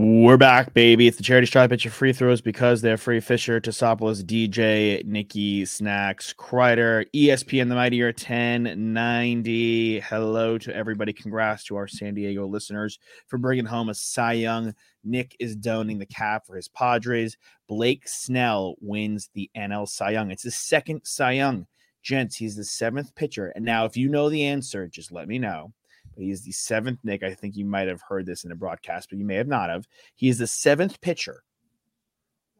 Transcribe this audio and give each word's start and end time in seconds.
We're 0.00 0.36
back, 0.36 0.74
baby. 0.74 1.08
It's 1.08 1.16
the 1.16 1.24
charity 1.24 1.48
stripe 1.48 1.72
at 1.72 1.84
your 1.84 1.90
free 1.90 2.12
throws 2.12 2.40
because 2.40 2.82
they're 2.82 2.96
free. 2.96 3.18
Fisher, 3.18 3.60
Tosopoulos, 3.60 4.22
DJ, 4.22 5.04
Nikki, 5.04 5.64
Snacks, 5.64 6.32
Kreider, 6.32 7.04
ESPN, 7.12 7.68
the 7.68 7.74
Mightier 7.74 8.06
1090. 8.06 9.98
Hello 9.98 10.56
to 10.56 10.72
everybody. 10.72 11.12
Congrats 11.12 11.64
to 11.64 11.74
our 11.74 11.88
San 11.88 12.14
Diego 12.14 12.46
listeners 12.46 13.00
for 13.26 13.38
bringing 13.38 13.64
home 13.64 13.88
a 13.88 13.94
Cy 13.94 14.34
Young. 14.34 14.72
Nick 15.02 15.34
is 15.40 15.56
donating 15.56 15.98
the 15.98 16.06
cap 16.06 16.46
for 16.46 16.54
his 16.54 16.68
Padres. 16.68 17.36
Blake 17.66 18.06
Snell 18.06 18.76
wins 18.80 19.30
the 19.34 19.50
NL 19.56 19.88
Cy 19.88 20.10
Young. 20.10 20.30
It's 20.30 20.44
his 20.44 20.56
second 20.56 21.00
Cy 21.02 21.32
Young. 21.32 21.66
Gents, 22.04 22.36
he's 22.36 22.54
the 22.54 22.62
seventh 22.62 23.16
pitcher. 23.16 23.48
And 23.56 23.64
now, 23.64 23.84
if 23.84 23.96
you 23.96 24.08
know 24.08 24.30
the 24.30 24.44
answer, 24.44 24.86
just 24.86 25.10
let 25.10 25.26
me 25.26 25.40
know. 25.40 25.72
He 26.18 26.30
is 26.30 26.42
the 26.42 26.52
seventh 26.52 26.98
Nick. 27.04 27.22
I 27.22 27.32
think 27.32 27.56
you 27.56 27.64
might 27.64 27.88
have 27.88 28.02
heard 28.02 28.26
this 28.26 28.44
in 28.44 28.52
a 28.52 28.56
broadcast, 28.56 29.08
but 29.10 29.18
you 29.18 29.24
may 29.24 29.36
have 29.36 29.48
not 29.48 29.70
have. 29.70 29.86
He 30.16 30.28
is 30.28 30.38
the 30.38 30.46
seventh 30.46 31.00
pitcher 31.00 31.44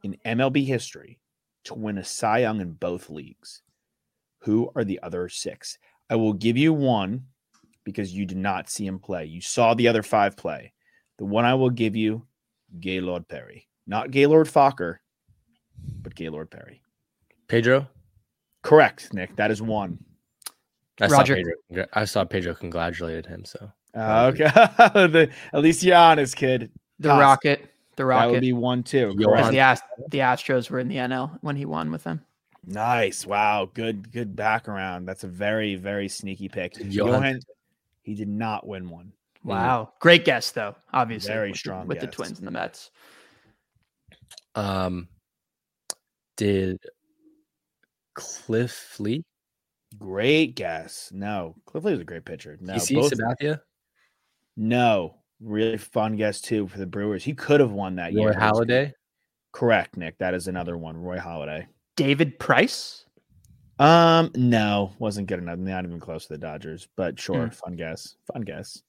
in 0.03 0.16
MLB 0.25 0.65
history 0.65 1.19
to 1.65 1.75
win 1.75 1.99
a 1.99 2.05
Cy 2.05 2.39
Young 2.39 2.60
in 2.60 2.73
both 2.73 3.10
leagues. 3.10 3.63
Who 4.41 4.71
are 4.77 4.85
the 4.85 5.01
other 5.02 5.29
six? 5.29 5.77
I 6.09 6.16
will 6.16 6.32
give 6.32 6.57
you 6.57 6.73
one 6.73 7.24
because 7.85 8.15
you 8.15 8.24
did 8.24 8.38
not 8.38 8.71
see 8.71 8.87
him 8.87 8.99
play. 8.99 9.24
You 9.24 9.41
saw 9.41 9.75
the 9.75 9.88
other 9.88 10.02
five 10.02 10.37
play. 10.37 10.73
The 11.19 11.25
one 11.25 11.45
I 11.45 11.54
will 11.54 11.71
give 11.71 11.97
you, 11.97 12.27
Gaylord 12.79 13.27
Perry. 13.27 13.66
Not 13.87 14.13
Gaylord 14.13 14.47
Focker, 14.47 14.99
but 16.02 16.15
Gaylord 16.15 16.51
Perry. 16.51 16.82
Pedro. 17.49 17.88
Correct, 18.63 19.13
Nick. 19.13 19.35
That 19.37 19.51
is 19.51 19.60
one. 19.60 19.99
I 21.01 21.07
Roger. 21.07 21.37
saw 21.37 21.43
Pedro. 21.71 21.87
I 21.93 22.04
saw 22.04 22.24
Pedro 22.24 22.54
congratulated 22.54 23.27
him. 23.27 23.45
So 23.45 23.71
Uh, 23.95 24.32
okay. 24.35 24.45
The- 25.09 25.30
at 25.52 25.63
least 25.63 25.82
you're 25.82 25.96
honest, 25.96 26.37
kid. 26.37 26.71
The 26.99 27.09
Toss. 27.09 27.21
Rocket. 27.21 27.60
The 27.96 28.02
That 28.02 28.04
Rocket. 28.07 28.30
would 28.32 28.41
be 28.41 28.52
one 28.52 28.82
too. 28.82 29.15
Because 29.16 29.51
the, 29.51 29.59
Ast- 29.60 29.85
the 30.10 30.19
Astros 30.19 30.71
were 30.71 30.79
in 30.80 30.88
the 30.88 30.96
NL 30.96 31.38
when 31.41 31.57
he 31.57 31.65
won 31.65 31.91
with 31.91 32.04
them. 32.04 32.23
Nice. 32.66 33.26
Wow. 33.26 33.71
Good, 33.73 34.10
good 34.13 34.35
background. 34.37 35.07
That's 35.09 35.24
a 35.24 35.29
very, 35.29 35.74
very 35.76 36.09
sneaky 36.09 36.49
pick. 36.49 36.74
Johan- 36.79 36.91
Johan, 37.23 37.41
he 38.02 38.15
did 38.15 38.29
not 38.29 38.66
win 38.66 38.88
one. 38.91 39.13
Wow. 39.45 39.93
Great 40.01 40.24
guess, 40.24 40.51
though, 40.51 40.74
obviously. 40.93 41.32
Very 41.32 41.49
with 41.51 41.54
the- 41.54 41.59
strong 41.59 41.87
With 41.87 42.01
the. 42.01 42.07
Twins 42.09 42.38
and 42.38 42.46
the 42.46 42.51
Mets. 42.52 42.91
um, 44.54 45.09
did 46.37 46.79
Cliff 48.15 48.99
Lee? 49.01 49.24
Great 49.99 50.54
guess. 50.54 51.10
No, 51.13 51.57
Cliff 51.66 51.85
Lee 51.85 51.93
was 51.93 52.01
a 52.01 52.04
great 52.04 52.24
pitcher. 52.24 52.57
No, 52.60 52.74
you 52.74 52.80
see 52.80 52.95
both- 52.95 53.13
Sabathia? 53.13 53.60
no, 54.57 55.16
really 55.41 55.79
fun 55.79 56.16
guess 56.16 56.41
too 56.41 56.68
for 56.68 56.79
the 56.79 56.87
Brewers. 56.87 57.24
He 57.24 57.35
could 57.35 57.60
have 57.60 57.73
won 57.73 57.96
that 57.96 58.15
Roy 58.15 58.23
year. 58.23 58.32
Halladay? 58.32 58.93
Correct, 59.52 59.96
Nick. 59.96 60.19
That 60.19 60.35
is 60.35 60.46
another 60.49 60.76
one. 60.76 60.96
Roy 60.96 61.16
Halladay. 61.19 61.66
David 61.96 62.38
Price. 62.38 63.04
Um, 63.79 64.31
no, 64.34 64.93
wasn't 64.99 65.28
good 65.28 65.38
enough. 65.38 65.59
Not 65.59 65.84
even 65.84 66.00
close 66.00 66.26
to 66.26 66.34
the 66.34 66.38
Dodgers, 66.38 66.88
but 66.97 67.19
sure, 67.19 67.44
Hmm. 67.47 67.50
fun 67.50 67.76
guess. 67.76 68.16
Fun 68.32 68.42
guess. 68.42 68.82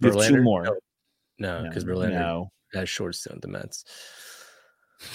You 0.00 0.10
have 0.12 0.26
two 0.26 0.42
more. 0.42 0.64
No, 0.64 1.62
No, 1.62 1.68
because 1.68 1.84
No, 1.84 1.94
Verlander 1.94 2.10
no. 2.12 2.52
has 2.72 2.88
short 2.88 3.14
stint 3.14 3.36
with 3.36 3.42
the 3.42 3.48
Mets. 3.48 3.84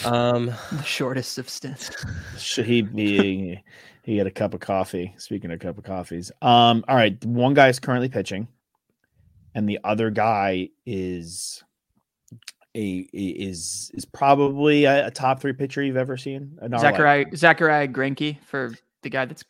Um, 0.05 0.47
The 0.71 0.83
shortest 0.83 1.37
of 1.37 1.49
stints. 1.49 1.91
Should 2.37 2.65
he 2.65 3.61
he 4.03 4.17
had 4.17 4.27
a 4.27 4.31
cup 4.31 4.53
of 4.53 4.59
coffee. 4.59 5.13
Speaking 5.17 5.51
of 5.51 5.59
cup 5.59 5.77
of 5.77 5.83
coffees, 5.83 6.31
um, 6.41 6.83
all 6.87 6.95
right. 6.95 7.23
One 7.25 7.53
guy 7.53 7.69
is 7.69 7.79
currently 7.79 8.09
pitching, 8.09 8.47
and 9.53 9.67
the 9.69 9.79
other 9.83 10.09
guy 10.09 10.69
is 10.85 11.63
a 12.75 13.07
is 13.13 13.91
is 13.93 14.05
probably 14.05 14.85
a, 14.85 15.07
a 15.07 15.11
top 15.11 15.41
three 15.41 15.53
pitcher 15.53 15.83
you've 15.83 15.97
ever 15.97 16.17
seen. 16.17 16.57
in 16.61 16.73
our 16.73 16.79
Zachariah, 16.79 17.19
lifetime. 17.19 17.35
Zachariah 17.35 17.87
Greinke 17.87 18.39
for 18.45 18.71
the 19.03 19.09
guy 19.09 19.25
that's 19.25 19.43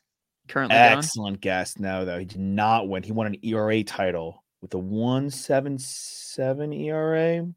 currently 0.48 0.76
gone. 0.76 0.98
excellent 0.98 1.42
guess. 1.42 1.80
No, 1.80 2.04
though 2.06 2.20
he 2.20 2.26
did 2.26 2.40
not 2.42 2.90
win. 2.90 3.04
He 3.04 3.12
won 3.12 3.28
an 3.28 3.38
ERA 3.44 3.84
title 3.84 4.44
with 4.62 4.74
a 4.74 4.80
one 4.80 5.30
seven 5.30 5.78
seven 5.78 6.74
ERA, 6.74 7.48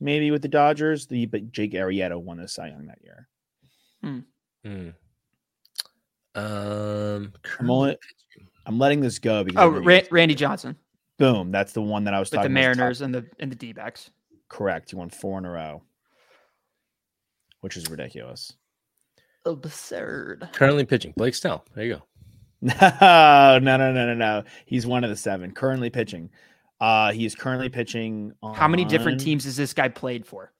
maybe 0.00 0.30
with 0.30 0.42
the 0.42 0.48
Dodgers. 0.48 1.06
The 1.06 1.26
but 1.26 1.52
Jake 1.52 1.72
Arrieta 1.72 2.20
won 2.20 2.38
the 2.38 2.48
Cy 2.48 2.68
Young 2.68 2.86
that 2.86 2.98
year. 3.02 3.28
hmm. 4.02 4.88
um, 6.34 7.32
I'm 7.58 7.70
only, 7.70 7.96
I'm 8.66 8.78
letting 8.78 9.00
this 9.00 9.18
go 9.18 9.44
because 9.44 9.62
Oh, 9.62 9.68
Ra- 9.68 10.00
Randy 10.10 10.34
Johnson 10.34 10.76
boom. 11.20 11.52
That's 11.52 11.72
the 11.72 11.82
one 11.82 12.04
that 12.04 12.14
I 12.14 12.18
was 12.18 12.26
with 12.26 12.30
the 12.32 12.36
talking 12.38 12.52
about. 12.52 12.60
Top- 12.60 12.76
Mariners 12.76 13.00
and 13.02 13.14
the 13.14 13.26
and 13.38 13.52
the 13.52 13.56
D 13.56 13.72
backs. 13.72 14.10
Correct. 14.48 14.90
You 14.90 14.98
won 14.98 15.10
four 15.10 15.38
in 15.38 15.44
a 15.44 15.50
row, 15.50 15.82
which 17.60 17.76
is 17.76 17.88
ridiculous. 17.88 18.52
Absurd. 19.44 20.48
currently 20.52 20.84
pitching. 20.84 21.14
Blake 21.16 21.34
Snell. 21.34 21.64
There 21.74 21.84
you 21.84 21.94
go. 21.94 22.02
No, 22.62 23.58
no, 23.62 23.76
no, 23.76 23.92
no, 23.92 24.06
no, 24.06 24.14
no. 24.14 24.44
He's 24.66 24.86
one 24.86 25.04
of 25.04 25.10
the 25.10 25.16
seven 25.16 25.52
currently 25.52 25.88
pitching. 25.88 26.30
Uh, 26.80 27.12
he 27.12 27.26
is 27.26 27.34
currently 27.34 27.68
pitching. 27.68 28.32
On... 28.42 28.54
How 28.54 28.66
many 28.68 28.84
different 28.84 29.20
teams 29.20 29.44
has 29.44 29.56
this 29.56 29.74
guy 29.74 29.88
played 29.88 30.24
for? 30.26 30.52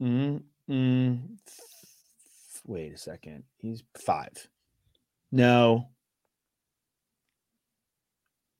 Mm, 0.00 0.42
mm, 0.70 1.20
f- 1.48 2.62
wait 2.66 2.92
a 2.92 2.98
second. 2.98 3.44
He's 3.56 3.82
five. 3.98 4.48
No. 5.32 5.88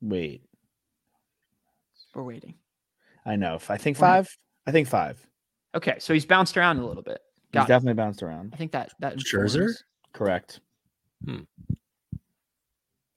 Wait. 0.01 0.43
We're 2.13 2.23
waiting. 2.23 2.55
I 3.25 3.35
know. 3.35 3.59
I 3.69 3.77
think 3.77 3.95
five. 3.95 4.27
I 4.65 4.71
think 4.71 4.87
five. 4.87 5.23
Okay, 5.75 5.97
so 5.99 6.13
he's 6.13 6.25
bounced 6.25 6.57
around 6.57 6.79
a 6.79 6.85
little 6.87 7.03
bit. 7.03 7.19
He's 7.51 7.53
Got 7.53 7.65
it. 7.65 7.67
definitely 7.67 7.93
bounced 7.93 8.23
around. 8.23 8.51
I 8.53 8.57
think 8.57 8.71
that 8.71 8.91
that 8.99 9.17
Scherzer? 9.17 9.55
informs- 9.55 9.83
Correct. 10.13 10.59
Did 11.25 11.45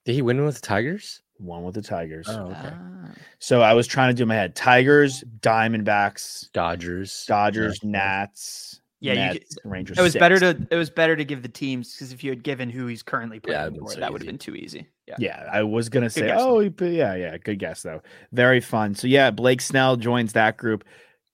he 0.05 0.21
win 0.23 0.45
with 0.45 0.57
the 0.57 0.61
Tigers? 0.61 1.23
One 1.41 1.65
with 1.65 1.75
the 1.75 1.83
Tigers. 1.83 2.27
Oh, 2.29 2.47
okay. 2.47 2.73
Ah. 2.73 3.11
So 3.39 3.63
I 3.63 3.73
was 3.73 3.87
trying 3.87 4.11
to 4.11 4.15
do 4.15 4.27
my 4.27 4.35
head 4.35 4.55
Tigers, 4.55 5.25
Diamondbacks, 5.41 6.51
Dodgers. 6.53 7.25
Dodgers, 7.27 7.83
Nationals. 7.83 7.93
Nats. 7.93 8.81
Yeah, 9.03 9.13
you 9.15 9.19
Mets, 9.33 9.57
Rangers. 9.65 9.99
It 9.99 10.03
was 10.03 10.15
better 10.15 10.39
to 10.39 10.67
it 10.71 10.77
was 10.77 10.91
better 10.91 11.17
to 11.17 11.25
give 11.25 11.43
the 11.43 11.49
teams 11.49 11.95
because 11.95 12.13
if 12.13 12.23
you 12.23 12.31
had 12.31 12.43
given 12.43 12.69
who 12.69 12.87
he's 12.87 13.03
currently 13.03 13.41
playing 13.41 13.59
it'd 13.59 13.79
for, 13.79 13.93
so 13.93 14.01
that 14.01 14.13
would 14.13 14.21
have 14.21 14.27
been 14.27 14.37
too 14.37 14.55
easy. 14.55 14.87
Yeah. 15.07 15.15
Yeah, 15.19 15.49
I 15.51 15.63
was 15.63 15.89
gonna 15.89 16.11
say, 16.11 16.27
guess, 16.27 16.39
oh, 16.39 16.61
he 16.61 16.71
yeah, 16.81 17.15
yeah, 17.15 17.39
good 17.39 17.59
guess 17.59 17.83
though. 17.83 18.03
Very 18.33 18.61
fun. 18.61 18.95
So 18.95 19.07
yeah, 19.07 19.31
Blake 19.31 19.63
Snell 19.63 19.97
joins 19.97 20.35
that 20.35 20.59
group. 20.59 20.85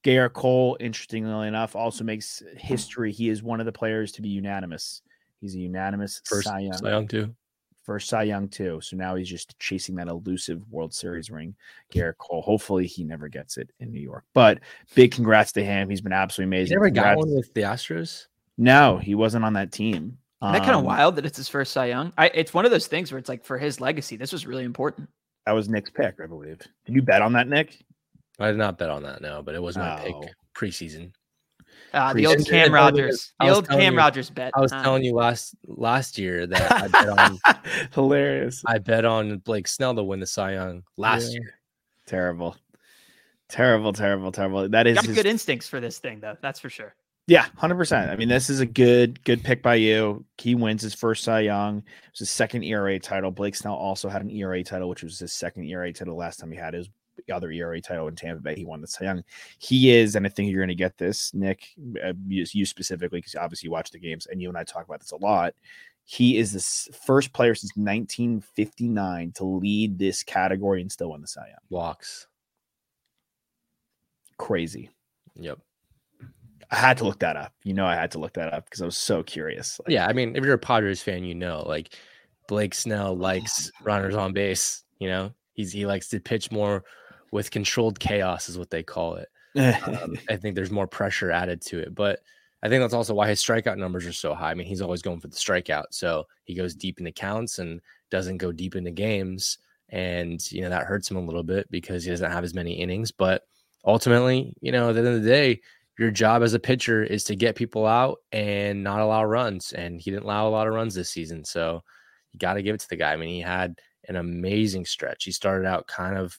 Gerrit 0.04 0.34
Cole, 0.34 0.76
interestingly 0.78 1.48
enough, 1.48 1.74
also 1.74 2.04
makes 2.04 2.40
history. 2.56 3.10
He 3.10 3.28
is 3.28 3.42
one 3.42 3.58
of 3.58 3.66
the 3.66 3.72
players 3.72 4.12
to 4.12 4.22
be 4.22 4.28
unanimous. 4.28 5.02
He's 5.40 5.56
a 5.56 5.58
unanimous 5.58 6.22
First 6.24 6.46
Cy 6.46 6.60
Young. 6.60 6.74
Cy 6.74 6.90
Young 6.90 7.08
too. 7.08 7.34
First 7.86 8.08
Cy 8.08 8.24
Young 8.24 8.48
too. 8.48 8.80
So 8.82 8.96
now 8.96 9.14
he's 9.14 9.28
just 9.28 9.56
chasing 9.60 9.94
that 9.94 10.08
elusive 10.08 10.60
World 10.70 10.92
Series 10.92 11.30
ring. 11.30 11.54
Gerrit 11.92 12.18
Cole. 12.18 12.42
Hopefully 12.42 12.86
he 12.86 13.04
never 13.04 13.28
gets 13.28 13.56
it 13.56 13.70
in 13.78 13.92
New 13.92 14.00
York. 14.00 14.24
But 14.34 14.58
big 14.96 15.12
congrats 15.12 15.52
to 15.52 15.64
him. 15.64 15.88
He's 15.88 16.00
been 16.00 16.12
absolutely 16.12 16.56
He 16.56 16.60
amazing. 16.62 16.74
never 16.74 16.90
got 16.90 17.16
one 17.16 17.32
with 17.32 17.54
the 17.54 17.62
Astros. 17.62 18.26
No, 18.58 18.98
he 18.98 19.14
wasn't 19.14 19.44
on 19.44 19.52
that 19.52 19.70
team. 19.70 20.18
Isn't 20.42 20.52
that 20.52 20.58
kind 20.62 20.72
of 20.72 20.78
Um, 20.80 20.84
wild 20.84 21.16
that 21.16 21.24
it's 21.26 21.36
his 21.36 21.48
first 21.48 21.72
Cy 21.72 21.86
Young? 21.86 22.12
I, 22.18 22.26
it's 22.34 22.52
one 22.52 22.64
of 22.64 22.70
those 22.72 22.88
things 22.88 23.12
where 23.12 23.18
it's 23.18 23.28
like 23.28 23.44
for 23.44 23.56
his 23.56 23.80
legacy, 23.80 24.16
this 24.16 24.32
was 24.32 24.46
really 24.46 24.64
important. 24.64 25.08
That 25.46 25.52
was 25.52 25.68
Nick's 25.68 25.90
pick, 25.90 26.16
I 26.22 26.26
believe. 26.26 26.58
Did 26.86 26.94
you 26.96 27.02
bet 27.02 27.22
on 27.22 27.32
that, 27.34 27.48
Nick? 27.48 27.78
I 28.40 28.48
did 28.48 28.58
not 28.58 28.76
bet 28.78 28.90
on 28.90 29.02
that, 29.04 29.22
no, 29.22 29.42
but 29.42 29.54
it 29.54 29.62
was 29.62 29.76
my 29.78 30.02
Oh. 30.02 30.20
pick 30.22 30.32
preseason. 30.54 31.12
Uh, 31.96 32.12
the 32.12 32.26
old. 32.26 32.46
Cam 32.46 32.66
And 32.66 32.76
I 32.76 32.90
was- 32.90 32.92
Rogers, 33.00 33.32
the 33.40 33.48
old 33.48 33.68
Cam 33.68 33.92
you- 33.94 33.98
Rogers 33.98 34.30
bet. 34.30 34.52
I 34.54 34.60
was 34.60 34.72
Uh, 34.72 34.82
telling 34.82 35.02
you 35.04 35.14
last 35.14 35.54
last 35.66 36.18
year 36.18 36.46
that 36.46 36.72
I 36.72 36.88
bet 36.88 37.08
on 37.08 37.38
Hilarious. 37.94 38.62
I 38.66 38.78
bet 38.78 39.04
on 39.04 39.38
Blake 39.38 39.66
Snell 39.66 39.94
to 39.94 40.02
win 40.02 40.20
the 40.20 40.26
Cy 40.26 40.52
Young 40.54 40.82
last 40.96 41.32
Yeah. 41.32 41.40
year. 41.40 41.54
Terrible. 42.06 42.56
Terrible, 43.48 43.92
terrible, 43.92 44.32
terrible. 44.32 44.68
That 44.68 44.86
is 44.86 44.96
got 44.96 45.04
his- 45.06 45.16
good 45.16 45.26
instincts 45.26 45.68
for 45.68 45.80
this 45.80 45.98
thing 45.98 46.20
though. 46.20 46.36
That's 46.42 46.60
for 46.60 46.68
sure. 46.68 46.94
yeah, 47.28 47.46
hundred 47.56 47.76
percent. 47.76 48.10
I 48.10 48.16
mean, 48.16 48.28
this 48.28 48.50
is 48.50 48.60
a 48.60 48.66
good, 48.66 49.22
good 49.24 49.42
pick 49.42 49.62
by 49.62 49.76
you. 49.76 50.24
He 50.38 50.54
wins 50.54 50.82
his 50.82 50.94
first 50.94 51.24
Cy 51.24 51.40
Young. 51.40 51.78
It 51.78 51.84
was 52.12 52.18
his 52.20 52.30
second 52.30 52.62
ERA 52.64 52.98
title. 53.00 53.30
Blake 53.30 53.54
Snell 53.56 53.74
also 53.74 54.08
had 54.08 54.22
an 54.22 54.30
ERA 54.30 54.62
title, 54.62 54.88
which 54.88 55.02
was 55.02 55.18
his 55.18 55.32
second 55.32 55.64
ERA 55.64 55.92
title. 55.92 56.16
Last 56.16 56.38
time 56.40 56.50
he 56.52 56.58
had 56.58 56.74
it 56.74 56.78
was 56.78 56.90
other 57.32 57.50
ERA 57.50 57.80
title 57.80 58.08
in 58.08 58.16
Tampa 58.16 58.42
Bay. 58.42 58.54
He 58.54 58.64
won 58.64 58.80
the 58.80 58.86
Cy 58.86 59.04
Young. 59.04 59.24
He 59.58 59.90
is, 59.94 60.16
and 60.16 60.26
I 60.26 60.28
think 60.28 60.50
you're 60.50 60.60
going 60.60 60.68
to 60.68 60.74
get 60.74 60.98
this, 60.98 61.32
Nick, 61.34 61.68
uh, 62.04 62.12
you, 62.26 62.44
you 62.52 62.64
specifically, 62.64 63.18
because 63.18 63.34
obviously 63.34 63.68
you 63.68 63.72
watch 63.72 63.90
the 63.90 63.98
games, 63.98 64.26
and 64.26 64.40
you 64.40 64.48
and 64.48 64.58
I 64.58 64.64
talk 64.64 64.84
about 64.84 65.00
this 65.00 65.12
a 65.12 65.16
lot. 65.16 65.54
He 66.04 66.38
is 66.38 66.52
the 66.52 66.94
first 66.96 67.32
player 67.32 67.54
since 67.54 67.72
1959 67.76 69.32
to 69.32 69.44
lead 69.44 69.98
this 69.98 70.22
category 70.22 70.80
and 70.80 70.90
still 70.90 71.10
win 71.10 71.20
the 71.20 71.26
Cy 71.26 71.48
Young. 71.48 71.56
Walks. 71.68 72.28
Crazy. 74.38 74.90
Yep. 75.34 75.58
I 76.70 76.76
had 76.76 76.98
to 76.98 77.04
look 77.04 77.20
that 77.20 77.36
up. 77.36 77.52
You 77.64 77.74
know, 77.74 77.86
I 77.86 77.94
had 77.94 78.10
to 78.12 78.18
look 78.18 78.34
that 78.34 78.52
up 78.52 78.64
because 78.64 78.82
I 78.82 78.84
was 78.84 78.96
so 78.96 79.22
curious. 79.22 79.80
Like, 79.80 79.92
Yeah, 79.92 80.06
I 80.06 80.12
mean, 80.12 80.36
if 80.36 80.44
you're 80.44 80.54
a 80.54 80.58
Padres 80.58 81.02
fan, 81.02 81.24
you 81.24 81.34
know, 81.34 81.62
like 81.66 81.94
Blake 82.48 82.74
Snell 82.74 83.16
likes 83.16 83.70
runners 83.82 84.14
on 84.14 84.32
base. 84.32 84.82
You 84.98 85.08
know, 85.08 85.32
he's 85.52 85.72
he 85.72 85.86
likes 85.86 86.08
to 86.08 86.20
pitch 86.20 86.50
more 86.50 86.84
with 87.30 87.50
controlled 87.50 87.98
chaos, 87.98 88.48
is 88.48 88.58
what 88.58 88.70
they 88.70 88.82
call 88.82 89.16
it. 89.16 89.28
Um, 89.56 90.18
I 90.28 90.36
think 90.36 90.54
there's 90.54 90.70
more 90.70 90.86
pressure 90.86 91.30
added 91.30 91.60
to 91.62 91.78
it, 91.78 91.94
but 91.94 92.20
I 92.62 92.68
think 92.68 92.82
that's 92.82 92.94
also 92.94 93.14
why 93.14 93.28
his 93.28 93.42
strikeout 93.42 93.78
numbers 93.78 94.06
are 94.06 94.12
so 94.12 94.34
high. 94.34 94.50
I 94.50 94.54
mean, 94.54 94.66
he's 94.66 94.80
always 94.80 95.02
going 95.02 95.20
for 95.20 95.28
the 95.28 95.36
strikeout, 95.36 95.86
so 95.90 96.26
he 96.44 96.54
goes 96.54 96.74
deep 96.74 96.98
into 96.98 97.12
counts 97.12 97.58
and 97.58 97.80
doesn't 98.10 98.38
go 98.38 98.52
deep 98.52 98.76
into 98.76 98.90
games, 98.90 99.58
and 99.90 100.40
you 100.50 100.62
know 100.62 100.70
that 100.70 100.86
hurts 100.86 101.10
him 101.10 101.16
a 101.16 101.24
little 101.24 101.42
bit 101.42 101.70
because 101.70 102.04
he 102.04 102.10
doesn't 102.10 102.30
have 102.30 102.44
as 102.44 102.54
many 102.54 102.72
innings. 102.72 103.10
But 103.12 103.42
ultimately, 103.84 104.54
you 104.60 104.72
know, 104.72 104.88
at 104.90 104.94
the 104.94 105.00
end 105.00 105.08
of 105.08 105.22
the 105.22 105.28
day, 105.28 105.60
your 105.98 106.10
job 106.10 106.42
as 106.42 106.54
a 106.54 106.58
pitcher 106.58 107.02
is 107.02 107.24
to 107.24 107.36
get 107.36 107.56
people 107.56 107.86
out 107.86 108.18
and 108.32 108.82
not 108.82 109.00
allow 109.00 109.24
runs. 109.24 109.72
And 109.72 110.00
he 110.00 110.10
didn't 110.10 110.24
allow 110.24 110.48
a 110.48 110.50
lot 110.50 110.66
of 110.66 110.74
runs 110.74 110.94
this 110.94 111.10
season. 111.10 111.44
So 111.44 111.82
you 112.32 112.38
got 112.38 112.54
to 112.54 112.62
give 112.62 112.74
it 112.74 112.80
to 112.82 112.88
the 112.88 112.96
guy. 112.96 113.12
I 113.12 113.16
mean, 113.16 113.30
he 113.30 113.40
had 113.40 113.80
an 114.08 114.16
amazing 114.16 114.84
stretch. 114.84 115.24
He 115.24 115.32
started 115.32 115.66
out 115.66 115.86
kind 115.86 116.18
of 116.18 116.38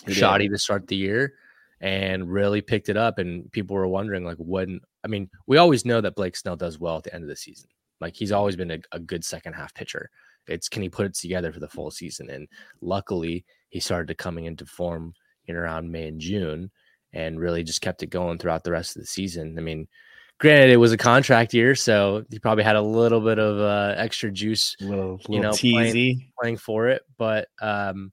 He 0.00 0.12
did. 0.12 0.16
shoddy 0.16 0.48
to 0.48 0.58
start 0.58 0.86
the 0.88 0.96
year 0.96 1.34
and 1.80 2.30
really 2.30 2.60
picked 2.60 2.88
it 2.88 2.96
up. 2.96 3.18
And 3.18 3.50
people 3.52 3.76
were 3.76 3.88
wondering, 3.88 4.24
like, 4.24 4.38
when 4.38 4.80
I 5.04 5.08
mean, 5.08 5.28
we 5.46 5.58
always 5.58 5.84
know 5.84 6.00
that 6.00 6.16
Blake 6.16 6.36
Snell 6.36 6.56
does 6.56 6.78
well 6.78 6.96
at 6.96 7.04
the 7.04 7.14
end 7.14 7.24
of 7.24 7.28
the 7.28 7.36
season. 7.36 7.68
Like, 8.00 8.16
he's 8.16 8.32
always 8.32 8.56
been 8.56 8.70
a, 8.70 8.78
a 8.92 8.98
good 8.98 9.24
second 9.24 9.54
half 9.54 9.74
pitcher. 9.74 10.10
It's 10.48 10.68
can 10.68 10.82
he 10.82 10.88
put 10.88 11.06
it 11.06 11.14
together 11.14 11.52
for 11.52 11.60
the 11.60 11.68
full 11.68 11.90
season? 11.90 12.30
And 12.30 12.48
luckily, 12.80 13.44
he 13.68 13.80
started 13.80 14.08
to 14.08 14.14
coming 14.14 14.46
into 14.46 14.66
form 14.66 15.14
in 15.46 15.56
around 15.56 15.90
May 15.90 16.08
and 16.08 16.20
June 16.20 16.70
and 17.12 17.38
really 17.38 17.62
just 17.62 17.80
kept 17.80 18.02
it 18.02 18.08
going 18.08 18.38
throughout 18.38 18.64
the 18.64 18.70
rest 18.70 18.96
of 18.96 19.02
the 19.02 19.06
season. 19.06 19.56
I 19.58 19.60
mean, 19.60 19.86
granted, 20.38 20.70
it 20.70 20.78
was 20.78 20.92
a 20.92 20.96
contract 20.96 21.54
year, 21.54 21.74
so 21.74 22.24
he 22.30 22.38
probably 22.38 22.64
had 22.64 22.76
a 22.76 22.82
little 22.82 23.20
bit 23.20 23.38
of 23.38 23.58
uh, 23.58 23.94
extra 23.96 24.30
juice 24.30 24.76
little, 24.80 25.20
little 25.28 25.34
you 25.34 25.40
know, 25.40 25.50
teasy. 25.50 26.30
playing 26.40 26.56
for 26.56 26.88
it. 26.88 27.02
But 27.18 27.48
um, 27.60 28.12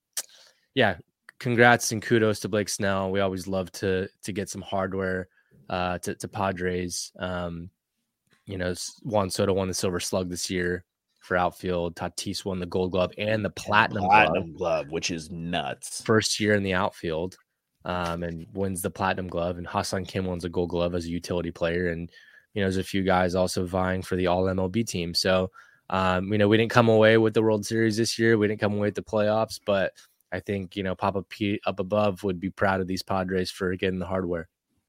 yeah, 0.76 0.98
congrats 1.40 1.92
and 1.92 2.02
kudos 2.02 2.40
to 2.42 2.50
Blake 2.50 2.70
Snell. 2.70 3.12
We 3.12 3.20
always 3.20 3.48
love 3.48 3.72
to 3.74 4.08
to 4.24 4.32
get 4.32 4.50
some 4.50 4.62
hardware 4.62 5.28
uh, 5.70 5.98
to, 6.00 6.16
to 6.16 6.28
Padres. 6.28 7.12
Um, 7.20 7.70
you 8.46 8.58
know, 8.58 8.74
Juan 9.04 9.30
Soto 9.30 9.54
won 9.54 9.68
the 9.68 9.74
Silver 9.74 10.00
Slug 10.00 10.30
this 10.30 10.50
year 10.50 10.84
for 11.20 11.38
outfield. 11.38 11.96
Tatis 11.96 12.44
won 12.44 12.60
the 12.60 12.66
Gold 12.66 12.92
Glove 12.92 13.12
and 13.18 13.46
the 13.46 13.52
Platinum, 13.52 14.04
Glove 14.04 14.12
platinum 14.12 14.54
glove, 14.54 14.90
which 14.90 15.12
is 15.12 15.30
nuts. 15.30 16.02
first 16.02 16.40
year 16.40 16.56
in 16.56 16.64
the 16.64 16.74
outfield 16.74 17.38
um, 17.86 18.24
and 18.24 18.48
wins 18.54 18.82
the 18.82 18.90
platinum 18.90 19.28
glove. 19.28 19.58
And 19.58 19.68
Ha-Seong 19.68 20.08
Kim 20.08 20.26
wins 20.26 20.46
a 20.46 20.50
gold 20.50 20.70
glove 20.70 20.96
as 20.96 21.06
a 21.06 21.10
utility 21.10 21.52
player. 21.52 21.90
And, 21.90 22.10
you 22.54 22.62
know, 22.62 22.66
there's 22.66 22.78
a 22.78 22.84
few 22.84 23.04
guys 23.04 23.36
also 23.36 23.66
vying 23.66 24.02
for 24.02 24.16
the 24.16 24.28
all 24.28 24.46
MLB 24.46 24.86
team. 24.88 25.14
So, 25.14 25.52
um, 25.92 26.32
you 26.32 26.38
know, 26.38 26.48
we 26.48 26.58
didn't 26.58 26.72
come 26.72 26.90
away 26.90 27.18
with 27.18 27.34
the 27.34 27.42
World 27.42 27.66
Series 27.66 27.98
this 27.98 28.18
year. 28.18 28.38
We 28.38 28.48
didn't 28.48 28.60
come 28.60 28.74
away 28.74 28.88
with 28.88 28.96
the 28.96 29.04
playoffs, 29.04 29.60
but 29.64 29.94
I 30.32 30.40
think, 30.40 30.76
you 30.76 30.84
know, 30.84 30.96
Papa 30.96 31.24
Pete 31.24 31.62
up 31.66 31.80
above 31.80 32.24
would 32.24 32.40
be 32.40 32.50
proud 32.50 32.82
of 32.82 32.88
these 32.88 33.04
Padres 33.04 33.52
for 33.52 33.76
getting 33.76 34.00
the 34.00 34.06
hardware. 34.06 34.48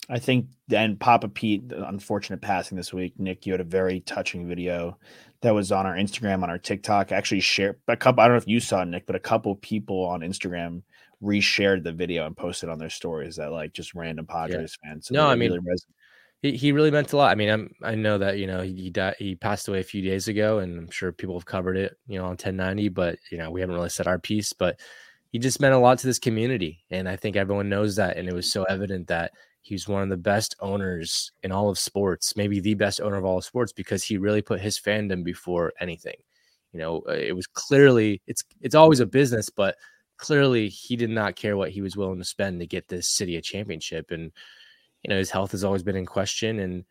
I 0.08 0.18
think, 0.18 0.46
and 0.72 0.98
Papa 0.98 1.28
Pete, 1.28 1.68
the 1.68 1.86
unfortunate 1.86 2.40
passing 2.40 2.76
this 2.76 2.92
week. 2.92 3.18
Nick, 3.18 3.46
you 3.46 3.52
had 3.52 3.60
a 3.60 3.64
very 3.64 4.00
touching 4.00 4.48
video 4.48 4.98
that 5.42 5.54
was 5.54 5.70
on 5.70 5.86
our 5.86 5.94
Instagram, 5.94 6.42
on 6.42 6.50
our 6.50 6.58
TikTok. 6.58 7.12
Actually, 7.12 7.40
share 7.40 7.76
a 7.86 7.96
couple. 7.96 8.22
I 8.22 8.26
don't 8.26 8.34
know 8.34 8.38
if 8.38 8.48
you 8.48 8.60
saw 8.60 8.82
it, 8.82 8.86
Nick, 8.86 9.06
but 9.06 9.14
a 9.14 9.20
couple 9.20 9.54
people 9.56 10.04
on 10.04 10.20
Instagram 10.20 10.82
reshared 11.22 11.84
the 11.84 11.92
video 11.92 12.26
and 12.26 12.36
posted 12.36 12.68
on 12.68 12.78
their 12.78 12.90
stories 12.90 13.36
that 13.36 13.52
like 13.52 13.72
just 13.72 13.94
random 13.94 14.26
Padres 14.26 14.76
fans. 14.82 15.08
So 15.08 15.14
No, 15.14 15.26
I 15.28 15.34
mean, 15.36 15.52
really 15.52 15.62
res- 15.64 15.86
He, 16.42 16.56
he 16.56 16.72
really 16.72 16.90
meant 16.90 17.12
a 17.12 17.16
lot. 17.16 17.30
I 17.30 17.34
mean, 17.34 17.50
I'm 17.50 17.74
I 17.82 17.94
know 17.94 18.18
that 18.18 18.38
you 18.38 18.46
know 18.46 18.62
he 18.62 18.74
he, 18.74 18.90
died, 18.90 19.16
he 19.18 19.36
passed 19.36 19.68
away 19.68 19.80
a 19.80 19.84
few 19.84 20.02
days 20.02 20.28
ago, 20.28 20.58
and 20.58 20.78
I'm 20.78 20.90
sure 20.90 21.12
people 21.12 21.38
have 21.38 21.46
covered 21.46 21.76
it, 21.76 21.96
you 22.06 22.18
know, 22.18 22.24
on 22.24 22.30
1090. 22.30 22.88
But 22.88 23.18
you 23.30 23.38
know, 23.38 23.50
we 23.50 23.60
haven't 23.60 23.76
really 23.76 23.90
said 23.90 24.08
our 24.08 24.18
piece. 24.18 24.52
But 24.52 24.80
he 25.30 25.38
just 25.38 25.60
meant 25.60 25.74
a 25.74 25.78
lot 25.78 25.98
to 25.98 26.06
this 26.06 26.18
community, 26.18 26.84
and 26.90 27.08
I 27.08 27.16
think 27.16 27.36
everyone 27.36 27.68
knows 27.68 27.96
that. 27.96 28.16
And 28.16 28.28
it 28.28 28.34
was 28.34 28.52
so 28.52 28.64
evident 28.64 29.08
that 29.08 29.32
he's 29.62 29.88
one 29.88 30.02
of 30.02 30.08
the 30.08 30.16
best 30.16 30.56
owners 30.60 31.32
in 31.42 31.52
all 31.52 31.68
of 31.68 31.78
sports, 31.78 32.36
maybe 32.36 32.60
the 32.60 32.74
best 32.74 33.00
owner 33.00 33.16
of 33.16 33.24
all 33.24 33.38
of 33.38 33.44
sports, 33.44 33.72
because 33.72 34.02
he 34.02 34.18
really 34.18 34.42
put 34.42 34.60
his 34.60 34.78
fandom 34.78 35.22
before 35.22 35.72
anything. 35.80 36.16
You 36.72 36.80
know, 36.80 37.02
uh, 37.08 37.12
it 37.12 37.34
was 37.34 37.46
clearly 37.46 38.22
it's 38.26 38.42
it's 38.60 38.74
always 38.74 39.00
a 39.00 39.06
business, 39.06 39.50
but 39.50 39.76
clearly 40.20 40.68
he 40.68 40.96
did 40.96 41.10
not 41.10 41.34
care 41.34 41.56
what 41.56 41.70
he 41.70 41.80
was 41.80 41.96
willing 41.96 42.18
to 42.18 42.24
spend 42.24 42.60
to 42.60 42.66
get 42.66 42.88
this 42.88 43.08
city 43.08 43.36
a 43.36 43.40
championship 43.40 44.10
and 44.10 44.30
you 45.02 45.08
know 45.08 45.16
his 45.16 45.30
health 45.30 45.50
has 45.50 45.64
always 45.64 45.82
been 45.82 45.96
in 45.96 46.04
question 46.04 46.58
and 46.58 46.84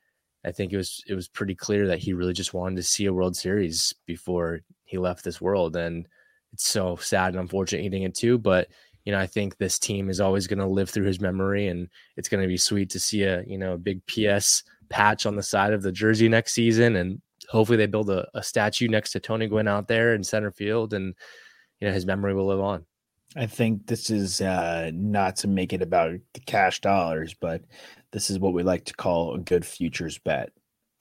i 0.44 0.52
think 0.52 0.74
it 0.74 0.78
was 0.78 1.04
it 1.08 1.14
was 1.14 1.28
pretty 1.28 1.54
clear 1.54 1.86
that 1.86 2.00
he 2.00 2.14
really 2.14 2.34
just 2.34 2.56
wanted 2.56 2.76
to 2.76 2.82
see 2.82 3.06
a 3.06 3.14
world 3.14 3.36
series 3.36 3.94
before 4.08 4.62
he 4.84 4.98
left 4.98 5.24
this 5.24 5.40
world 5.40 5.76
and 5.76 6.08
it's 6.54 6.68
so 6.68 6.96
sad 6.98 7.34
and 7.34 7.40
unfortunate 7.40 7.82
he 7.82 7.90
didn't 7.90 8.06
get 8.06 8.16
to 8.16 8.38
but 8.38 8.68
you 9.06 9.12
know 9.12 9.20
i 9.20 9.28
think 9.28 9.58
this 9.58 9.80
team 9.80 10.10
is 10.10 10.20
always 10.20 10.48
going 10.48 10.60
to 10.60 10.66
live 10.66 10.90
through 10.90 11.06
his 11.06 11.20
memory 11.20 11.68
and 11.68 11.88
it's 12.18 12.30
going 12.30 12.42
to 12.42 12.48
be 12.48 12.58
sweet 12.58 12.90
to 12.90 13.00
see 13.00 13.24
a 13.24 13.44
you 13.44 13.58
know 13.58 13.74
a 13.74 13.78
big 13.78 14.02
ps 14.06 14.64
patch 14.90 15.26
on 15.26 15.36
the 15.36 15.44
side 15.44 15.74
of 15.74 15.82
the 15.82 15.92
jersey 15.92 16.28
next 16.28 16.54
season 16.54 16.96
and 16.96 17.22
hopefully 17.50 17.78
they 17.78 17.88
build 17.88 18.10
a, 18.10 18.28
a 18.34 18.44
statue 18.44 18.88
next 18.88 19.12
to 19.12 19.20
tony 19.20 19.48
gwynn 19.48 19.68
out 19.68 19.88
there 19.88 20.14
in 20.14 20.24
center 20.24 20.52
field 20.52 20.94
and 20.94 21.16
you 21.80 21.88
know 21.88 21.94
his 21.94 22.06
memory 22.06 22.34
will 22.34 22.48
live 22.48 22.60
on. 22.60 22.86
I 23.36 23.46
think 23.46 23.86
this 23.86 24.10
is 24.10 24.42
uh, 24.42 24.92
not 24.94 25.36
to 25.38 25.48
make 25.48 25.72
it 25.72 25.82
about 25.82 26.16
the 26.34 26.40
cash 26.42 26.82
dollars, 26.82 27.36
but 27.40 27.62
this 28.12 28.30
is 28.30 28.40
what 28.40 28.54
we 28.54 28.64
like 28.64 28.86
to 28.86 28.94
call 28.94 29.36
a 29.36 29.40
good 29.40 29.66
futures 29.66 30.18
bet 30.18 30.52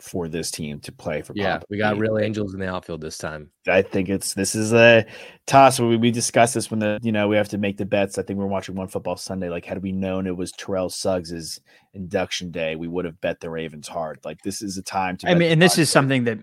for 0.01 0.29
this 0.29 0.51
team 0.51 0.79
to 0.81 0.93
play 0.93 1.23
for. 1.23 1.33
yeah 1.35 1.55
Papa 1.55 1.67
we 1.71 1.79
got 1.79 1.99
real 1.99 2.19
angels 2.19 2.55
in 2.55 2.61
the 2.61 2.69
outfield 2.69 3.01
this 3.01 3.19
time 3.19 3.51
I 3.69 3.83
think 3.83 4.09
it's 4.09 4.33
this 4.35 4.55
is 4.55 4.73
a 4.73 5.05
toss. 5.47 5.79
We, 5.79 5.97
we 5.99 6.11
discussed 6.11 6.55
this 6.55 6.71
when 6.71 6.81
the 6.81 6.99
you 7.03 7.13
know 7.13 7.29
we 7.29 7.37
have 7.37 7.49
to 7.51 7.59
make 7.59 7.77
the 7.77 7.85
bets. 7.85 8.17
I 8.17 8.23
think 8.23 8.39
we 8.39 8.45
we're 8.45 8.51
watching 8.51 8.75
one 8.77 8.89
football 8.89 9.17
Sunday. 9.19 9.51
Like, 9.51 9.67
had 9.67 9.83
we 9.83 9.93
known 9.93 10.27
it 10.27 10.35
was 10.37 10.53
Terrell 10.53 10.89
Suggs's 10.89 11.61
induction 11.93 12.51
day, 12.51 12.77
we 12.77 12.89
would 12.89 13.05
have 13.05 13.21
bet 13.21 13.41
the 13.41 13.51
Ravens 13.51 13.87
hard. 13.87 14.21
Like, 14.25 14.41
this 14.43 14.63
is 14.63 14.79
a 14.79 14.83
time 14.83 15.19
to. 15.19 15.29
I 15.29 15.35
mean, 15.35 15.53
and 15.53 15.61
this 15.61 15.73
Padres. 15.75 15.89
is 15.89 15.91
something 15.93 16.25
that 16.25 16.39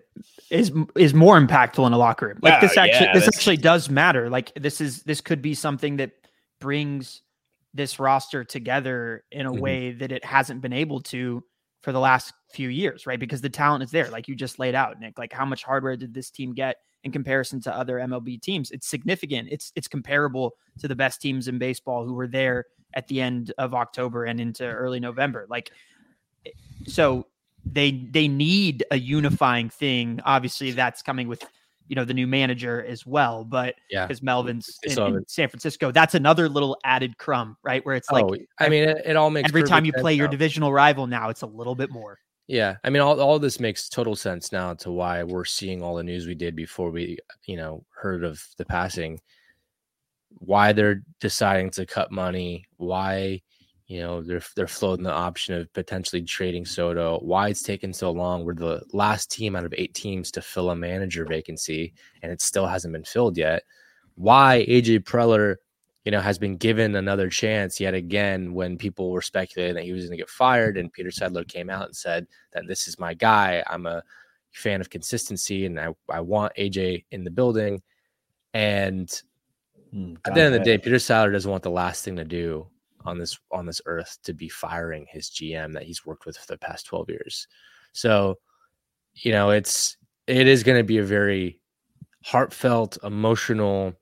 is 0.52 0.72
is 0.96 1.16
more 1.16 1.40
impactful 1.40 1.88
in 1.88 1.94
a 1.94 1.98
locker 1.98 2.28
room. 2.28 2.38
Like 2.44 2.54
Wow, 2.56 2.60
this 2.68 2.78
actually 2.78 3.08
yeah, 3.08 3.14
this 3.14 3.28
actually 3.28 3.58
does 3.58 3.90
matter. 3.90 4.30
Like 4.30 4.52
this 4.54 4.80
is 4.82 5.02
this 5.04 5.20
could 5.22 5.42
be 5.42 5.56
something 5.56 5.98
that 5.98 6.12
brings 6.60 7.24
this 7.74 7.98
roster 8.00 8.44
together 8.44 9.24
in 9.32 9.48
a 9.48 9.50
Mm-hmm. 9.50 9.58
Mhm. 9.58 9.62
way 9.62 9.92
that 9.94 10.12
it 10.12 10.24
hasn't 10.24 10.62
been 10.62 10.74
able 10.74 11.02
to 11.02 11.44
for 11.86 11.92
the 11.92 12.00
last 12.00 12.34
few 12.51 12.70
years, 12.70 13.06
right? 13.06 13.20
Because 13.20 13.42
the 13.42 13.50
talent 13.50 13.84
is 13.84 13.92
there, 13.92 14.10
like 14.10 14.27
you 14.27 14.36
just 14.36 14.58
laid 14.58 14.74
out, 14.74 15.00
Nick. 15.00 15.20
Like 15.20 15.32
how 15.32 15.46
much 15.46 15.63
hardware 15.63 15.96
did 15.96 16.15
this 16.15 16.32
team 16.32 16.51
get 16.51 16.77
in 17.04 17.12
comparison 17.12 17.62
to 17.62 17.77
other 17.77 17.98
MLB 17.98 18.42
teams? 18.42 18.72
It's 18.72 18.88
significant. 18.88 19.50
It's 19.51 19.72
it's 19.75 19.88
comparable 19.88 20.56
to 20.80 20.88
the 20.88 20.96
best 20.96 21.22
teams 21.22 21.48
in 21.48 21.60
baseball 21.60 22.04
who 22.04 22.15
were 22.15 22.27
there 22.27 22.65
at 22.96 23.08
the 23.08 23.22
end 23.22 23.54
of 23.60 23.75
October 23.75 24.24
and 24.24 24.39
into 24.39 24.65
early 24.65 25.00
November. 25.00 25.46
Like 25.48 25.70
eh, 26.48 26.50
so 26.88 27.27
they 27.63 27.92
they 27.92 28.27
need 28.27 28.84
a 28.89 28.98
unifying 28.98 29.70
thing. 29.70 30.20
Obviously, 30.25 30.72
that's 30.72 31.04
coming 31.04 31.27
with 31.27 31.44
you 31.88 31.96
know 31.96 32.06
the 32.06 32.13
new 32.13 32.27
manager 32.27 32.84
as 32.84 33.06
well. 33.06 33.44
But 33.44 33.75
yeah 33.89 34.06
because 34.06 34.22
Melvin's 34.22 34.77
in, 34.84 34.92
in 34.92 35.27
San 35.27 35.50
Francisco, 35.50 35.92
that's 35.92 36.15
another 36.15 36.50
little 36.50 36.77
added 36.84 37.18
crumb, 37.18 37.58
right? 37.63 37.86
Where 37.86 37.96
it's 37.96 38.12
like 38.12 38.25
oh, 38.25 38.36
I 38.60 38.70
mean, 38.70 38.84
it, 38.84 39.01
it 39.06 39.15
all 39.15 39.30
makes 39.30 39.50
every 39.50 39.63
time 39.63 39.86
you 39.86 39.94
play 39.94 40.13
your 40.13 40.27
now. 40.27 40.32
divisional 40.32 40.74
rival 40.74 41.08
now, 41.08 41.30
it's 41.30 41.42
a 41.42 41.48
little 41.48 41.75
bit 41.75 41.89
more. 41.89 42.20
Yeah, 42.48 42.75
I 42.84 42.92
mean, 42.92 43.01
all 43.01 43.20
all 43.20 43.39
this 43.39 43.60
makes 43.60 43.89
total 43.89 44.15
sense 44.15 44.51
now 44.51 44.74
to 44.75 44.92
why 44.92 45.24
we're 45.24 45.46
seeing 45.46 45.82
all 45.82 45.96
the 45.96 46.04
news 46.04 46.27
we 46.27 46.36
did 46.36 46.56
before 46.56 46.92
we, 46.92 47.18
you 47.46 47.58
know, 47.58 47.84
heard 47.89 48.24
of 48.24 48.44
the 48.58 48.65
passing. 48.65 49.20
Why 50.30 50.74
they're 50.74 51.01
deciding 51.20 51.72
to 51.72 51.86
cut 51.86 52.12
money? 52.12 52.65
Why, 52.77 53.42
you 53.88 54.00
know, 54.00 54.22
they're 54.22 54.42
they're 54.56 54.68
floating 54.68 55.04
the 55.04 55.13
option 55.13 55.54
of 55.54 55.72
potentially 55.74 56.24
trading 56.24 56.65
Soto? 56.65 57.20
Why 57.20 57.50
it's 57.50 57.62
taken 57.62 57.94
so 57.94 58.12
long? 58.12 58.44
We're 58.44 58.56
the 58.56 58.84
last 58.94 59.30
team 59.32 59.56
out 59.56 59.65
of 59.65 59.74
eight 59.77 59.94
teams 59.94 60.32
to 60.32 60.42
fill 60.42 60.72
a 60.72 60.75
manager 60.75 61.25
vacancy, 61.25 61.94
and 62.24 62.32
it 62.32 62.42
still 62.42 62.65
hasn't 62.65 62.94
been 62.94 63.04
filled 63.04 63.38
yet. 63.38 63.63
Why 64.15 64.65
AJ 64.68 65.01
Preller, 65.01 65.58
you 66.04 66.12
know, 66.12 66.22
has 66.22 66.39
been 66.39 66.58
given 66.58 66.96
another 66.96 67.30
chance 67.30 67.80
yet 67.80 67.94
again 67.94 68.54
when 68.54 68.77
people 68.77 69.12
were 69.12 69.22
speculating 69.22 69.75
that 69.75 69.84
he 69.84 69.92
was 69.94 70.06
going 70.06 70.18
to 70.18 70.22
get 70.24 70.30
fired, 70.30 70.77
and 70.77 70.92
Peter 70.92 71.10
Seidler 71.10 71.48
came 71.48 71.70
out 71.70 71.86
and 71.86 71.96
said 71.96 72.25
that 72.54 72.68
this 72.68 72.88
is 72.88 72.98
my 73.00 73.13
guy. 73.13 73.63
I'm 73.68 73.86
a 73.86 74.01
fan 74.51 74.82
of 74.82 74.89
consistency, 74.89 75.65
and 75.68 75.80
I 75.80 75.89
I 76.10 76.22
want 76.22 76.54
AJ 76.58 77.06
in 77.12 77.24
the 77.24 77.32
building. 77.32 77.84
And 78.54 79.12
Hmm, 79.92 80.15
at 80.25 80.34
the 80.34 80.42
end 80.42 80.56
of 80.56 80.60
the 80.60 80.65
day, 80.65 80.77
Peter 80.80 80.96
Seidler 80.96 81.32
doesn't 81.32 81.50
want 81.50 81.63
the 81.63 81.70
last 81.70 82.04
thing 82.04 82.15
to 82.15 82.25
do 82.25 82.68
on 83.06 83.18
this 83.18 83.38
on 83.52 83.66
this 83.66 83.82
earth 83.86 84.18
to 84.24 84.34
be 84.34 84.50
firing 84.50 85.06
his 85.10 85.30
GM 85.30 85.74
that 85.74 85.84
he's 85.84 86.06
worked 86.06 86.26
with 86.26 86.38
for 86.38 86.48
the 86.48 86.58
past 86.58 86.86
12 86.88 87.10
years. 87.10 87.48
So, 87.94 88.36
you 89.16 89.32
know, 89.32 89.52
it's 89.52 89.98
it 90.28 90.48
is 90.48 90.64
going 90.64 90.78
to 90.78 90.84
be 90.84 90.98
a 90.98 91.04
very 91.04 91.60
heartfelt, 92.24 92.98
emotional, 93.04 93.94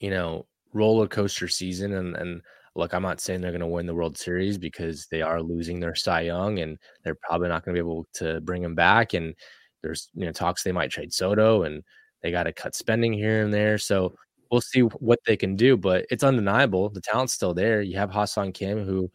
you 0.00 0.10
know, 0.10 0.46
roller 0.72 1.06
coaster 1.06 1.48
season 1.48 1.94
and 1.94 2.16
and 2.16 2.42
look, 2.74 2.92
I'm 2.92 3.02
not 3.02 3.20
saying 3.20 3.40
they're 3.40 3.50
going 3.50 3.60
to 3.60 3.66
win 3.66 3.86
the 3.86 3.94
World 3.94 4.18
Series 4.18 4.58
because 4.58 5.06
they 5.10 5.22
are 5.22 5.40
losing 5.40 5.80
their 5.80 5.94
Cy 5.94 6.22
Young 6.22 6.58
and 6.58 6.78
they're 7.02 7.14
probably 7.14 7.48
not 7.48 7.64
going 7.64 7.74
to 7.74 7.82
be 7.82 7.86
able 7.88 8.06
to 8.14 8.40
bring 8.42 8.62
him 8.62 8.74
back 8.74 9.14
and 9.14 9.34
there's 9.82 10.08
you 10.14 10.26
know 10.26 10.32
talks 10.32 10.62
they 10.62 10.72
might 10.72 10.90
trade 10.90 11.12
Soto 11.12 11.62
and 11.62 11.82
they 12.22 12.30
got 12.30 12.44
to 12.44 12.52
cut 12.52 12.74
spending 12.74 13.12
here 13.12 13.44
and 13.44 13.52
there. 13.52 13.78
So 13.78 14.14
we'll 14.50 14.60
see 14.60 14.80
what 14.80 15.20
they 15.26 15.36
can 15.36 15.56
do, 15.56 15.76
but 15.76 16.06
it's 16.10 16.24
undeniable 16.24 16.88
the 16.88 17.00
talent's 17.00 17.32
still 17.32 17.54
there. 17.54 17.82
You 17.82 17.96
have 17.98 18.10
Ha-Seong 18.10 18.54
Kim, 18.54 18.84
who 18.84 19.10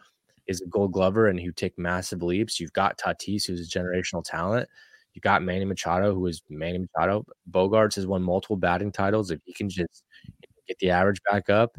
is 0.48 0.62
a 0.62 0.68
Gold 0.68 0.92
Glover 0.92 1.28
and 1.28 1.40
who 1.40 1.52
take 1.52 1.78
massive 1.78 2.24
leaps. 2.24 2.60
You've 2.60 2.74
got 2.74 2.98
Tatis, 2.98 3.46
who's 3.46 3.68
a 3.68 3.80
generational 3.80 4.24
talent. 4.24 4.68
You 5.14 5.22
got 5.22 5.44
Manny 5.44 5.66
Machado, 5.66 6.14
who 6.14 6.26
is 6.28 6.42
Manny 6.50 6.80
Machado. 6.80 7.26
Bogaerts 7.50 7.96
has 7.96 8.08
won 8.08 8.24
multiple 8.24 8.56
batting 8.56 8.92
titles. 8.92 9.32
If 9.32 9.40
he 9.46 9.54
can 9.54 9.70
just 9.70 10.04
get 10.68 10.80
the 10.80 10.90
average 10.90 11.22
back 11.30 11.50
up, 11.50 11.78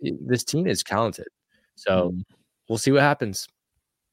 this 0.00 0.44
team 0.44 0.66
is 0.66 0.82
talented. 0.82 1.26
So 1.74 2.10
mm. 2.10 2.22
we'll 2.68 2.78
see 2.78 2.92
what 2.92 3.02
happens. 3.02 3.48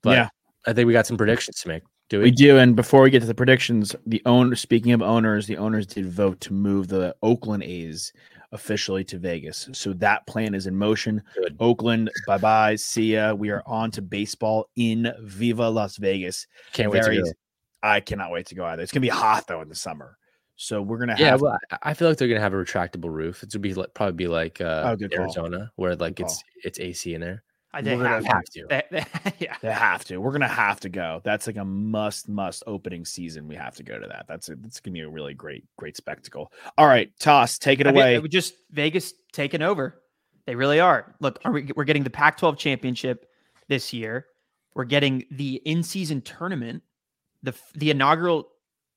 But 0.01 0.11
yeah, 0.11 0.29
I 0.65 0.73
think 0.73 0.87
we 0.87 0.93
got 0.93 1.05
some 1.07 1.17
predictions 1.17 1.57
to 1.61 1.67
make. 1.67 1.83
Do 2.11 2.17
we? 2.17 2.25
we 2.25 2.31
do. 2.31 2.57
And 2.57 2.75
before 2.75 3.03
we 3.03 3.09
get 3.09 3.21
to 3.21 3.25
the 3.25 3.33
predictions, 3.33 3.95
the 4.05 4.21
owner, 4.25 4.53
speaking 4.57 4.91
of 4.91 5.01
owners, 5.01 5.47
the 5.47 5.55
owners 5.55 5.87
did 5.87 6.11
vote 6.11 6.41
to 6.41 6.51
move 6.51 6.89
the 6.89 7.15
Oakland 7.23 7.63
A's 7.63 8.11
officially 8.51 9.05
to 9.05 9.17
Vegas. 9.17 9.69
So 9.71 9.93
that 9.93 10.27
plan 10.27 10.53
is 10.53 10.67
in 10.67 10.75
motion. 10.75 11.23
Good. 11.35 11.55
Oakland, 11.61 12.11
bye 12.27 12.37
bye. 12.37 12.75
See 12.75 13.13
ya. 13.13 13.33
We 13.33 13.49
are 13.49 13.63
on 13.65 13.91
to 13.91 14.01
baseball 14.01 14.67
in 14.75 15.09
Viva 15.21 15.69
Las 15.69 15.95
Vegas. 15.95 16.47
Can't 16.73 16.91
Very, 16.91 17.19
wait 17.19 17.23
to 17.23 17.31
go. 17.31 17.37
I 17.81 18.01
cannot 18.01 18.31
wait 18.31 18.47
to 18.47 18.55
go 18.55 18.65
either. 18.65 18.83
It's 18.83 18.91
gonna 18.91 18.99
be 18.99 19.07
hot 19.07 19.47
though 19.47 19.61
in 19.61 19.69
the 19.69 19.75
summer. 19.75 20.17
So 20.57 20.81
we're 20.81 20.97
gonna 20.97 21.13
have. 21.13 21.21
yeah. 21.21 21.35
Well, 21.35 21.57
I 21.81 21.93
feel 21.93 22.09
like 22.09 22.17
they're 22.17 22.27
gonna 22.27 22.41
have 22.41 22.53
a 22.53 22.57
retractable 22.57 23.09
roof. 23.09 23.41
It's 23.41 23.55
gonna 23.55 23.61
be 23.61 23.73
like, 23.73 23.93
probably 23.93 24.15
be 24.15 24.27
like 24.27 24.59
uh, 24.59 24.97
oh, 24.99 25.07
Arizona, 25.13 25.57
call. 25.57 25.67
where 25.77 25.95
like 25.95 26.15
good 26.15 26.25
it's 26.25 26.35
call. 26.35 26.61
it's 26.65 26.77
AC 26.77 27.13
in 27.13 27.21
there. 27.21 27.43
Uh, 27.73 27.77
I 27.77 27.81
they 27.81 27.97
have, 27.97 28.25
have, 28.25 28.43
to. 28.45 28.65
They, 28.69 28.83
they, 28.91 29.05
yeah, 29.39 29.55
they 29.61 29.71
have 29.71 30.03
to. 30.05 30.17
We're 30.17 30.31
gonna 30.31 30.47
have 30.47 30.79
to 30.81 30.89
go. 30.89 31.21
That's 31.23 31.47
like 31.47 31.57
a 31.57 31.65
must, 31.65 32.29
must 32.29 32.63
opening 32.67 33.05
season. 33.05 33.47
We 33.47 33.55
have 33.55 33.75
to 33.75 33.83
go 33.83 33.99
to 33.99 34.07
that. 34.07 34.25
That's 34.27 34.49
a, 34.49 34.55
that's 34.55 34.79
gonna 34.79 34.93
be 34.93 35.01
a 35.01 35.09
really 35.09 35.33
great, 35.33 35.63
great 35.77 35.97
spectacle. 35.97 36.51
All 36.77 36.87
right, 36.87 37.11
toss, 37.19 37.57
take 37.57 37.79
it 37.79 37.87
I 37.87 37.91
away. 37.91 38.19
Mean, 38.19 38.29
just 38.29 38.53
Vegas 38.71 39.13
taking 39.31 39.61
over. 39.61 40.01
They 40.45 40.55
really 40.55 40.79
are. 40.79 41.15
Look, 41.19 41.39
are 41.45 41.51
we, 41.51 41.71
we're 41.75 41.83
getting 41.83 42.03
the 42.03 42.09
Pac-12 42.09 42.57
championship 42.57 43.27
this 43.67 43.93
year. 43.93 44.25
We're 44.73 44.85
getting 44.85 45.25
the 45.31 45.55
in-season 45.65 46.21
tournament, 46.21 46.83
the 47.43 47.53
the 47.73 47.91
inaugural 47.91 48.50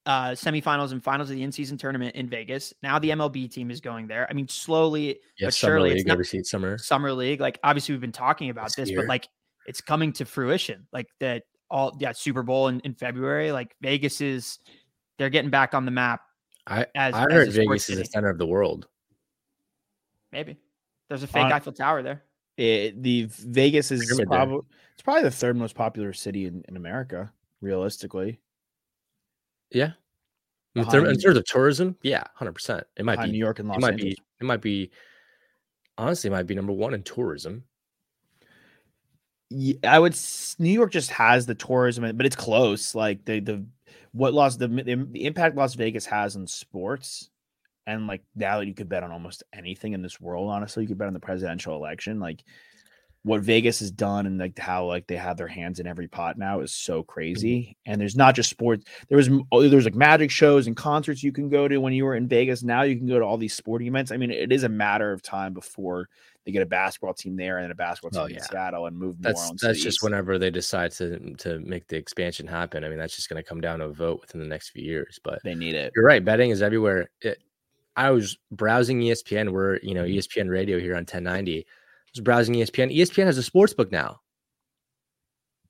uh, 0.06 0.30
semifinals 0.30 0.92
and 0.92 1.02
finals 1.02 1.30
of 1.30 1.36
the 1.36 1.42
in-season 1.42 1.78
tournament 1.78 2.14
in 2.14 2.28
Vegas. 2.28 2.74
Now 2.82 2.98
the 2.98 3.10
MLB 3.10 3.50
team 3.50 3.70
is 3.70 3.80
going 3.80 4.06
there. 4.06 4.26
I 4.28 4.34
mean, 4.34 4.48
slowly 4.48 5.20
yeah, 5.38 5.46
but 5.46 5.54
summer 5.54 5.74
surely, 5.74 5.94
league. 5.94 6.08
Ever 6.08 6.24
seen 6.24 6.44
summer 6.44 6.78
summer 6.78 7.12
league? 7.12 7.40
Like 7.40 7.58
obviously 7.64 7.94
we've 7.94 8.00
been 8.00 8.12
talking 8.12 8.50
about 8.50 8.74
this, 8.76 8.88
this 8.88 8.96
but 8.96 9.06
like 9.06 9.28
it's 9.66 9.80
coming 9.80 10.12
to 10.14 10.24
fruition. 10.24 10.86
Like 10.92 11.08
that 11.20 11.44
all 11.70 11.96
yeah 11.98 12.12
Super 12.12 12.42
Bowl 12.42 12.68
in, 12.68 12.80
in 12.80 12.94
February. 12.94 13.52
Like 13.52 13.74
Vegas 13.80 14.20
is 14.20 14.58
they're 15.18 15.30
getting 15.30 15.50
back 15.50 15.74
on 15.74 15.84
the 15.84 15.90
map. 15.90 16.22
I 16.66 16.86
as, 16.94 17.14
I 17.14 17.22
heard 17.30 17.50
Vegas 17.50 17.88
is 17.88 17.98
the 17.98 18.04
center 18.04 18.28
of 18.28 18.38
the 18.38 18.46
world. 18.46 18.88
Maybe 20.32 20.58
there's 21.08 21.22
a 21.22 21.26
fake 21.26 21.50
uh, 21.50 21.54
Eiffel 21.54 21.72
Tower 21.72 22.02
there. 22.02 22.22
It, 22.56 23.02
the 23.02 23.26
Vegas 23.28 23.90
is 23.90 24.20
probably 24.26 24.60
it's 24.92 25.02
probably 25.02 25.22
the 25.22 25.30
third 25.30 25.56
most 25.56 25.74
popular 25.74 26.12
city 26.12 26.46
in, 26.46 26.64
in 26.68 26.76
America, 26.76 27.32
realistically. 27.60 28.40
Yeah. 29.74 29.92
In, 30.74 30.82
in, 30.82 31.16
terms 31.20 31.36
of 31.36 31.44
tourism, 31.44 31.96
yeah, 32.02 32.24
hundred 32.34 32.52
percent. 32.52 32.84
It 32.96 33.04
might 33.04 33.20
be 33.20 33.30
New 33.30 33.38
York 33.38 33.60
and 33.60 33.68
Los 33.68 33.78
it 33.78 33.80
might 33.80 33.92
Angeles. 33.92 34.14
Be, 34.14 34.22
it 34.40 34.44
might 34.44 34.60
be 34.60 34.90
honestly, 35.96 36.28
it 36.28 36.32
might 36.32 36.48
be 36.48 36.54
number 36.56 36.72
one 36.72 36.94
in 36.94 37.02
tourism. 37.04 37.62
Yeah, 39.50 39.76
I 39.84 40.00
would. 40.00 40.18
New 40.58 40.72
York 40.72 40.90
just 40.90 41.10
has 41.10 41.46
the 41.46 41.54
tourism, 41.54 42.16
but 42.16 42.26
it's 42.26 42.34
close. 42.34 42.92
Like 42.92 43.24
the 43.24 43.38
the 43.38 43.64
what 44.10 44.34
Las 44.34 44.56
the 44.56 44.66
the 44.66 45.24
impact 45.24 45.54
Las 45.54 45.74
Vegas 45.74 46.06
has 46.06 46.34
on 46.34 46.48
sports, 46.48 47.30
and 47.86 48.08
like 48.08 48.22
now 48.34 48.58
that 48.58 48.66
you 48.66 48.74
could 48.74 48.88
bet 48.88 49.04
on 49.04 49.12
almost 49.12 49.44
anything 49.52 49.92
in 49.92 50.02
this 50.02 50.20
world. 50.20 50.50
Honestly, 50.50 50.82
you 50.82 50.88
could 50.88 50.98
bet 50.98 51.06
on 51.08 51.14
the 51.14 51.20
presidential 51.20 51.76
election. 51.76 52.18
Like 52.18 52.42
what 53.24 53.40
Vegas 53.40 53.78
has 53.78 53.90
done 53.90 54.26
and 54.26 54.38
like 54.38 54.58
how 54.58 54.84
like 54.84 55.06
they 55.06 55.16
have 55.16 55.38
their 55.38 55.48
hands 55.48 55.80
in 55.80 55.86
every 55.86 56.06
pot 56.06 56.36
now 56.36 56.60
is 56.60 56.74
so 56.74 57.00
mm-hmm. 57.00 57.10
crazy. 57.10 57.76
And 57.86 57.98
there's 57.98 58.16
not 58.16 58.34
just 58.34 58.50
sports. 58.50 58.84
There 59.08 59.16
was 59.16 59.30
oh, 59.50 59.66
there's 59.66 59.86
like 59.86 59.94
magic 59.94 60.30
shows 60.30 60.66
and 60.66 60.76
concerts 60.76 61.22
you 61.22 61.32
can 61.32 61.48
go 61.48 61.66
to 61.66 61.78
when 61.78 61.94
you 61.94 62.04
were 62.04 62.14
in 62.14 62.28
Vegas. 62.28 62.62
Now 62.62 62.82
you 62.82 62.96
can 62.96 63.06
go 63.06 63.18
to 63.18 63.24
all 63.24 63.38
these 63.38 63.54
sporting 63.54 63.88
events. 63.88 64.12
I 64.12 64.18
mean, 64.18 64.30
it 64.30 64.52
is 64.52 64.62
a 64.62 64.68
matter 64.68 65.10
of 65.10 65.22
time 65.22 65.54
before 65.54 66.10
they 66.44 66.52
get 66.52 66.60
a 66.60 66.66
basketball 66.66 67.14
team 67.14 67.34
there 67.34 67.56
and 67.56 67.72
a 67.72 67.74
basketball 67.74 68.10
team 68.10 68.20
oh, 68.20 68.26
yeah. 68.26 68.36
in 68.36 68.42
Seattle 68.42 68.84
and 68.84 68.94
move 68.94 69.16
that's, 69.18 69.50
That's 69.62 69.82
just 69.82 70.02
whenever 70.02 70.38
they 70.38 70.50
decide 70.50 70.90
to 70.92 71.34
to 71.36 71.60
make 71.60 71.88
the 71.88 71.96
expansion 71.96 72.46
happen. 72.46 72.84
I 72.84 72.90
mean, 72.90 72.98
that's 72.98 73.16
just 73.16 73.30
going 73.30 73.42
to 73.42 73.48
come 73.48 73.62
down 73.62 73.78
to 73.78 73.86
a 73.86 73.92
vote 73.92 74.20
within 74.20 74.42
the 74.42 74.46
next 74.46 74.68
few 74.68 74.84
years. 74.84 75.18
But 75.24 75.38
they 75.44 75.54
need 75.54 75.74
it. 75.74 75.92
You're 75.96 76.04
right. 76.04 76.22
Betting 76.22 76.50
is 76.50 76.60
everywhere. 76.60 77.08
It, 77.22 77.42
I 77.96 78.10
was 78.10 78.36
browsing 78.50 79.00
ESPN. 79.00 79.50
We're 79.50 79.78
you 79.78 79.94
know 79.94 80.04
mm-hmm. 80.04 80.18
ESPN 80.18 80.50
Radio 80.50 80.78
here 80.78 80.92
on 80.92 81.04
1090 81.04 81.66
was 82.14 82.22
browsing 82.22 82.54
ESPN. 82.54 82.96
ESPN 82.96 83.26
has 83.26 83.38
a 83.38 83.42
sports 83.42 83.74
book 83.74 83.90
now. 83.90 84.20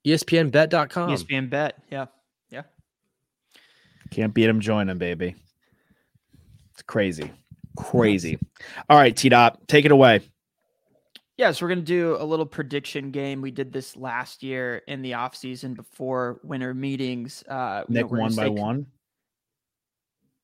ESPNBet.com. 0.05 1.09
ESPN 1.09 1.49
Bet. 1.49 1.81
Yeah. 1.91 2.05
Yeah. 2.51 2.63
Can't 4.11 4.33
beat 4.33 4.45
them. 4.45 4.59
Join 4.59 4.87
them, 4.87 4.97
baby. 4.97 5.35
It's 6.73 6.83
crazy. 6.83 7.31
Crazy. 7.77 8.37
All 8.89 8.97
right, 8.97 9.15
T 9.15 9.29
Dot, 9.29 9.67
take 9.67 9.85
it 9.85 9.91
away. 9.91 10.21
Yeah, 11.37 11.51
so 11.51 11.65
we're 11.65 11.69
going 11.69 11.79
to 11.79 11.85
do 11.85 12.15
a 12.17 12.23
little 12.23 12.45
prediction 12.45 13.11
game. 13.11 13.41
We 13.41 13.51
did 13.51 13.73
this 13.73 13.97
last 13.97 14.41
year 14.41 14.81
in 14.87 15.01
the 15.01 15.15
off 15.15 15.35
season 15.35 15.73
before 15.73 16.39
winter 16.43 16.73
meetings. 16.73 17.43
Uh, 17.49 17.83
Nick 17.89 18.09
know, 18.09 18.19
one 18.19 18.35
by 18.35 18.47
one. 18.47 18.85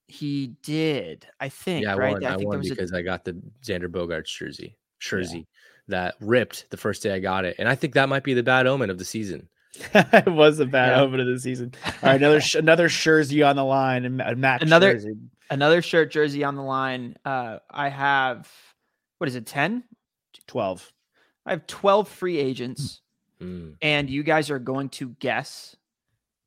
He 0.07 0.55
did, 0.63 1.25
I 1.39 1.47
think. 1.47 1.85
Yeah, 1.85 1.93
I 1.93 1.97
right? 1.97 2.13
won. 2.13 2.25
I, 2.25 2.33
I 2.33 2.37
won 2.37 2.59
because 2.61 2.91
a... 2.91 2.97
I 2.97 3.01
got 3.03 3.23
the 3.23 3.41
Xander 3.63 3.87
Bogaerts 3.87 4.25
jersey. 4.37 4.75
Jersey. 4.99 5.37
Yeah 5.37 5.70
that 5.91 6.15
ripped 6.19 6.69
the 6.69 6.77
first 6.77 7.03
day 7.03 7.13
I 7.13 7.19
got 7.19 7.45
it, 7.45 7.55
and 7.59 7.69
I 7.69 7.75
think 7.75 7.93
that 7.93 8.09
might 8.09 8.23
be 8.23 8.33
the 8.33 8.43
bad 8.43 8.67
omen 8.67 8.89
of 8.89 8.97
the 8.97 9.05
season. 9.05 9.47
it 9.93 10.27
was 10.31 10.59
a 10.59 10.65
bad 10.65 10.97
yeah. 10.97 11.01
omen 11.03 11.19
of 11.21 11.27
the 11.27 11.39
season. 11.39 11.73
All 11.85 11.91
right, 12.03 12.15
another 12.15 12.41
another 12.55 12.87
jersey 12.89 13.43
on 13.43 13.55
the 13.55 13.63
line 13.63 14.05
and 14.05 14.17
Matt 14.37 14.61
another 14.61 14.93
jersey. 14.93 15.13
another 15.49 15.81
shirt 15.81 16.11
jersey 16.11 16.43
on 16.43 16.55
the 16.55 16.63
line. 16.63 17.15
Uh, 17.23 17.59
I 17.69 17.89
have 17.89 18.51
what 19.21 19.27
is 19.27 19.35
it? 19.35 19.45
10? 19.45 19.83
12. 20.47 20.91
I 21.45 21.51
have 21.51 21.67
12 21.67 22.07
free 22.07 22.39
agents, 22.39 23.01
mm. 23.39 23.75
and 23.79 24.09
you 24.09 24.23
guys 24.23 24.49
are 24.49 24.57
going 24.57 24.89
to 24.89 25.09
guess, 25.19 25.75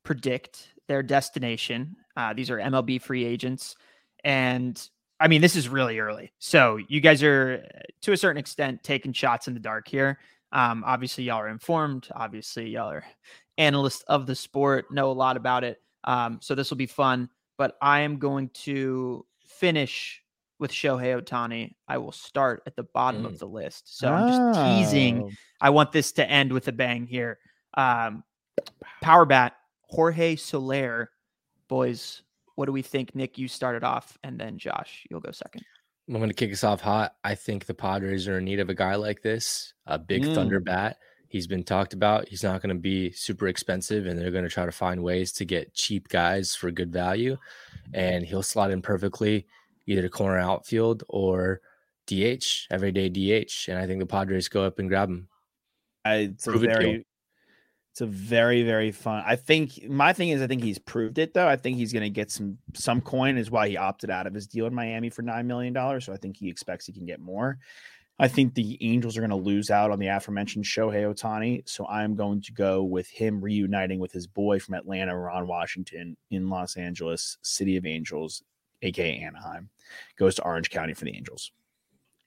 predict 0.03 0.73
their 0.89 1.01
destination. 1.01 1.95
Uh, 2.17 2.33
these 2.33 2.49
are 2.49 2.57
MLB 2.57 3.01
free 3.01 3.23
agents, 3.23 3.77
and 4.25 4.89
I 5.19 5.27
mean, 5.27 5.41
this 5.41 5.55
is 5.55 5.69
really 5.69 5.99
early. 5.99 6.33
So 6.39 6.77
you 6.87 6.99
guys 6.99 7.23
are 7.23 7.65
to 8.01 8.11
a 8.11 8.17
certain 8.17 8.37
extent 8.37 8.83
taking 8.83 9.13
shots 9.13 9.47
in 9.47 9.53
the 9.53 9.59
dark 9.59 9.87
here. 9.87 10.19
Um, 10.51 10.83
obviously, 10.85 11.25
y'all 11.25 11.39
are 11.39 11.47
informed. 11.47 12.07
Obviously, 12.15 12.69
y'all 12.69 12.91
are 12.91 13.05
analysts 13.57 14.03
of 14.03 14.25
the 14.25 14.35
sport, 14.35 14.91
know 14.91 15.11
a 15.11 15.13
lot 15.13 15.37
about 15.37 15.63
it. 15.63 15.81
Um, 16.03 16.39
so 16.41 16.55
this 16.55 16.69
will 16.69 16.77
be 16.77 16.85
fun. 16.85 17.29
But 17.57 17.77
I 17.81 18.01
am 18.01 18.19
going 18.19 18.49
to 18.49 19.25
finish 19.45 20.21
with 20.59 20.71
Shohei 20.71 21.21
Ohtani. 21.21 21.75
I 21.87 21.97
will 21.97 22.11
start 22.11 22.63
at 22.65 22.75
the 22.75 22.83
bottom 22.83 23.23
mm. 23.23 23.27
of 23.27 23.39
the 23.39 23.47
list. 23.47 23.97
So 23.97 24.09
oh. 24.09 24.13
I'm 24.13 24.27
just 24.27 24.59
teasing. 24.59 25.23
Oh. 25.23 25.31
I 25.61 25.69
want 25.69 25.91
this 25.91 26.11
to 26.13 26.29
end 26.29 26.51
with 26.51 26.67
a 26.67 26.71
bang 26.71 27.07
here. 27.07 27.39
Um, 27.75 28.23
power 29.01 29.25
bat, 29.25 29.53
Jorge 29.89 30.35
Soler. 30.35 31.11
Boys, 31.67 32.21
what 32.55 32.65
do 32.65 32.71
we 32.71 32.81
think? 32.81 33.15
Nick, 33.15 33.37
you 33.37 33.47
started 33.47 33.83
off, 33.83 34.17
and 34.23 34.39
then 34.39 34.57
Josh, 34.57 35.05
you'll 35.09 35.19
go 35.19 35.31
second. 35.31 35.63
I'm 36.07 36.15
going 36.15 36.29
to 36.29 36.35
kick 36.35 36.51
us 36.51 36.63
off 36.63 36.81
hot. 36.81 37.15
I 37.23 37.35
think 37.35 37.65
the 37.65 37.73
Padres 37.73 38.27
are 38.27 38.37
in 38.37 38.45
need 38.45 38.59
of 38.59 38.69
a 38.69 38.75
guy 38.75 38.95
like 38.95 39.21
this, 39.21 39.73
a 39.85 39.97
big 39.97 40.23
mm. 40.23 40.35
thunder 40.35 40.59
bat. 40.59 40.97
He's 41.27 41.47
been 41.47 41.63
talked 41.63 41.93
about. 41.93 42.27
He's 42.27 42.43
not 42.43 42.61
going 42.61 42.73
to 42.73 42.79
be 42.79 43.11
super 43.11 43.47
expensive, 43.47 44.05
and 44.05 44.17
they're 44.17 44.31
going 44.31 44.43
to 44.43 44.49
try 44.49 44.65
to 44.65 44.71
find 44.71 45.03
ways 45.03 45.31
to 45.33 45.45
get 45.45 45.73
cheap 45.73 46.07
guys 46.07 46.55
for 46.55 46.71
good 46.71 46.93
value. 46.93 47.37
And 47.93 48.23
he'll 48.23 48.43
slot 48.43 48.71
in 48.71 48.81
perfectly 48.81 49.47
either 49.87 50.03
to 50.03 50.09
corner 50.09 50.39
outfield 50.39 51.03
or 51.09 51.61
DH, 52.07 52.67
everyday 52.69 53.09
DH. 53.09 53.67
And 53.67 53.77
I 53.77 53.87
think 53.87 53.99
the 53.99 54.05
Padres 54.05 54.47
go 54.47 54.63
up 54.63 54.79
and 54.79 54.87
grab 54.87 55.09
him. 55.09 55.27
I, 56.05 56.15
it's 56.15 56.47
a 56.47 56.51
very 56.51 57.05
it's 57.95 58.01
a 58.01 58.05
very 58.05 58.63
very 58.63 58.91
fun. 58.91 59.23
I 59.25 59.37
think 59.37 59.87
my 59.87 60.11
thing 60.11 60.27
is 60.27 60.41
I 60.41 60.47
think 60.47 60.61
he's 60.61 60.77
proved 60.77 61.17
it 61.17 61.33
though. 61.33 61.47
I 61.47 61.55
think 61.55 61.77
he's 61.77 61.93
going 61.93 62.03
to 62.03 62.09
get 62.09 62.29
some 62.29 62.57
some 62.73 62.99
coin 62.99 63.37
is 63.37 63.49
why 63.49 63.69
he 63.69 63.77
opted 63.77 64.09
out 64.09 64.27
of 64.27 64.33
his 64.33 64.47
deal 64.47 64.65
in 64.65 64.75
Miami 64.75 65.09
for 65.09 65.21
9 65.21 65.47
million 65.47 65.71
dollars. 65.71 66.03
So 66.03 66.11
I 66.11 66.17
think 66.17 66.35
he 66.35 66.49
expects 66.49 66.85
he 66.85 66.91
can 66.91 67.05
get 67.05 67.21
more. 67.21 67.57
I 68.19 68.27
think 68.27 68.53
the 68.53 68.77
Angels 68.81 69.15
are 69.15 69.21
going 69.21 69.29
to 69.29 69.37
lose 69.37 69.69
out 69.69 69.91
on 69.91 69.99
the 69.99 70.07
aforementioned 70.07 70.65
Shohei 70.65 71.09
Ohtani. 71.09 71.69
So 71.69 71.87
I'm 71.87 72.15
going 72.15 72.41
to 72.41 72.51
go 72.51 72.83
with 72.83 73.07
him 73.07 73.39
reuniting 73.39 73.99
with 73.99 74.11
his 74.11 74.27
boy 74.27 74.59
from 74.59 74.75
Atlanta, 74.75 75.17
Ron 75.17 75.47
Washington, 75.47 76.17
in 76.31 76.49
Los 76.49 76.75
Angeles, 76.75 77.37
City 77.43 77.77
of 77.77 77.85
Angels, 77.85 78.43
aka 78.81 79.17
Anaheim. 79.19 79.69
Goes 80.17 80.35
to 80.35 80.43
Orange 80.43 80.69
County 80.69 80.93
for 80.93 81.05
the 81.05 81.15
Angels. 81.15 81.49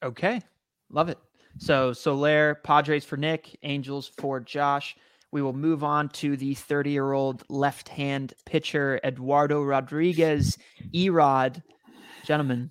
Okay. 0.03 0.41
Love 0.89 1.11
it. 1.11 1.19
So 1.59 1.93
Soler, 1.93 2.55
Padres 2.65 3.05
for 3.05 3.19
Nick, 3.19 3.59
Angels 3.63 4.11
for 4.17 4.41
Josh. 4.41 4.97
We 5.31 5.43
will 5.43 5.53
move 5.53 5.85
on 5.85 6.09
to 6.11 6.37
the 6.37 6.55
30 6.55 6.91
year 6.91 7.13
old 7.13 7.45
left 7.49 7.89
hand 7.89 8.35
pitcher, 8.47 9.01
Eduardo 9.05 9.63
Rodriguez, 9.63 10.57
Erod. 10.95 11.63
Gentlemen, 12.25 12.71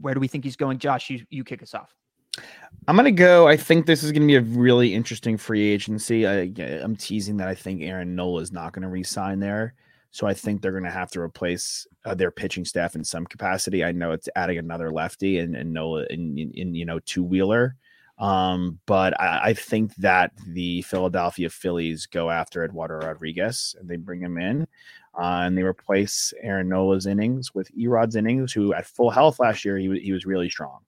where 0.00 0.14
do 0.14 0.20
we 0.20 0.28
think 0.28 0.44
he's 0.44 0.56
going? 0.56 0.78
Josh, 0.78 1.10
you, 1.10 1.24
you 1.30 1.44
kick 1.44 1.62
us 1.62 1.74
off. 1.74 1.94
I'm 2.88 2.96
gonna 2.96 3.12
go. 3.12 3.48
I 3.48 3.56
think 3.56 3.86
this 3.86 4.02
is 4.02 4.12
gonna 4.12 4.26
be 4.26 4.34
a 4.34 4.42
really 4.42 4.92
interesting 4.92 5.36
free 5.36 5.62
agency. 5.62 6.26
I, 6.26 6.52
I'm 6.82 6.96
teasing 6.96 7.36
that 7.38 7.48
I 7.48 7.54
think 7.54 7.82
Aaron 7.82 8.14
Nola 8.14 8.42
is 8.42 8.52
not 8.52 8.72
gonna 8.72 8.88
re-sign 8.88 9.38
there, 9.38 9.74
so 10.10 10.26
I 10.26 10.34
think 10.34 10.60
they're 10.60 10.72
gonna 10.72 10.90
have 10.90 11.10
to 11.12 11.20
replace 11.20 11.86
uh, 12.04 12.14
their 12.14 12.30
pitching 12.30 12.64
staff 12.64 12.96
in 12.96 13.04
some 13.04 13.24
capacity. 13.24 13.84
I 13.84 13.92
know 13.92 14.12
it's 14.12 14.28
adding 14.36 14.58
another 14.58 14.90
lefty 14.90 15.38
and, 15.38 15.54
and 15.54 15.72
Nola 15.72 16.04
in, 16.10 16.36
in, 16.36 16.50
in 16.52 16.74
you 16.74 16.84
know 16.84 16.98
two 17.00 17.22
wheeler, 17.22 17.76
um, 18.18 18.78
but 18.86 19.18
I, 19.20 19.40
I, 19.46 19.54
think 19.54 19.94
that 19.96 20.30
the 20.46 20.82
Philadelphia 20.82 21.50
Phillies 21.50 22.06
go 22.06 22.30
after 22.30 22.64
Eduardo 22.64 23.04
Rodriguez 23.04 23.74
and 23.78 23.88
they 23.88 23.96
bring 23.96 24.20
him 24.20 24.38
in, 24.38 24.62
uh, 25.18 25.42
and 25.42 25.58
they 25.58 25.64
replace 25.64 26.32
Aaron 26.40 26.68
Nola's 26.68 27.06
innings 27.06 27.52
with 27.54 27.68
Erod's 27.76 28.14
innings, 28.14 28.52
who 28.52 28.72
at 28.72 28.86
full 28.86 29.10
health 29.10 29.40
last 29.40 29.64
year 29.64 29.78
he 29.78 29.98
he 29.98 30.12
was 30.12 30.26
really 30.26 30.48
strong. 30.48 30.80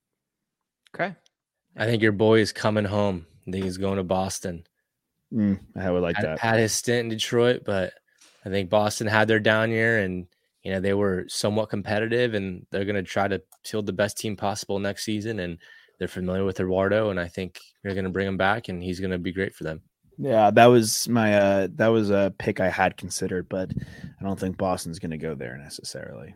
Okay. 0.94 1.16
I 1.76 1.86
think 1.86 2.00
your 2.00 2.12
boy 2.12 2.38
is 2.38 2.52
coming 2.52 2.84
home. 2.84 3.26
I 3.46 3.50
think 3.50 3.64
he's 3.64 3.76
going 3.76 3.96
to 3.96 4.04
Boston. 4.04 4.64
Mm, 5.32 5.58
I 5.76 5.90
would 5.90 6.02
like 6.02 6.16
had, 6.16 6.24
that. 6.24 6.38
Had 6.38 6.60
his 6.60 6.72
stint 6.72 7.06
in 7.06 7.08
Detroit, 7.08 7.62
but 7.64 7.92
I 8.44 8.50
think 8.50 8.70
Boston 8.70 9.08
had 9.08 9.26
their 9.26 9.40
down 9.40 9.72
year, 9.72 9.98
and 9.98 10.26
you 10.62 10.70
know 10.70 10.80
they 10.80 10.94
were 10.94 11.26
somewhat 11.28 11.70
competitive, 11.70 12.34
and 12.34 12.66
they're 12.70 12.84
going 12.84 12.96
to 12.96 13.02
try 13.02 13.26
to 13.26 13.42
field 13.64 13.86
the 13.86 13.92
best 13.92 14.16
team 14.16 14.36
possible 14.36 14.78
next 14.78 15.04
season. 15.04 15.40
And 15.40 15.58
they're 15.98 16.08
familiar 16.08 16.44
with 16.44 16.60
Eduardo, 16.60 17.10
and 17.10 17.18
I 17.18 17.28
think 17.28 17.58
they're 17.82 17.94
going 17.94 18.04
to 18.04 18.10
bring 18.10 18.28
him 18.28 18.36
back, 18.36 18.68
and 18.68 18.82
he's 18.82 19.00
going 19.00 19.10
to 19.10 19.18
be 19.18 19.32
great 19.32 19.54
for 19.54 19.64
them. 19.64 19.82
Yeah, 20.18 20.50
that 20.50 20.66
was 20.66 21.08
my 21.08 21.34
uh 21.34 21.68
that 21.74 21.88
was 21.88 22.08
a 22.08 22.32
pick 22.38 22.58
I 22.58 22.70
had 22.70 22.96
considered, 22.96 23.50
but 23.50 23.70
I 24.18 24.24
don't 24.24 24.40
think 24.40 24.56
Boston's 24.56 24.98
going 24.98 25.10
to 25.10 25.18
go 25.18 25.34
there 25.34 25.58
necessarily. 25.58 26.34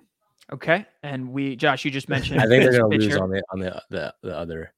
Okay, 0.53 0.85
and 1.03 1.33
we, 1.33 1.57
Josh, 1.57 1.85
you 1.85 1.91
just 1.91 2.09
mentioned. 2.11 2.41
I 2.41 2.47
think 2.47 2.63
they're 2.63 2.79
going 2.79 2.91
to 2.91 3.07
lose 3.07 3.17
on 3.17 3.31
the 3.31 3.43
on 3.53 3.61
the, 3.61 3.83
the 3.89 4.15
the 4.23 4.37
other 4.37 4.75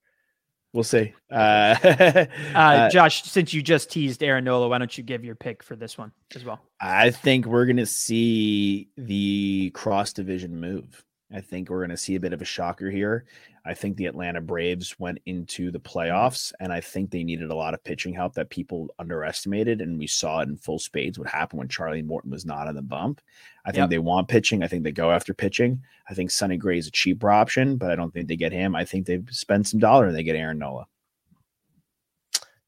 We'll 0.73 0.85
see. 0.85 1.13
Uh, 1.33 1.75
uh, 1.83 2.27
uh, 2.55 2.91
Josh, 2.91 3.23
since 3.23 3.55
you 3.55 3.63
just 3.63 3.91
teased 3.91 4.23
Aaron 4.23 4.45
Nola, 4.45 4.69
why 4.69 4.77
don't 4.77 4.97
you 4.99 5.03
give 5.03 5.25
your 5.25 5.35
pick 5.35 5.63
for 5.63 5.77
this 5.77 5.97
one 5.97 6.13
as 6.35 6.45
well? 6.45 6.61
I 6.79 7.11
think 7.11 7.47
we're 7.47 7.65
going 7.65 7.79
to 7.79 7.87
see 7.87 8.91
the 8.99 9.71
cross 9.73 10.13
division 10.13 10.61
move. 10.61 11.03
I 11.33 11.41
think 11.41 11.71
we're 11.71 11.79
going 11.79 11.91
to 11.91 11.97
see 11.97 12.15
a 12.15 12.21
bit 12.21 12.33
of 12.33 12.43
a 12.43 12.47
shocker 12.47 12.91
here. 12.91 13.25
I 13.65 13.75
think 13.75 13.97
the 13.97 14.07
Atlanta 14.07 14.41
Braves 14.41 14.99
went 14.99 15.19
into 15.27 15.71
the 15.71 15.79
mm-hmm. 15.79 15.99
playoffs, 15.99 16.53
and 16.61 16.73
I 16.73 16.81
think 16.81 17.11
they 17.11 17.25
needed 17.25 17.51
a 17.51 17.55
lot 17.55 17.75
of 17.75 17.85
pitching 17.85 18.13
help 18.13 18.35
that 18.35 18.51
people 18.51 18.89
underestimated. 18.99 19.81
And 19.81 19.99
we 19.99 20.07
saw 20.07 20.41
it 20.41 20.49
in 20.49 20.57
full 20.57 20.79
spades 20.79 21.19
what 21.19 21.29
happened 21.29 21.59
when 21.59 21.69
Charlie 21.69 22.03
Morton 22.03 22.31
was 22.31 22.45
not 22.45 22.69
on 22.69 22.75
the 22.75 22.83
bump. 22.83 23.21
I 23.65 23.71
think 23.71 23.83
yep. 23.83 23.91
they 23.91 23.99
want 23.99 24.29
pitching. 24.29 24.63
I 24.63 24.69
think 24.69 24.83
they 24.83 24.93
go 24.93 25.11
after 25.11 25.33
pitching. 25.33 25.83
I 26.09 26.15
think 26.15 26.31
Sonny 26.31 26.57
Gray 26.57 26.79
is 26.79 26.89
a 26.89 26.93
cheaper 26.93 27.31
option, 27.31 27.77
but 27.77 27.91
I 27.91 27.97
don't 27.97 28.13
think 28.13 28.29
they 28.29 28.37
get 28.37 28.53
him. 28.53 28.75
I 28.75 28.85
think 28.85 29.07
they 29.07 29.23
spend 29.31 29.67
some 29.67 29.81
dollar 29.81 30.07
and 30.07 30.17
they 30.17 30.25
get 30.25 30.37
Aaron 30.37 30.59
Nola. 30.59 30.87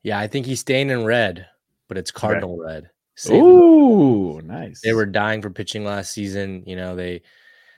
Yeah, 0.02 0.18
I 0.18 0.26
think 0.28 0.46
he's 0.46 0.60
staying 0.60 0.90
in 0.90 1.04
red, 1.04 1.46
but 1.88 1.98
it's 1.98 2.10
Cardinal 2.10 2.60
okay. 2.60 2.74
red. 2.74 2.90
Same 3.16 3.42
Ooh, 3.42 4.40
nice. 4.42 4.80
They 4.80 4.92
were 4.92 5.06
dying 5.06 5.40
for 5.40 5.50
pitching 5.50 5.84
last 5.84 6.12
season. 6.12 6.62
You 6.66 6.76
know, 6.76 6.94
they 6.94 7.22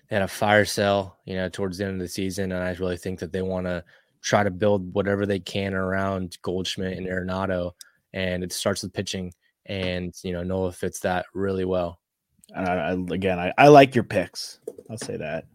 they 0.08 0.16
had 0.16 0.22
a 0.22 0.28
fire 0.28 0.64
sale, 0.64 1.16
you 1.24 1.35
know, 1.35 1.48
towards 1.48 1.78
the 1.78 1.85
end 1.85 1.94
of 1.94 2.00
the 2.00 2.09
season, 2.09 2.52
and 2.52 2.62
I 2.62 2.72
really 2.72 2.96
think 2.96 3.18
that 3.20 3.33
they 3.33 3.42
want 3.42 3.66
to 3.66 3.85
try 4.22 4.42
to 4.42 4.50
build 4.50 4.92
whatever 4.94 5.26
they 5.26 5.40
can 5.40 5.74
around 5.74 6.38
Goldschmidt 6.42 6.96
and 6.96 7.07
Arenado, 7.07 7.72
and 8.12 8.42
it 8.42 8.52
starts 8.52 8.83
with 8.83 8.92
pitching, 8.92 9.33
and 9.66 10.14
you 10.22 10.33
know 10.33 10.42
Nola 10.42 10.72
fits 10.72 11.00
that 11.00 11.26
really 11.35 11.64
well. 11.64 12.00
Uh, 12.54 12.96
again, 13.11 13.38
I, 13.38 13.52
I 13.59 13.68
like 13.68 13.94
your 13.94 14.04
picks. 14.04 14.61
I'll 14.88 14.98
say 14.98 15.16
that. 15.16 15.46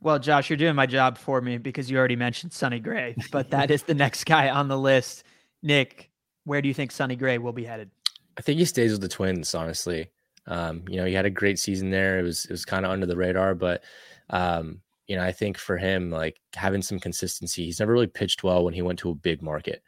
Well, 0.00 0.20
Josh, 0.20 0.48
you're 0.48 0.56
doing 0.56 0.76
my 0.76 0.86
job 0.86 1.18
for 1.18 1.40
me 1.40 1.58
because 1.58 1.90
you 1.90 1.98
already 1.98 2.14
mentioned 2.14 2.52
Sonny 2.52 2.78
Gray, 2.78 3.16
but 3.32 3.50
that 3.50 3.70
is 3.72 3.82
the 3.82 3.94
next 3.94 4.24
guy 4.24 4.48
on 4.48 4.68
the 4.68 4.78
list. 4.78 5.24
Nick, 5.62 6.10
where 6.44 6.62
do 6.62 6.68
you 6.68 6.74
think 6.74 6.92
Sonny 6.92 7.16
Gray 7.16 7.38
will 7.38 7.52
be 7.52 7.64
headed? 7.64 7.90
I 8.36 8.42
think 8.42 8.60
he 8.60 8.64
stays 8.64 8.92
with 8.92 9.00
the 9.00 9.08
Twins, 9.08 9.54
honestly. 9.54 10.10
Um, 10.48 10.82
you 10.88 10.96
know, 10.96 11.04
he 11.04 11.14
had 11.14 11.26
a 11.26 11.30
great 11.30 11.58
season 11.58 11.90
there. 11.90 12.18
It 12.18 12.22
was 12.22 12.44
it 12.46 12.50
was 12.50 12.64
kind 12.64 12.84
of 12.84 12.90
under 12.90 13.06
the 13.06 13.16
radar, 13.16 13.54
but 13.54 13.84
um, 14.30 14.80
you 15.06 15.16
know, 15.16 15.22
I 15.22 15.32
think 15.32 15.58
for 15.58 15.76
him, 15.76 16.10
like 16.10 16.40
having 16.54 16.82
some 16.82 16.98
consistency, 16.98 17.64
he's 17.64 17.80
never 17.80 17.92
really 17.92 18.06
pitched 18.06 18.42
well 18.42 18.64
when 18.64 18.74
he 18.74 18.82
went 18.82 18.98
to 19.00 19.10
a 19.10 19.14
big 19.14 19.42
market. 19.42 19.82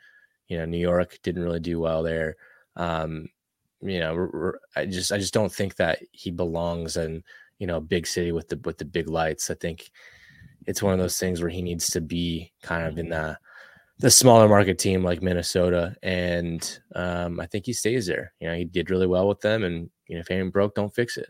You 0.49 0.59
know, 0.59 0.67
New 0.67 0.79
York 0.79 1.19
didn't 1.23 1.43
really 1.43 1.61
do 1.61 1.81
well 1.81 2.03
there. 2.03 2.37
Um, 2.77 3.29
you 3.81 4.01
know, 4.01 4.53
I 4.77 4.87
just 4.87 5.13
I 5.13 5.19
just 5.19 5.35
don't 5.35 5.53
think 5.53 5.77
that 5.77 6.01
he 6.13 6.31
belongs 6.31 6.97
in 6.97 7.25
you 7.59 7.67
know 7.67 7.79
a 7.79 7.83
big 7.83 8.07
city 8.07 8.33
with 8.33 8.49
the 8.49 8.61
with 8.65 8.79
the 8.79 8.85
big 8.85 9.09
lights. 9.09 9.51
I 9.51 9.55
think 9.55 9.91
it's 10.67 10.83
one 10.83 10.93
of 10.93 10.99
those 10.99 11.19
things 11.19 11.41
where 11.41 11.51
he 11.51 11.63
needs 11.63 11.89
to 11.91 12.01
be 12.01 12.53
kind 12.63 12.87
of 12.87 12.99
in 12.99 13.09
the 13.09 13.39
the 13.99 14.11
smaller 14.11 14.49
market 14.49 14.79
team 14.79 15.05
like 15.05 15.23
Minnesota, 15.23 15.95
and 16.03 16.81
um, 16.95 17.39
I 17.39 17.47
think 17.47 17.67
he 17.67 17.75
stays 17.75 18.07
there. 18.07 18.33
You 18.41 18.49
know, 18.49 18.55
he 18.55 18.65
did 18.65 18.91
really 18.91 19.07
well 19.07 19.29
with 19.29 19.41
them, 19.41 19.63
and 19.63 19.91
you 20.11 20.17
know, 20.17 20.21
if 20.21 20.31
anything 20.31 20.51
broke, 20.51 20.75
don't 20.75 20.93
fix 20.93 21.17
it. 21.17 21.29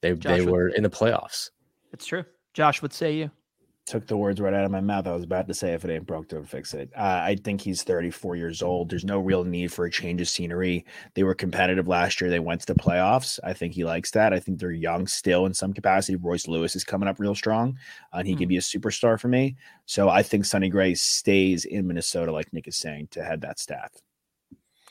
They 0.00 0.14
Josh 0.14 0.38
they 0.38 0.46
were 0.46 0.68
in 0.68 0.84
the 0.84 0.90
playoffs. 0.90 1.50
It's 1.92 2.06
true. 2.06 2.24
Josh, 2.54 2.80
what 2.80 2.92
say 2.92 3.16
you? 3.16 3.30
Took 3.84 4.06
the 4.06 4.16
words 4.16 4.40
right 4.40 4.54
out 4.54 4.64
of 4.64 4.70
my 4.70 4.80
mouth. 4.80 5.08
I 5.08 5.12
was 5.12 5.24
about 5.24 5.48
to 5.48 5.54
say, 5.54 5.72
if 5.72 5.84
it 5.84 5.90
ain't 5.90 6.06
broke, 6.06 6.28
don't 6.28 6.48
fix 6.48 6.72
it. 6.72 6.92
Uh, 6.96 7.20
I 7.24 7.36
think 7.42 7.60
he's 7.60 7.82
34 7.82 8.36
years 8.36 8.62
old. 8.62 8.88
There's 8.88 9.04
no 9.04 9.18
real 9.18 9.42
need 9.42 9.72
for 9.72 9.86
a 9.86 9.90
change 9.90 10.20
of 10.20 10.28
scenery. 10.28 10.86
They 11.14 11.24
were 11.24 11.34
competitive 11.34 11.88
last 11.88 12.20
year. 12.20 12.30
They 12.30 12.38
went 12.38 12.60
to 12.60 12.66
the 12.72 12.78
playoffs. 12.78 13.40
I 13.42 13.54
think 13.54 13.74
he 13.74 13.82
likes 13.82 14.12
that. 14.12 14.32
I 14.32 14.38
think 14.38 14.60
they're 14.60 14.70
young 14.70 15.08
still 15.08 15.46
in 15.46 15.54
some 15.54 15.72
capacity. 15.72 16.14
Royce 16.14 16.46
Lewis 16.46 16.76
is 16.76 16.84
coming 16.84 17.08
up 17.08 17.18
real 17.18 17.34
strong, 17.34 17.76
uh, 18.12 18.18
and 18.18 18.28
he 18.28 18.36
mm. 18.36 18.38
could 18.38 18.48
be 18.48 18.56
a 18.56 18.60
superstar 18.60 19.18
for 19.18 19.26
me. 19.26 19.56
So 19.86 20.08
I 20.08 20.22
think 20.22 20.44
Sonny 20.44 20.68
Gray 20.68 20.94
stays 20.94 21.64
in 21.64 21.88
Minnesota, 21.88 22.30
like 22.30 22.52
Nick 22.52 22.68
is 22.68 22.76
saying, 22.76 23.08
to 23.10 23.24
head 23.24 23.40
that 23.40 23.58
staff. 23.58 23.90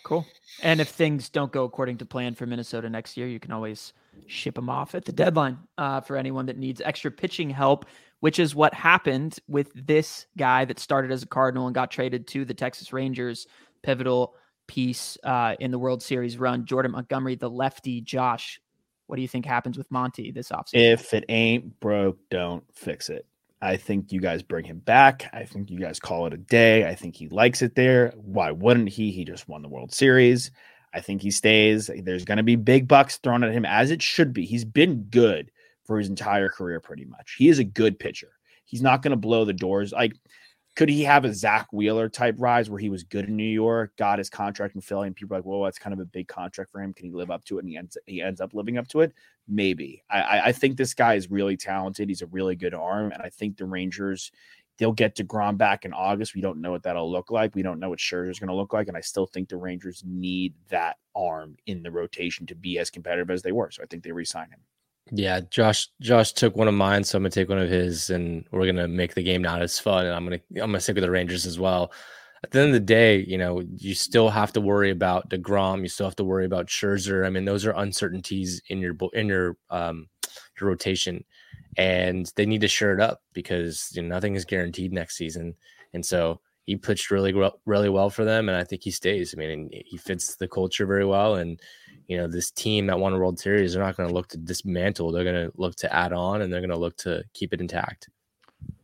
Cool. 0.04 0.26
And 0.62 0.82
if 0.82 0.90
things 0.90 1.30
don't 1.30 1.52
go 1.52 1.64
according 1.64 1.98
to 2.00 2.06
plan 2.06 2.36
for 2.36 2.46
Minnesota 2.46 2.90
next 2.90 3.18
year, 3.18 3.28
you 3.28 3.40
can 3.40 3.52
always 3.52 3.94
ship 4.28 4.56
them 4.56 4.70
off 4.70 4.96
at 4.96 5.06
the 5.06 5.12
deadline 5.12 5.58
uh, 5.78 6.02
for 6.02 6.18
anyone 6.18 6.46
that 6.48 6.58
needs 6.58 6.82
extra 6.82 7.12
pitching 7.12 7.50
help, 7.50 7.86
which 8.20 8.40
is 8.40 8.56
what 8.56 8.74
happened 8.74 9.40
with 9.48 9.72
this 9.76 10.26
guy 10.38 10.66
that 10.66 10.80
started 10.80 11.12
as 11.12 11.24
a 11.24 11.28
Cardinal 11.28 11.68
and 11.68 11.76
got 11.76 11.92
traded 11.92 12.28
to 12.28 12.46
the 12.46 12.54
Texas 12.54 12.92
Rangers. 12.94 13.48
Pivotal 13.84 14.36
piece 14.68 15.18
uh, 15.24 15.56
in 15.60 15.72
the 15.72 15.80
World 15.80 16.04
Series 16.04 16.38
run. 16.38 16.66
Jordan 16.66 16.92
Montgomery, 16.92 17.36
the 17.36 17.50
lefty. 17.50 18.02
Josh, 18.02 18.62
what 19.08 19.16
do 19.16 19.22
you 19.22 19.28
think 19.28 19.46
happens 19.46 19.78
with 19.78 19.90
Monty 19.92 20.32
this 20.32 20.50
offseason? 20.50 20.94
If 20.94 21.14
it 21.14 21.26
ain't 21.30 21.80
broke, 21.80 22.18
don't 22.30 22.64
fix 22.74 23.10
it. 23.10 23.26
I 23.62 23.78
think 23.78 24.12
you 24.12 24.19
guys 24.19 24.41
bring 24.41 24.65
him 24.65 24.80
back. 24.80 25.30
I 25.34 25.43
think 25.43 25.69
you 25.69 25.80
guys 25.80 26.00
call 26.00 26.26
it 26.26 26.34
a 26.34 26.38
day. 26.38 26.88
I 26.88 26.95
think 26.95 27.15
he 27.15 27.28
likes 27.30 27.62
it 27.62 27.76
there. 27.76 28.12
Why 28.15 28.52
wouldn't 28.52 28.89
he? 28.89 29.12
He 29.12 29.24
just 29.24 29.47
won 29.47 29.62
the 29.62 29.69
World 29.69 29.93
Series. 29.93 30.50
I 30.93 31.00
think 31.00 31.21
he 31.21 31.32
stays. 31.32 31.89
There's 32.04 32.26
going 32.26 32.38
to 32.38 32.43
be 32.43 32.56
big 32.56 32.88
bucks 32.88 33.17
thrown 33.17 33.43
at 33.43 33.54
him 33.54 33.65
as 33.65 33.91
it 33.91 34.02
should 34.02 34.34
be. 34.34 34.45
He's 34.45 34.65
been 34.65 35.04
good 35.04 35.52
for 35.86 36.00
his 36.00 36.10
entire 36.10 36.50
career, 36.50 36.80
pretty 36.80 37.06
much. 37.06 37.36
He 37.38 37.50
is 37.50 37.60
a 37.60 37.63
good 37.63 38.00
pitcher. 38.00 38.30
He's 38.65 38.82
not 38.82 39.02
going 39.02 39.12
to 39.12 39.17
blow 39.17 39.45
the 39.45 39.54
doors. 39.54 39.91
Like 39.91 40.13
could 40.76 40.90
he 40.90 41.04
have 41.04 41.26
a 41.26 41.34
Zack 41.34 41.68
Wheeler 41.74 42.08
type 42.08 42.36
rise 42.38 42.70
where 42.70 42.80
he 42.80 42.90
was 42.90 43.04
good 43.04 43.26
in 43.26 43.36
New 43.36 43.44
York, 43.44 43.96
got 43.98 44.20
his 44.20 44.30
contract 44.30 44.76
in 44.76 44.82
Philly, 44.82 45.08
and 45.08 45.16
people 45.16 45.36
are 45.36 45.40
like, 45.40 45.46
"Well, 45.46 45.64
that's 45.64 45.78
kind 45.78 45.94
of 45.94 46.00
a 46.00 46.06
big 46.06 46.28
contract 46.28 46.72
for 46.72 46.82
him. 46.82 46.94
Can 46.94 47.06
he 47.06 47.12
live 47.12 47.30
up 47.30 47.44
to 47.46 47.58
it?" 47.58 47.62
And 47.62 47.70
he 47.70 47.78
ends 47.78 47.98
he 48.06 48.22
ends 48.22 48.40
up 48.40 48.54
living 48.54 48.78
up 48.78 48.88
to 48.90 49.02
it. 49.02 49.14
Maybe. 49.48 50.04
I 50.10 50.40
I 50.46 50.52
think 50.54 50.78
this 50.78 50.94
guy 50.94 51.16
is 51.16 51.30
really 51.30 51.58
talented. 51.58 52.10
He's 52.10 52.22
a 52.22 52.28
really 52.28 52.56
good 52.56 52.74
arm, 52.74 53.12
and 53.12 53.22
I 53.22 53.30
think 53.30 53.58
the 53.58 53.66
Rangers 53.66 54.32
they'll 54.78 54.92
get 54.92 55.16
deGrom 55.16 55.58
back 55.58 55.86
in 55.86 55.94
August. 55.94 56.34
We 56.34 56.42
don't 56.42 56.60
know 56.62 56.72
what 56.72 56.84
that'll 56.84 57.12
look 57.12 57.30
like. 57.30 57.54
We 57.54 57.62
don't 57.62 57.80
know 57.80 57.90
what 57.90 58.00
Scherzer's 58.00 58.40
going 58.40 58.48
to 58.48 58.56
look 58.56 58.74
like, 58.74 58.88
and 58.88 58.98
I 58.98 59.02
still 59.02 59.28
think 59.28 59.48
the 59.48 59.58
Rangers 59.58 60.04
need 60.06 60.56
that 60.70 60.98
arm 61.16 61.56
in 61.68 61.84
the 61.84 61.92
rotation 61.92 62.48
to 62.48 62.56
be 62.56 62.80
as 62.80 62.90
competitive 62.90 63.30
as 63.30 63.44
they 63.44 63.52
were. 63.52 63.70
So 63.70 63.84
I 63.84 63.86
think 63.86 64.04
they 64.04 64.12
re-sign 64.12 64.50
him. 64.50 64.62
Yeah, 65.12 65.41
Josh. 65.50 65.89
Josh 66.02 66.32
took 66.32 66.56
one 66.56 66.67
of 66.69 66.74
mine, 66.74 67.04
so 67.04 67.17
I'm 67.17 67.24
gonna 67.24 67.32
take 67.32 67.50
one 67.50 67.58
of 67.60 67.69
his, 67.69 68.10
and 68.10 68.45
we're 68.52 68.65
gonna 68.65 68.88
make 68.88 69.13
the 69.13 69.24
game 69.24 69.41
not 69.41 69.62
as 69.62 69.78
fun. 69.78 70.06
And 70.06 70.15
I'm 70.15 70.24
gonna 70.24 70.39
I'm 70.52 70.71
gonna 70.71 70.80
stick 70.80 70.95
with 70.95 71.04
the 71.04 71.12
Rangers 71.12 71.45
as 71.45 71.60
well. 71.60 71.91
At 72.43 72.52
the 72.52 72.60
end 72.60 72.69
of 72.69 72.74
the 72.74 72.80
day, 72.80 73.17
you 73.28 73.38
know, 73.38 73.62
you 73.76 73.93
still 73.93 74.30
have 74.30 74.54
to 74.54 74.62
worry 74.62 74.89
about 74.89 75.30
Degrom. 75.30 75.82
You 75.82 75.89
still 75.89 76.08
have 76.08 76.15
to 76.15 76.24
worry 76.24 76.45
about 76.45 76.67
Scherzer. 76.67 77.26
I 77.26 77.30
mean, 77.30 77.45
those 77.45 77.65
are 77.65 77.71
uncertainties 77.71 78.62
in 78.69 78.80
your 78.80 78.95
in 79.13 79.28
your 79.28 79.58
um 79.69 80.08
your 80.60 80.69
rotation, 80.69 81.26
and 81.78 82.32
they 82.36 82.45
need 82.45 82.62
to 82.62 82.67
shore 82.69 82.93
it 82.93 83.02
up 83.02 83.21
because 83.34 83.89
you 83.93 84.02
know, 84.02 84.08
nothing 84.10 84.36
is 84.36 84.45
guaranteed 84.45 84.93
next 84.93 85.17
season. 85.17 85.56
and 85.93 86.06
so 86.06 86.39
he 86.65 86.76
pitched 86.78 87.10
really 87.12 87.34
well, 87.34 87.60
really 87.65 87.89
well 87.89 88.10
for 88.10 88.24
them, 88.24 88.47
and 88.47 88.58
I 88.58 88.63
think 88.63 88.84
he 88.84 88.91
stays. 88.91 89.34
I 89.36 89.39
mean, 89.39 89.69
he 89.86 89.97
fits 89.97 90.36
the 90.36 90.47
culture 90.47 90.86
very 90.86 91.06
well, 91.06 91.36
and 91.36 91.60
you 92.12 92.17
know 92.17 92.28
this 92.28 92.52
team 92.52 92.88
that 92.88 93.00
won 93.00 93.13
a 93.13 93.17
World 93.17 93.39
Series, 93.39 93.74
they're 93.74 93.82
not 93.82 93.95
going 93.95 94.10
to 94.10 94.13
look 94.13 94.28
to 94.28 94.38
dismantle. 94.38 95.13
They're 95.13 95.24
going 95.24 95.50
to 95.50 95.52
look 95.56 95.78
to 95.78 95.95
add 95.95 96.12
on, 96.12 96.41
and 96.41 96.52
they're 96.52 96.60
going 96.60 96.71
to 96.71 96.78
look 96.78 96.97
to 96.97 97.24
keep 97.34 97.54
it 97.54 97.62
intact. 97.62 98.10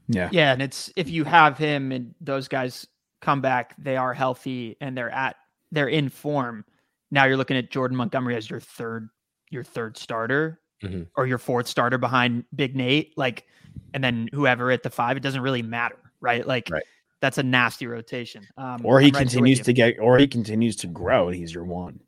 Yeah, 0.07 0.29
yeah, 0.31 0.53
and 0.53 0.61
it's 0.61 0.89
if 0.95 1.09
you 1.09 1.25
have 1.25 1.57
him 1.57 1.91
and 1.91 2.15
those 2.21 2.47
guys 2.47 2.87
come 3.19 3.41
back, 3.41 3.75
they 3.77 3.97
are 3.97 4.13
healthy 4.13 4.77
and 4.79 4.97
they're 4.97 5.09
at 5.09 5.35
they're 5.73 5.89
in 5.89 6.07
form. 6.07 6.63
Now 7.11 7.25
you're 7.25 7.35
looking 7.35 7.57
at 7.57 7.69
Jordan 7.69 7.97
Montgomery 7.97 8.37
as 8.37 8.49
your 8.49 8.61
third 8.61 9.09
your 9.49 9.65
third 9.65 9.97
starter 9.97 10.61
mm-hmm. 10.81 11.03
or 11.17 11.27
your 11.27 11.37
fourth 11.37 11.67
starter 11.67 11.97
behind 11.97 12.45
Big 12.55 12.77
Nate, 12.77 13.11
like, 13.17 13.45
and 13.93 14.01
then 14.01 14.29
whoever 14.33 14.71
at 14.71 14.83
the 14.83 14.89
five. 14.89 15.17
It 15.17 15.23
doesn't 15.23 15.41
really 15.41 15.63
matter, 15.63 15.99
right? 16.21 16.47
Like. 16.47 16.69
Right 16.71 16.83
that's 17.19 17.39
a 17.39 17.43
nasty 17.43 17.87
rotation. 17.87 18.45
Um, 18.57 18.81
or 18.83 19.01
he 19.01 19.09
continues 19.09 19.59
to 19.61 19.73
get, 19.73 19.97
or 19.99 20.19
he 20.19 20.27
continues 20.27 20.75
to 20.75 20.87
grow, 20.87 21.27
and 21.27 21.35
he's 21.35 21.51
your 21.51 21.63
one. 21.63 21.99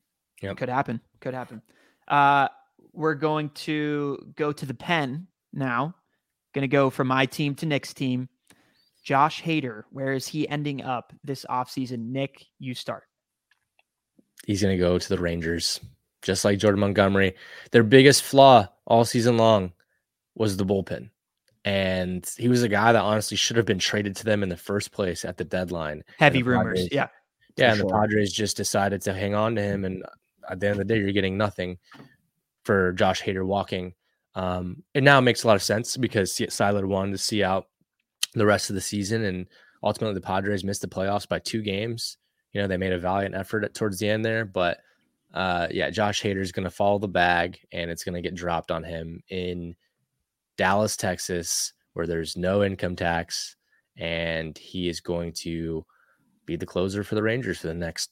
Yeah, 0.41 0.53
could 0.53 0.69
happen. 0.69 1.01
Could 1.19 1.33
happen. 1.33 1.61
Uh, 2.07 2.47
we're 2.93 3.15
going 3.15 3.49
to 3.51 4.33
go 4.35 4.51
to 4.51 4.65
the 4.65 4.73
pen 4.73 5.27
now. 5.53 5.95
Going 6.53 6.63
to 6.63 6.67
go 6.67 6.89
from 6.89 7.07
my 7.07 7.25
team 7.25 7.55
to 7.55 7.65
Nick's 7.65 7.93
team. 7.93 8.29
Josh 9.03 9.41
Hader, 9.43 9.83
where 9.91 10.13
is 10.13 10.27
he 10.27 10.47
ending 10.49 10.83
up 10.83 11.13
this 11.23 11.45
offseason? 11.49 12.11
Nick, 12.11 12.45
you 12.59 12.73
start. 12.73 13.03
He's 14.45 14.61
going 14.61 14.77
to 14.77 14.83
go 14.83 14.97
to 14.97 15.09
the 15.09 15.19
Rangers, 15.19 15.79
just 16.21 16.43
like 16.43 16.59
Jordan 16.59 16.79
Montgomery. 16.79 17.35
Their 17.71 17.83
biggest 17.83 18.23
flaw 18.23 18.67
all 18.85 19.05
season 19.05 19.37
long 19.37 19.73
was 20.35 20.57
the 20.57 20.65
bullpen. 20.65 21.09
And 21.65 22.29
he 22.37 22.47
was 22.47 22.63
a 22.63 22.69
guy 22.69 22.93
that 22.93 23.01
honestly 23.01 23.37
should 23.37 23.57
have 23.57 23.65
been 23.65 23.79
traded 23.79 24.15
to 24.17 24.25
them 24.25 24.43
in 24.43 24.49
the 24.49 24.57
first 24.57 24.91
place 24.91 25.25
at 25.25 25.37
the 25.37 25.43
deadline. 25.43 26.03
Heavy 26.17 26.41
the 26.41 26.49
rumors. 26.49 26.79
Padres, 26.79 26.89
yeah. 26.91 27.07
Yeah. 27.57 27.71
And 27.71 27.79
sure. 27.79 27.87
the 27.87 27.93
Padres 27.93 28.31
just 28.31 28.57
decided 28.57 29.01
to 29.03 29.13
hang 29.13 29.35
on 29.35 29.55
to 29.55 29.61
him. 29.61 29.85
And 29.85 30.03
at 30.49 30.59
the 30.59 30.67
end 30.67 30.79
of 30.79 30.87
the 30.87 30.93
day, 30.93 30.99
you're 30.99 31.11
getting 31.11 31.37
nothing 31.37 31.77
for 32.63 32.93
Josh 32.93 33.21
Hader 33.21 33.45
walking. 33.45 33.93
Um, 34.35 34.83
it 34.93 35.03
now 35.03 35.21
makes 35.21 35.43
a 35.43 35.47
lot 35.47 35.55
of 35.55 35.63
sense 35.63 35.97
because 35.97 36.33
Seidler 36.33 36.87
wanted 36.87 37.11
to 37.11 37.17
see 37.17 37.43
out 37.43 37.67
the 38.33 38.45
rest 38.45 38.69
of 38.69 38.75
the 38.75 38.81
season, 38.81 39.23
and 39.23 39.47
ultimately 39.83 40.13
the 40.13 40.25
Padres 40.25 40.63
missed 40.63 40.81
the 40.81 40.87
playoffs 40.87 41.27
by 41.27 41.39
two 41.39 41.61
games. 41.61 42.17
You 42.53 42.61
know, 42.61 42.67
they 42.67 42.77
made 42.77 42.93
a 42.93 42.99
valiant 42.99 43.35
effort 43.35 43.63
at, 43.63 43.73
towards 43.73 43.99
the 43.99 44.09
end 44.09 44.25
there, 44.25 44.45
but 44.45 44.79
uh, 45.33 45.67
yeah, 45.71 45.89
Josh 45.89 46.21
Hader 46.21 46.41
is 46.41 46.51
going 46.51 46.63
to 46.63 46.69
follow 46.69 46.99
the 46.99 47.07
bag, 47.07 47.59
and 47.71 47.91
it's 47.91 48.03
going 48.03 48.15
to 48.15 48.21
get 48.21 48.35
dropped 48.35 48.71
on 48.71 48.83
him 48.83 49.21
in 49.29 49.75
Dallas, 50.57 50.97
Texas, 50.97 51.73
where 51.93 52.07
there's 52.07 52.37
no 52.37 52.63
income 52.63 52.95
tax, 52.95 53.55
and 53.97 54.57
he 54.57 54.89
is 54.89 54.99
going 54.99 55.33
to 55.33 55.85
be 56.45 56.55
the 56.55 56.65
closer 56.65 57.03
for 57.03 57.15
the 57.15 57.23
Rangers 57.23 57.59
for 57.59 57.67
the 57.67 57.73
next 57.73 58.11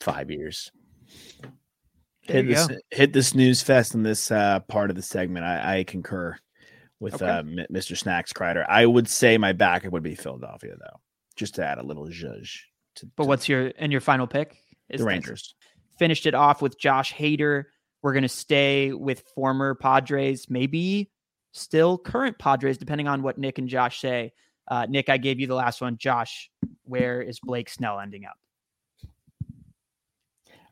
five 0.00 0.30
years 0.30 0.70
hit 2.30 2.46
this 2.46 2.68
hit 2.90 3.12
the 3.12 3.22
snooze 3.22 3.62
fest 3.62 3.94
in 3.94 4.02
this 4.02 4.30
uh, 4.30 4.60
part 4.60 4.90
of 4.90 4.96
the 4.96 5.02
segment. 5.02 5.44
I, 5.44 5.78
I 5.78 5.84
concur 5.84 6.36
with 6.98 7.14
okay. 7.14 7.26
uh, 7.26 7.42
Mr. 7.72 7.96
Snacks 7.96 8.32
Kreider. 8.32 8.64
I 8.68 8.86
would 8.86 9.08
say 9.08 9.38
my 9.38 9.52
backup 9.52 9.92
would 9.92 10.02
be 10.02 10.14
Philadelphia 10.14 10.74
though, 10.78 11.00
just 11.36 11.54
to 11.56 11.64
add 11.64 11.78
a 11.78 11.82
little 11.82 12.06
zhuzh. 12.06 12.50
To, 12.96 13.06
but 13.16 13.24
to 13.24 13.28
what's 13.28 13.48
your 13.48 13.72
and 13.78 13.90
your 13.90 14.00
final 14.00 14.26
pick? 14.26 14.56
Is 14.88 15.00
the 15.00 15.06
Rangers. 15.06 15.54
Finished 15.98 16.26
it 16.26 16.34
off 16.34 16.62
with 16.62 16.78
Josh 16.78 17.12
Hader. 17.14 17.64
We're 18.02 18.14
gonna 18.14 18.28
stay 18.28 18.92
with 18.92 19.20
former 19.34 19.74
Padres, 19.74 20.48
maybe 20.48 21.10
still 21.52 21.98
current 21.98 22.38
Padres, 22.38 22.78
depending 22.78 23.08
on 23.08 23.22
what 23.22 23.38
Nick 23.38 23.58
and 23.58 23.68
Josh 23.68 24.00
say. 24.00 24.32
Uh, 24.68 24.86
Nick, 24.88 25.08
I 25.08 25.16
gave 25.16 25.40
you 25.40 25.46
the 25.46 25.54
last 25.54 25.80
one. 25.80 25.98
Josh, 25.98 26.50
where 26.84 27.20
is 27.20 27.40
Blake 27.40 27.68
Snell 27.68 27.98
ending 27.98 28.24
up? 28.24 28.36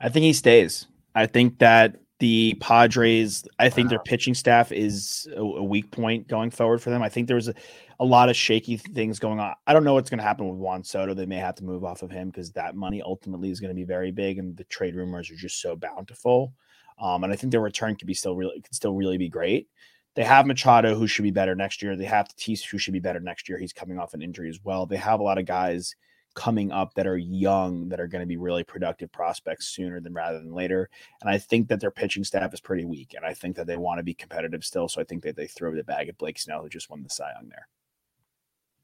I 0.00 0.08
think 0.08 0.24
he 0.24 0.32
stays. 0.32 0.86
I 1.18 1.26
think 1.26 1.58
that 1.58 1.96
the 2.20 2.54
Padres, 2.60 3.44
I 3.58 3.70
think 3.70 3.90
their 3.90 3.98
pitching 3.98 4.34
staff 4.34 4.70
is 4.70 5.28
a, 5.36 5.40
a, 5.40 5.64
weak 5.64 5.90
point 5.90 6.28
going 6.28 6.50
forward 6.50 6.80
for 6.80 6.90
them. 6.90 7.02
I 7.02 7.08
think 7.08 7.26
there's 7.26 7.48
a, 7.48 7.54
a 8.00 8.04
lot 8.04 8.28
of 8.28 8.36
shaky 8.36 8.76
things 8.76 9.18
going 9.18 9.40
on. 9.40 9.54
I 9.66 9.72
don't 9.72 9.84
know 9.84 9.94
what's 9.94 10.10
going 10.10 10.18
to 10.18 10.24
happen 10.24 10.48
with 10.48 10.58
Juan 10.58 10.84
Soto. 10.84 11.14
They 11.14 11.26
may 11.26 11.36
have 11.36 11.56
to 11.56 11.64
move 11.64 11.84
off 11.84 12.02
of 12.02 12.10
him 12.10 12.30
because 12.30 12.52
that 12.52 12.76
money 12.76 13.02
ultimately 13.02 13.50
is 13.50 13.58
going 13.60 13.70
to 13.70 13.74
be 13.74 13.84
very 13.84 14.12
big, 14.12 14.38
and 14.38 14.56
the 14.56 14.64
trade 14.64 14.94
rumors 14.94 15.30
are 15.30 15.36
just 15.36 15.60
so 15.60 15.74
bountiful. 15.74 16.52
Um, 17.00 17.24
and 17.24 17.32
I 17.32 17.36
think 17.36 17.50
their 17.50 17.60
return 17.60 17.96
could 17.96 18.06
be 18.06 18.14
still 18.14 18.36
really 18.36 18.60
could 18.60 18.74
still 18.74 18.94
really 18.94 19.18
be 19.18 19.28
great. 19.28 19.68
They 20.14 20.24
have 20.24 20.46
Machado, 20.46 20.96
who 20.96 21.06
should 21.06 21.22
be 21.22 21.30
better 21.30 21.54
next 21.54 21.82
year. 21.82 21.96
They 21.96 22.04
have 22.04 22.28
Tatis, 22.28 22.64
who 22.64 22.78
should 22.78 22.94
be 22.94 23.00
better 23.00 23.20
next 23.20 23.48
year. 23.48 23.58
He's 23.58 23.72
coming 23.72 23.98
off 23.98 24.14
an 24.14 24.22
injury 24.22 24.48
as 24.48 24.60
well. 24.62 24.86
They 24.86 24.96
have 24.96 25.20
a 25.20 25.24
lot 25.24 25.38
of 25.38 25.46
guys 25.46 25.94
coming 26.38 26.70
up 26.70 26.94
that 26.94 27.08
are 27.08 27.18
young 27.18 27.88
that 27.88 27.98
are 27.98 28.06
going 28.06 28.20
to 28.20 28.26
be 28.26 28.36
really 28.36 28.62
productive 28.62 29.10
prospects 29.10 29.66
sooner 29.66 29.98
than 29.98 30.14
rather 30.14 30.38
than 30.38 30.54
later. 30.54 30.88
And 31.20 31.28
I 31.28 31.36
think 31.36 31.66
that 31.66 31.80
their 31.80 31.90
pitching 31.90 32.22
staff 32.22 32.54
is 32.54 32.60
pretty 32.60 32.84
weak, 32.84 33.14
and 33.16 33.26
I 33.26 33.34
think 33.34 33.56
that 33.56 33.66
they 33.66 33.76
want 33.76 33.98
to 33.98 34.04
be 34.04 34.14
competitive 34.14 34.64
still. 34.64 34.88
So 34.88 35.00
I 35.00 35.04
think 35.04 35.24
that 35.24 35.34
they 35.34 35.48
throw 35.48 35.74
the 35.74 35.82
bag 35.82 36.08
at 36.08 36.16
Blake 36.16 36.38
Snell, 36.38 36.62
who 36.62 36.68
just 36.68 36.90
won 36.90 37.02
the 37.02 37.10
Cy 37.10 37.32
Young 37.34 37.50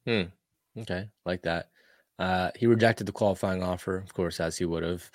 there. 0.05 0.27
Hmm. 0.75 0.81
Okay, 0.81 1.09
like 1.25 1.43
that. 1.43 1.69
Uh, 2.19 2.51
he 2.57 2.67
rejected 2.67 3.07
the 3.07 3.13
qualifying 3.13 3.63
offer, 3.63 3.99
of 3.99 4.13
course, 4.13 4.41
as 4.41 4.59
he 4.59 4.65
would 4.65 4.83
have. 4.83 5.09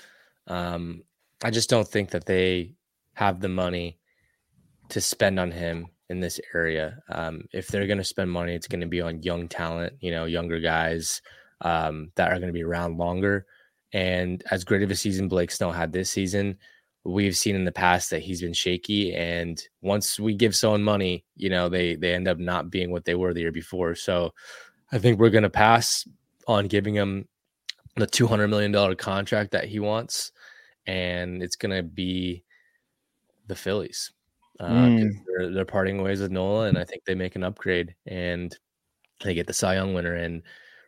Um, 0.48 1.04
I 1.44 1.52
just 1.52 1.70
don't 1.70 1.88
think 1.88 2.10
that 2.12 2.26
they 2.26 2.74
have 3.16 3.42
the 3.42 3.50
money 3.50 4.00
to 4.88 5.02
spend 5.02 5.42
on 5.42 5.52
him 5.52 5.88
in 6.10 6.22
this 6.22 6.40
area. 6.56 7.00
Um, 7.10 7.44
if 7.52 7.68
they're 7.68 7.86
going 7.86 7.98
to 7.98 8.04
spend 8.06 8.32
money, 8.32 8.56
it's 8.56 8.68
going 8.68 8.80
to 8.80 8.88
be 8.88 9.02
on 9.02 9.24
young 9.24 9.50
talent, 9.50 9.94
you 10.00 10.12
know, 10.12 10.24
younger 10.24 10.62
guys 10.62 11.22
um, 11.62 12.12
that 12.16 12.32
are 12.32 12.40
going 12.40 12.48
to 12.48 12.54
be 12.54 12.64
around 12.64 12.98
longer. 12.98 13.46
And 13.94 14.44
as 14.52 14.64
great 14.64 14.84
of 14.84 14.92
a 14.92 14.96
season 14.96 15.28
Blake 15.28 15.52
Snell 15.52 15.72
had 15.72 15.92
this 15.92 16.12
season, 16.12 16.58
we've 17.04 17.36
seen 17.36 17.56
in 17.56 17.66
the 17.66 17.72
past 17.72 18.10
that 18.10 18.22
he's 18.22 18.42
been 18.42 18.54
shaky. 18.54 19.16
And 19.16 19.62
once 19.82 20.20
we 20.20 20.36
give 20.36 20.56
someone 20.56 20.84
money, 20.84 21.26
you 21.36 21.50
know, 21.50 21.70
they 21.70 21.96
they 21.96 22.14
end 22.14 22.28
up 22.28 22.38
not 22.38 22.70
being 22.70 22.92
what 22.92 23.06
they 23.06 23.16
were 23.16 23.34
the 23.34 23.42
year 23.42 23.52
before. 23.52 23.96
So 23.96 24.34
I 24.92 25.00
think 25.00 25.20
we're 25.20 25.30
going 25.30 25.44
to 25.44 25.50
pass 25.50 26.08
on 26.48 26.68
giving 26.68 26.94
him 26.94 27.28
the 27.96 28.08
two 28.08 28.28
hundred 28.28 28.50
million 28.50 28.72
dollar 28.72 28.96
contract 28.96 29.52
that 29.52 29.66
he 29.66 29.80
wants, 29.80 30.32
and 30.86 31.42
it's 31.42 31.56
going 31.56 31.76
to 31.76 31.84
be 31.84 32.44
the 33.48 33.56
Phillies. 33.56 34.12
Uh, 34.60 34.70
mm. 34.70 35.12
they're, 35.26 35.52
they're 35.52 35.66
parting 35.66 36.02
ways 36.02 36.22
with 36.22 36.32
Nola, 36.32 36.68
and 36.68 36.78
I 36.78 36.84
think 36.84 37.04
they 37.06 37.16
make 37.16 37.36
an 37.36 37.44
upgrade 37.44 37.96
and 38.06 38.56
they 39.24 39.34
get 39.34 39.48
the 39.48 39.54
Cy 39.54 39.76
Young 39.76 39.94
winner. 39.94 40.16
And 40.16 40.44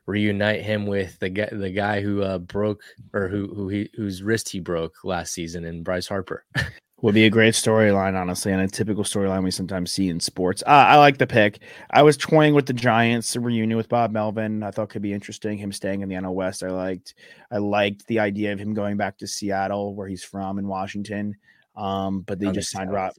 reunite 0.05 0.61
him 0.61 0.85
with 0.85 1.19
the 1.19 1.29
guy 1.29 1.49
the 1.51 1.69
guy 1.69 2.01
who 2.01 2.21
uh, 2.23 2.37
broke 2.37 2.81
or 3.13 3.27
who 3.27 3.53
who 3.53 3.67
he 3.69 3.89
whose 3.95 4.23
wrist 4.23 4.49
he 4.49 4.59
broke 4.59 4.95
last 5.03 5.33
season 5.33 5.65
in 5.65 5.83
Bryce 5.83 6.07
Harper. 6.07 6.45
Would 7.01 7.15
be 7.15 7.25
a 7.25 7.31
great 7.31 7.55
storyline, 7.55 8.15
honestly, 8.15 8.51
and 8.51 8.61
a 8.61 8.67
typical 8.67 9.03
storyline 9.03 9.43
we 9.43 9.49
sometimes 9.49 9.91
see 9.91 10.07
in 10.07 10.19
sports. 10.19 10.61
Uh, 10.67 10.85
I 10.87 10.97
like 10.97 11.17
the 11.17 11.25
pick. 11.25 11.61
I 11.89 12.03
was 12.03 12.15
toying 12.15 12.53
with 12.53 12.67
the 12.67 12.73
Giants 12.73 13.35
reunion 13.35 13.75
with 13.75 13.89
Bob 13.89 14.11
Melvin. 14.11 14.61
I 14.61 14.69
thought 14.69 14.89
could 14.89 15.01
be 15.01 15.11
interesting. 15.11 15.57
Him 15.57 15.71
staying 15.71 16.01
in 16.01 16.09
the 16.09 16.15
NL 16.15 16.35
West, 16.35 16.61
I 16.61 16.69
liked. 16.69 17.15
I 17.49 17.57
liked 17.57 18.05
the 18.05 18.19
idea 18.19 18.53
of 18.53 18.59
him 18.59 18.75
going 18.75 18.97
back 18.97 19.17
to 19.17 19.27
Seattle, 19.27 19.95
where 19.95 20.07
he's 20.07 20.23
from 20.23 20.59
in 20.59 20.67
Washington. 20.67 21.35
Um, 21.75 22.21
but 22.21 22.37
they 22.37 22.51
just 22.51 22.69
signed 22.69 22.91
Rob. 22.91 23.13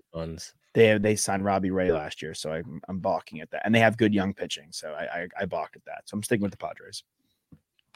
They 0.74 0.86
have, 0.86 1.02
they 1.02 1.16
signed 1.16 1.44
Robbie 1.44 1.70
Ray 1.70 1.92
last 1.92 2.22
year, 2.22 2.34
so 2.34 2.52
I, 2.52 2.62
I'm 2.88 2.98
balking 2.98 3.40
at 3.40 3.50
that, 3.50 3.62
and 3.64 3.74
they 3.74 3.80
have 3.80 3.96
good 3.96 4.14
young 4.14 4.32
pitching, 4.32 4.68
so 4.70 4.92
I, 4.92 5.22
I 5.22 5.28
I 5.40 5.44
balked 5.44 5.76
at 5.76 5.84
that. 5.84 6.02
So 6.06 6.16
I'm 6.16 6.22
sticking 6.22 6.42
with 6.42 6.52
the 6.52 6.56
Padres. 6.56 7.04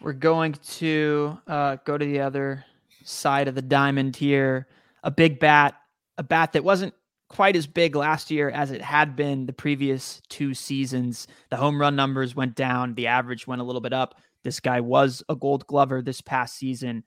We're 0.03 0.13
going 0.13 0.53
to 0.53 1.39
uh, 1.47 1.77
go 1.85 1.97
to 1.97 2.05
the 2.05 2.21
other 2.21 2.65
side 3.03 3.49
of 3.49 3.55
the 3.55 3.63
diamond 3.63 4.17
here. 4.17 4.67
A 5.03 5.11
big 5.11 5.39
bat, 5.39 5.75
a 6.19 6.23
bat 6.23 6.53
that 6.53 6.65
wasn't 6.65 6.93
quite 7.29 7.57
as 7.57 7.67
big 7.67 7.97
last 7.97 8.31
year 8.31 8.51
as 8.51 8.71
it 8.71 8.83
had 8.83 9.17
been 9.17 9.47
the 9.47 9.53
previous 9.53 10.21
two 10.29 10.53
seasons. 10.55 11.27
The 11.51 11.57
home 11.57 11.81
run 11.81 11.97
numbers 11.97 12.37
went 12.37 12.55
down, 12.55 12.95
the 12.95 13.07
average 13.07 13.47
went 13.47 13.61
a 13.61 13.65
little 13.65 13.81
bit 13.81 13.93
up. 13.93 14.17
This 14.43 14.61
guy 14.61 14.81
was 14.81 15.23
a 15.29 15.35
gold 15.35 15.67
glover 15.67 16.03
this 16.03 16.21
past 16.21 16.57
season. 16.57 17.05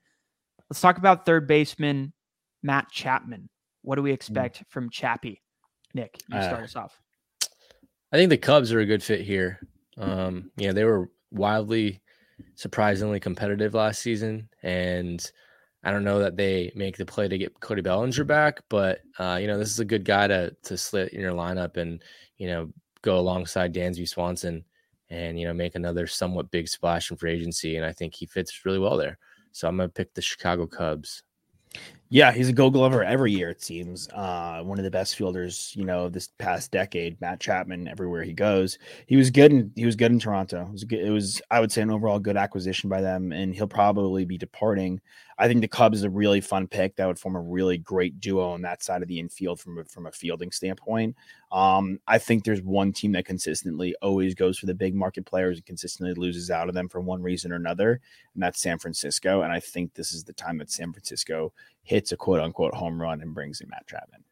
Let's 0.68 0.80
talk 0.80 0.98
about 0.98 1.24
third 1.24 1.46
baseman 1.46 2.12
Matt 2.62 2.90
Chapman. 2.90 3.48
What 3.82 3.96
do 3.96 4.02
we 4.02 4.10
mm. 4.10 4.14
expect 4.14 4.58
mm. 4.58 4.68
from 4.68 4.90
Chappie? 4.90 5.42
Nick, 5.94 6.20
you 6.28 6.40
start 6.40 6.60
uh, 6.60 6.64
us 6.64 6.76
off. 6.76 7.00
I 8.12 8.16
think 8.16 8.30
the 8.30 8.36
Cubs 8.36 8.72
are 8.72 8.80
a 8.80 8.86
good 8.86 9.02
fit 9.02 9.20
here. 9.20 9.60
Um, 9.96 10.50
you 10.56 10.66
know, 10.66 10.72
they 10.72 10.84
were 10.84 11.10
wildly, 11.30 12.00
surprisingly 12.54 13.20
competitive 13.20 13.74
last 13.74 14.00
season, 14.00 14.48
and 14.62 15.30
I 15.84 15.90
don't 15.90 16.04
know 16.04 16.18
that 16.18 16.36
they 16.36 16.72
make 16.74 16.96
the 16.96 17.06
play 17.06 17.28
to 17.28 17.38
get 17.38 17.58
Cody 17.60 17.82
Bellinger 17.82 18.24
back, 18.24 18.60
but 18.68 19.00
uh, 19.18 19.38
you 19.40 19.46
know, 19.46 19.58
this 19.58 19.70
is 19.70 19.80
a 19.80 19.84
good 19.84 20.04
guy 20.04 20.26
to 20.26 20.54
to 20.62 20.76
slit 20.76 21.12
in 21.12 21.20
your 21.20 21.32
lineup 21.32 21.76
and 21.76 22.02
you 22.36 22.48
know 22.48 22.70
go 23.02 23.18
alongside 23.18 23.74
Dansby 23.74 24.08
Swanson 24.08 24.64
and 25.08 25.38
you 25.38 25.46
know 25.46 25.54
make 25.54 25.74
another 25.74 26.06
somewhat 26.06 26.50
big 26.50 26.68
splash 26.68 27.10
in 27.10 27.16
free 27.16 27.32
agency, 27.32 27.76
and 27.76 27.84
I 27.84 27.92
think 27.92 28.14
he 28.14 28.26
fits 28.26 28.64
really 28.64 28.78
well 28.78 28.96
there. 28.96 29.18
So 29.52 29.68
I'm 29.68 29.76
gonna 29.76 29.88
pick 29.88 30.14
the 30.14 30.22
Chicago 30.22 30.66
Cubs. 30.66 31.22
Yeah, 32.12 32.32
he's 32.32 32.48
a 32.48 32.52
Gold 32.52 32.72
Glover 32.72 33.04
every 33.04 33.30
year. 33.30 33.50
It 33.50 33.62
seems 33.62 34.08
uh, 34.08 34.62
one 34.64 34.78
of 34.78 34.84
the 34.84 34.90
best 34.90 35.14
fielders, 35.14 35.72
you 35.76 35.84
know, 35.84 36.08
this 36.08 36.26
past 36.38 36.72
decade. 36.72 37.20
Matt 37.20 37.38
Chapman, 37.38 37.86
everywhere 37.86 38.24
he 38.24 38.32
goes, 38.32 38.78
he 39.06 39.14
was 39.14 39.30
good. 39.30 39.52
In, 39.52 39.70
he 39.76 39.86
was 39.86 39.94
good 39.94 40.10
in 40.10 40.18
Toronto. 40.18 40.62
It 40.62 40.72
was, 40.72 40.82
good, 40.82 40.98
it 40.98 41.10
was, 41.10 41.40
I 41.52 41.60
would 41.60 41.70
say, 41.70 41.82
an 41.82 41.90
overall 41.92 42.18
good 42.18 42.36
acquisition 42.36 42.90
by 42.90 43.00
them, 43.00 43.30
and 43.30 43.54
he'll 43.54 43.68
probably 43.68 44.24
be 44.24 44.36
departing. 44.36 45.00
I 45.38 45.46
think 45.46 45.60
the 45.60 45.68
Cubs 45.68 45.98
is 45.98 46.04
a 46.04 46.10
really 46.10 46.40
fun 46.40 46.66
pick. 46.66 46.96
That 46.96 47.06
would 47.06 47.18
form 47.18 47.36
a 47.36 47.40
really 47.40 47.78
great 47.78 48.20
duo 48.20 48.50
on 48.50 48.60
that 48.62 48.82
side 48.82 49.02
of 49.02 49.08
the 49.08 49.20
infield 49.20 49.60
from 49.60 49.78
a, 49.78 49.84
from 49.84 50.06
a 50.06 50.12
fielding 50.12 50.50
standpoint. 50.50 51.14
Um, 51.52 52.00
I 52.08 52.18
think 52.18 52.44
there's 52.44 52.60
one 52.60 52.92
team 52.92 53.12
that 53.12 53.24
consistently 53.24 53.94
always 54.02 54.34
goes 54.34 54.58
for 54.58 54.66
the 54.66 54.74
big 54.74 54.96
market 54.96 55.24
players 55.26 55.58
and 55.58 55.64
consistently 55.64 56.14
loses 56.14 56.50
out 56.50 56.68
of 56.68 56.74
them 56.74 56.88
for 56.88 57.00
one 57.00 57.22
reason 57.22 57.52
or 57.52 57.56
another, 57.56 58.00
and 58.34 58.42
that's 58.42 58.60
San 58.60 58.78
Francisco. 58.78 59.42
And 59.42 59.52
I 59.52 59.60
think 59.60 59.94
this 59.94 60.12
is 60.12 60.24
the 60.24 60.32
time 60.32 60.58
that 60.58 60.72
San 60.72 60.92
Francisco 60.92 61.52
hits 61.82 62.12
a 62.12 62.16
quote 62.16 62.40
unquote 62.40 62.74
home 62.74 63.00
run 63.00 63.20
and 63.20 63.34
brings 63.34 63.60
in 63.60 63.68
Matt 63.68 63.86
Chapman. 63.86 64.22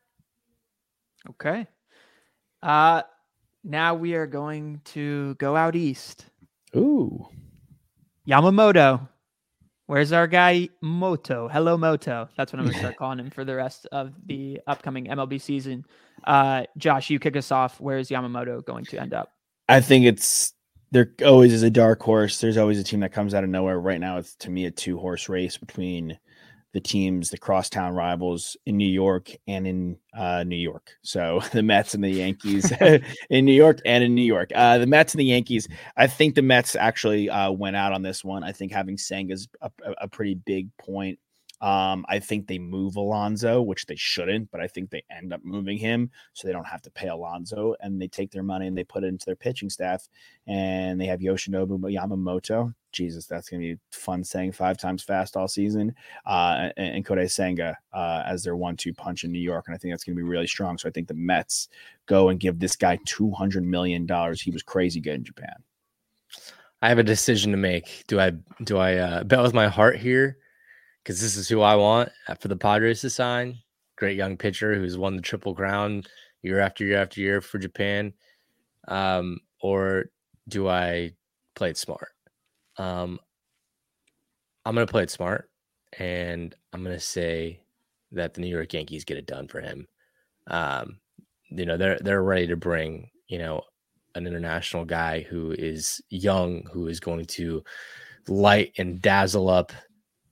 Okay. 1.30 1.66
Uh 2.62 3.02
now 3.64 3.94
we 3.94 4.14
are 4.14 4.26
going 4.26 4.80
to 4.84 5.34
go 5.34 5.56
out 5.56 5.76
east. 5.76 6.26
Ooh. 6.76 7.26
Yamamoto. 8.26 9.08
Where's 9.86 10.12
our 10.12 10.26
guy 10.26 10.68
Moto? 10.82 11.48
Hello 11.48 11.76
Moto. 11.76 12.28
That's 12.36 12.52
what 12.52 12.60
I'm 12.60 12.66
gonna 12.66 12.78
start 12.78 12.96
calling 12.98 13.18
him 13.18 13.30
for 13.30 13.44
the 13.44 13.54
rest 13.54 13.86
of 13.90 14.12
the 14.26 14.60
upcoming 14.66 15.06
MLB 15.06 15.40
season. 15.40 15.84
Uh 16.24 16.64
Josh, 16.76 17.10
you 17.10 17.18
kick 17.18 17.36
us 17.36 17.50
off. 17.50 17.80
Where's 17.80 18.08
Yamamoto 18.08 18.64
going 18.64 18.84
to 18.86 19.00
end 19.00 19.14
up? 19.14 19.32
I 19.68 19.80
think 19.80 20.04
it's 20.06 20.54
there 20.90 21.12
always 21.24 21.52
is 21.52 21.62
a 21.62 21.70
dark 21.70 22.02
horse. 22.02 22.40
There's 22.40 22.56
always 22.56 22.78
a 22.78 22.84
team 22.84 23.00
that 23.00 23.12
comes 23.12 23.34
out 23.34 23.44
of 23.44 23.50
nowhere. 23.50 23.78
Right 23.78 24.00
now, 24.00 24.18
it's 24.18 24.34
to 24.36 24.50
me 24.50 24.64
a 24.66 24.70
two 24.70 24.98
horse 24.98 25.28
race 25.28 25.58
between 25.58 26.18
the 26.72 26.80
teams, 26.80 27.30
the 27.30 27.38
crosstown 27.38 27.94
rivals 27.94 28.56
in 28.66 28.76
New 28.76 28.88
York 28.88 29.30
and 29.46 29.66
in 29.66 29.96
uh, 30.16 30.44
New 30.44 30.56
York. 30.56 30.90
So 31.02 31.40
the 31.52 31.62
Mets 31.62 31.94
and 31.94 32.04
the 32.04 32.10
Yankees 32.10 32.72
in 33.30 33.44
New 33.44 33.52
York 33.52 33.80
and 33.84 34.04
in 34.04 34.14
New 34.14 34.22
York. 34.22 34.50
Uh, 34.54 34.78
the 34.78 34.86
Mets 34.86 35.14
and 35.14 35.20
the 35.20 35.26
Yankees. 35.26 35.68
I 35.96 36.06
think 36.06 36.34
the 36.34 36.42
Mets 36.42 36.76
actually 36.76 37.30
uh, 37.30 37.50
went 37.50 37.76
out 37.76 37.92
on 37.92 38.02
this 38.02 38.22
one. 38.22 38.44
I 38.44 38.52
think 38.52 38.72
having 38.72 38.96
Senga's 38.96 39.48
a, 39.62 39.70
a 40.02 40.08
pretty 40.08 40.34
big 40.34 40.68
point 40.76 41.18
um, 41.60 42.06
I 42.08 42.20
think 42.20 42.46
they 42.46 42.58
move 42.58 42.96
Alonso, 42.96 43.60
which 43.60 43.86
they 43.86 43.96
shouldn't, 43.96 44.50
but 44.50 44.60
I 44.60 44.68
think 44.68 44.90
they 44.90 45.02
end 45.10 45.32
up 45.32 45.44
moving 45.44 45.76
him 45.76 46.10
so 46.32 46.46
they 46.46 46.52
don't 46.52 46.66
have 46.66 46.82
to 46.82 46.90
pay 46.90 47.08
Alonso 47.08 47.74
and 47.80 48.00
they 48.00 48.06
take 48.06 48.30
their 48.30 48.44
money 48.44 48.68
and 48.68 48.78
they 48.78 48.84
put 48.84 49.02
it 49.02 49.08
into 49.08 49.26
their 49.26 49.36
pitching 49.36 49.68
staff 49.68 50.08
and 50.46 51.00
they 51.00 51.06
have 51.06 51.20
Yoshinobu 51.20 51.80
Yamamoto. 51.92 52.74
Jesus, 52.92 53.26
that's 53.26 53.48
going 53.48 53.60
to 53.60 53.74
be 53.74 53.80
fun 53.92 54.22
saying 54.22 54.52
five 54.52 54.78
times 54.78 55.02
fast 55.02 55.36
all 55.36 55.48
season. 55.48 55.94
Uh, 56.24 56.70
and, 56.76 56.96
and 56.96 57.06
Kodai 57.06 57.30
Senga 57.30 57.76
uh, 57.92 58.22
as 58.24 58.44
their 58.44 58.56
one 58.56 58.76
two 58.76 58.94
punch 58.94 59.24
in 59.24 59.32
New 59.32 59.40
York. 59.40 59.64
And 59.66 59.74
I 59.74 59.78
think 59.78 59.92
that's 59.92 60.04
going 60.04 60.16
to 60.16 60.22
be 60.22 60.28
really 60.28 60.46
strong. 60.46 60.78
So 60.78 60.88
I 60.88 60.92
think 60.92 61.08
the 61.08 61.14
Mets 61.14 61.68
go 62.06 62.28
and 62.28 62.40
give 62.40 62.60
this 62.60 62.76
guy 62.76 62.98
$200 62.98 63.62
million. 63.64 64.06
He 64.36 64.50
was 64.50 64.62
crazy 64.62 65.00
good 65.00 65.16
in 65.16 65.24
Japan. 65.24 65.56
I 66.80 66.88
have 66.88 66.98
a 66.98 67.02
decision 67.02 67.50
to 67.50 67.58
make. 67.58 68.04
Do 68.06 68.20
I 68.20 68.32
do 68.62 68.78
I 68.78 68.96
uh, 68.96 69.24
bet 69.24 69.42
with 69.42 69.52
my 69.52 69.66
heart 69.66 69.96
here 69.96 70.38
because 71.02 71.20
this 71.20 71.36
is 71.36 71.48
who 71.48 71.60
I 71.60 71.76
want 71.76 72.10
uh, 72.28 72.34
for 72.34 72.48
the 72.48 72.56
Padres 72.56 73.00
to 73.02 73.10
sign. 73.10 73.58
Great 73.96 74.16
young 74.16 74.36
pitcher 74.36 74.74
who's 74.74 74.98
won 74.98 75.16
the 75.16 75.22
Triple 75.22 75.54
Crown 75.54 76.04
year 76.42 76.60
after 76.60 76.84
year 76.84 76.98
after 76.98 77.20
year 77.20 77.40
for 77.40 77.58
Japan. 77.58 78.12
Um, 78.86 79.38
or 79.60 80.06
do 80.48 80.68
I 80.68 81.12
play 81.54 81.70
it 81.70 81.76
smart? 81.76 82.08
Um, 82.76 83.18
I'm 84.64 84.74
going 84.74 84.86
to 84.86 84.90
play 84.90 85.02
it 85.02 85.10
smart, 85.10 85.50
and 85.98 86.54
I'm 86.72 86.84
going 86.84 86.96
to 86.96 87.00
say 87.00 87.60
that 88.12 88.34
the 88.34 88.40
New 88.40 88.48
York 88.48 88.72
Yankees 88.72 89.04
get 89.04 89.18
it 89.18 89.26
done 89.26 89.48
for 89.48 89.60
him. 89.60 89.86
Um, 90.46 90.98
you 91.50 91.66
know, 91.66 91.76
they're 91.76 91.98
they're 92.00 92.22
ready 92.22 92.46
to 92.46 92.56
bring 92.56 93.10
you 93.28 93.38
know 93.38 93.62
an 94.14 94.26
international 94.26 94.84
guy 94.84 95.20
who 95.20 95.52
is 95.52 96.00
young, 96.10 96.66
who 96.72 96.88
is 96.88 97.00
going 97.00 97.26
to 97.26 97.62
light 98.28 98.72
and 98.78 99.00
dazzle 99.00 99.48
up 99.48 99.72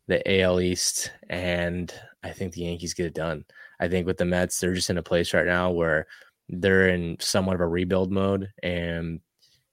the 0.06 0.40
AL 0.40 0.60
East, 0.60 1.12
and 1.28 1.92
I 2.22 2.30
think 2.30 2.52
the 2.52 2.62
Yankees 2.62 2.94
get 2.94 3.06
it 3.06 3.14
done. 3.14 3.44
I 3.80 3.88
think 3.88 4.06
with 4.06 4.16
the 4.16 4.24
Mets, 4.24 4.58
they're 4.58 4.74
just 4.74 4.90
in 4.90 4.98
a 4.98 5.02
place 5.02 5.34
right 5.34 5.46
now 5.46 5.70
where 5.70 6.06
they're 6.48 6.88
in 6.88 7.16
somewhat 7.20 7.56
of 7.56 7.60
a 7.60 7.66
rebuild 7.66 8.12
mode. 8.12 8.50
And, 8.62 9.20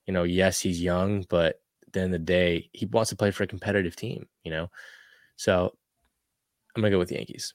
you 0.08 0.14
know, 0.14 0.24
yes, 0.24 0.60
he's 0.60 0.82
young, 0.82 1.26
but 1.30 1.62
at 1.86 1.94
the 1.94 2.02
end 2.02 2.14
of 2.14 2.22
the 2.22 2.26
day, 2.26 2.70
he 2.74 2.86
wants 2.88 3.10
to 3.12 3.16
play 3.16 3.32
for 3.32 3.44
a 3.44 3.48
competitive 3.48 3.96
team, 3.96 4.28
you 4.44 4.52
know? 4.52 4.70
So 5.36 5.76
I'm 6.76 6.82
going 6.82 6.92
to 6.92 6.96
go 6.96 7.00
with 7.00 7.10
the 7.10 7.16
Yankees. 7.16 7.54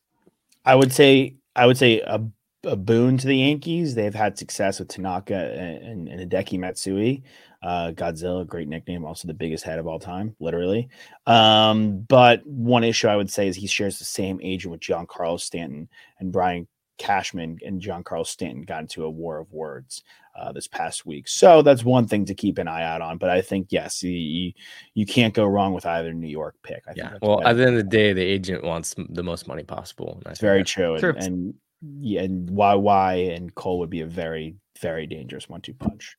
I 0.65 0.75
would 0.75 0.93
say, 0.93 1.37
I 1.57 1.67
would 1.67 1.77
say 1.77 2.01
a, 2.01 2.21
a 2.65 2.77
boon 2.77 3.19
to 3.19 3.27
the 3.27 3.37
Yankees. 3.37 3.95
They've 3.95 4.15
had 4.15 4.39
success 4.39 4.79
with 4.79 4.89
Tanaka 4.89 5.35
and, 5.35 6.09
and 6.09 6.31
Hideki 6.31 6.59
Matsui. 6.59 7.23
Uh, 7.63 7.91
Godzilla, 7.91 8.47
great 8.47 8.69
nickname, 8.69 9.05
also 9.05 9.27
the 9.27 9.35
biggest 9.35 9.65
head 9.65 9.79
of 9.79 9.87
all 9.87 9.99
time, 9.99 10.37
literally. 10.39 10.89
Um, 11.27 12.01
but 12.01 12.47
one 12.47 12.85
issue 12.85 13.09
I 13.09 13.17
would 13.17 13.31
say 13.31 13.49
is 13.49 13.57
he 13.57 13.67
shares 13.67 13.99
the 13.99 14.05
same 14.05 14.39
agent 14.43 14.71
with 14.71 14.81
Giancarlo 14.81 15.41
Stanton 15.41 15.89
and 16.21 16.31
Brian 16.31 16.69
Cashman 16.99 17.59
and 17.65 17.81
Giancarlo 17.81 18.27
Stanton 18.27 18.63
got 18.63 18.83
into 18.83 19.05
a 19.05 19.11
war 19.11 19.39
of 19.39 19.53
words 19.53 20.03
uh, 20.39 20.53
this 20.53 20.69
past 20.69 21.07
week. 21.07 21.27
So 21.27 21.63
that's 21.63 21.85
one 21.85 22.07
thing 22.07 22.25
to 22.27 22.35
keep 22.35 22.59
an 22.59 22.69
eye 22.69 22.85
out 22.85 23.01
on. 23.01 23.19
But 23.19 23.31
I 23.31 23.41
think 23.41 23.69
yes, 23.71 24.03
you 24.03 24.53
you 24.95 25.07
can't 25.07 25.35
go 25.35 25.47
wrong 25.47 25.73
with 25.73 25.87
either 25.87 26.13
New 26.13 26.29
York 26.29 26.57
pick. 26.63 26.83
I 26.89 26.93
yeah. 26.97 27.15
Well, 27.23 27.45
at 27.47 27.57
the 27.57 27.63
end 27.63 27.77
of 27.77 27.85
the 27.85 27.91
day, 27.91 28.13
the 28.13 28.23
agent 28.23 28.63
wants 28.65 28.95
the 29.09 29.23
most 29.23 29.49
money 29.49 29.63
possible. 29.63 30.23
It's 30.27 30.41
very 30.41 30.65
true. 30.65 30.95
And, 30.97 31.17
and, 31.17 31.55
yeah, 31.83 32.23
and 32.23 32.49
YY 32.49 33.37
and 33.37 33.55
Cole 33.55 33.79
would 33.81 33.91
be 33.91 34.01
a 34.01 34.07
very 34.07 34.57
very 34.81 35.07
dangerous 35.07 35.49
one-two 35.49 35.75
punch. 35.75 36.17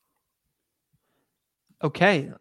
Okay. 1.84 2.32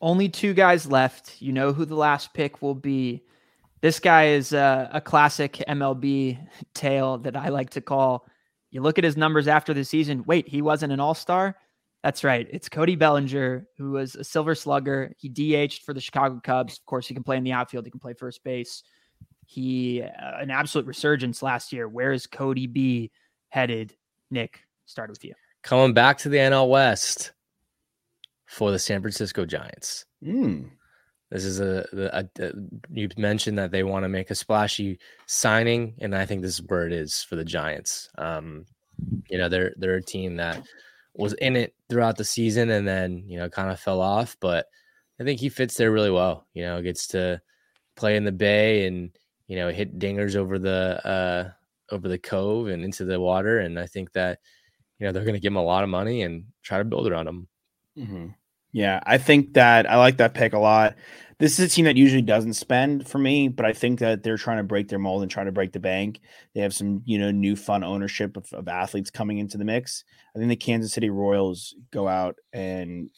Only 0.00 0.28
two 0.28 0.54
guys 0.54 0.86
left. 0.86 1.40
You 1.40 1.52
know 1.52 1.72
who 1.72 1.84
the 1.84 1.96
last 1.96 2.34
pick 2.34 2.62
will 2.62 2.74
be. 2.74 3.24
This 3.80 3.98
guy 3.98 4.28
is 4.28 4.52
a, 4.52 4.90
a 4.92 5.00
classic 5.00 5.62
MLB 5.68 6.38
tale 6.74 7.18
that 7.18 7.36
I 7.36 7.48
like 7.48 7.70
to 7.70 7.80
call. 7.80 8.26
You 8.70 8.82
look 8.82 8.98
at 8.98 9.04
his 9.04 9.16
numbers 9.16 9.48
after 9.48 9.74
the 9.74 9.84
season. 9.84 10.24
Wait, 10.26 10.48
he 10.48 10.62
wasn't 10.62 10.92
an 10.92 11.00
all 11.00 11.14
star? 11.14 11.56
That's 12.02 12.22
right. 12.22 12.46
It's 12.50 12.68
Cody 12.68 12.94
Bellinger, 12.94 13.66
who 13.76 13.92
was 13.92 14.14
a 14.14 14.22
silver 14.22 14.54
slugger. 14.54 15.12
He 15.18 15.28
DH'd 15.28 15.82
for 15.82 15.92
the 15.92 16.00
Chicago 16.00 16.40
Cubs. 16.42 16.78
Of 16.78 16.86
course, 16.86 17.08
he 17.08 17.14
can 17.14 17.24
play 17.24 17.36
in 17.36 17.44
the 17.44 17.52
outfield, 17.52 17.84
he 17.84 17.90
can 17.90 18.00
play 18.00 18.14
first 18.14 18.44
base. 18.44 18.82
He, 19.46 20.02
uh, 20.02 20.38
an 20.38 20.50
absolute 20.50 20.86
resurgence 20.86 21.42
last 21.42 21.72
year. 21.72 21.88
Where 21.88 22.12
is 22.12 22.26
Cody 22.26 22.66
B 22.66 23.10
headed? 23.48 23.94
Nick, 24.30 24.60
start 24.86 25.10
with 25.10 25.24
you. 25.24 25.34
Coming 25.62 25.94
back 25.94 26.18
to 26.18 26.28
the 26.28 26.38
NL 26.38 26.68
West 26.68 27.32
for 28.46 28.70
the 28.70 28.78
San 28.78 29.00
Francisco 29.00 29.44
Giants. 29.44 30.04
Mm. 30.22 30.70
This 31.30 31.44
is 31.44 31.60
a, 31.60 31.84
a, 31.92 32.24
a, 32.42 32.52
you 32.90 33.08
mentioned 33.16 33.58
that 33.58 33.72
they 33.72 33.82
want 33.82 34.04
to 34.04 34.08
make 34.08 34.30
a 34.30 34.34
splashy 34.34 34.98
signing, 35.26 35.94
and 36.00 36.14
I 36.14 36.24
think 36.24 36.42
this 36.42 36.54
is 36.54 36.66
where 36.66 36.86
it 36.86 36.92
is 36.92 37.22
for 37.22 37.34
the 37.34 37.44
Giants. 37.44 38.08
Um, 38.16 38.64
you 39.28 39.38
know, 39.38 39.48
they're 39.48 39.74
they're 39.76 39.96
a 39.96 40.02
team 40.02 40.36
that 40.36 40.64
was 41.14 41.32
in 41.34 41.56
it 41.56 41.74
throughout 41.88 42.16
the 42.16 42.24
season 42.24 42.70
and 42.70 42.86
then 42.86 43.24
you 43.26 43.38
know 43.38 43.48
kind 43.48 43.70
of 43.70 43.80
fell 43.80 44.00
off, 44.00 44.36
but 44.40 44.66
I 45.18 45.24
think 45.24 45.40
he 45.40 45.48
fits 45.48 45.76
there 45.76 45.90
really 45.90 46.10
well. 46.10 46.46
You 46.54 46.64
know, 46.64 46.82
gets 46.82 47.08
to 47.08 47.40
play 47.96 48.16
in 48.16 48.24
the 48.24 48.32
Bay 48.32 48.86
and 48.86 49.10
you 49.46 49.56
know 49.56 49.70
hit 49.70 49.98
dingers 49.98 50.36
over 50.36 50.58
the 50.58 51.06
uh, 51.06 51.50
over 51.94 52.08
the 52.08 52.18
cove 52.18 52.68
and 52.68 52.84
into 52.84 53.04
the 53.04 53.20
water, 53.20 53.58
and 53.58 53.78
I 53.78 53.86
think 53.86 54.12
that 54.12 54.40
you 54.98 55.06
know 55.06 55.12
they're 55.12 55.24
going 55.24 55.34
to 55.34 55.40
give 55.40 55.52
him 55.52 55.56
a 55.56 55.62
lot 55.62 55.84
of 55.84 55.90
money 55.90 56.22
and 56.22 56.44
try 56.62 56.78
to 56.78 56.84
build 56.84 57.06
around 57.06 57.28
him. 57.28 57.48
Mm-hmm. 57.98 58.26
Yeah, 58.72 59.00
I 59.06 59.18
think 59.18 59.54
that 59.54 59.88
I 59.90 59.96
like 59.96 60.18
that 60.18 60.34
pick 60.34 60.52
a 60.52 60.58
lot. 60.58 60.96
This 61.38 61.58
is 61.58 61.70
a 61.70 61.74
team 61.74 61.84
that 61.84 61.96
usually 61.96 62.22
doesn't 62.22 62.54
spend 62.54 63.06
for 63.06 63.18
me, 63.18 63.48
but 63.48 63.66
I 63.66 63.72
think 63.72 64.00
that 64.00 64.22
they're 64.22 64.38
trying 64.38 64.56
to 64.56 64.64
break 64.64 64.88
their 64.88 64.98
mold 64.98 65.22
and 65.22 65.30
try 65.30 65.44
to 65.44 65.52
break 65.52 65.72
the 65.72 65.80
bank. 65.80 66.20
They 66.54 66.62
have 66.62 66.74
some, 66.74 67.02
you 67.04 67.18
know, 67.18 67.30
new 67.30 67.56
fun 67.56 67.84
ownership 67.84 68.36
of, 68.36 68.50
of 68.52 68.68
athletes 68.68 69.10
coming 69.10 69.38
into 69.38 69.58
the 69.58 69.64
mix. 69.64 70.04
I 70.34 70.38
think 70.38 70.48
the 70.48 70.56
Kansas 70.56 70.92
City 70.92 71.10
Royals 71.10 71.74
go 71.90 72.08
out 72.08 72.36
and 72.52 73.10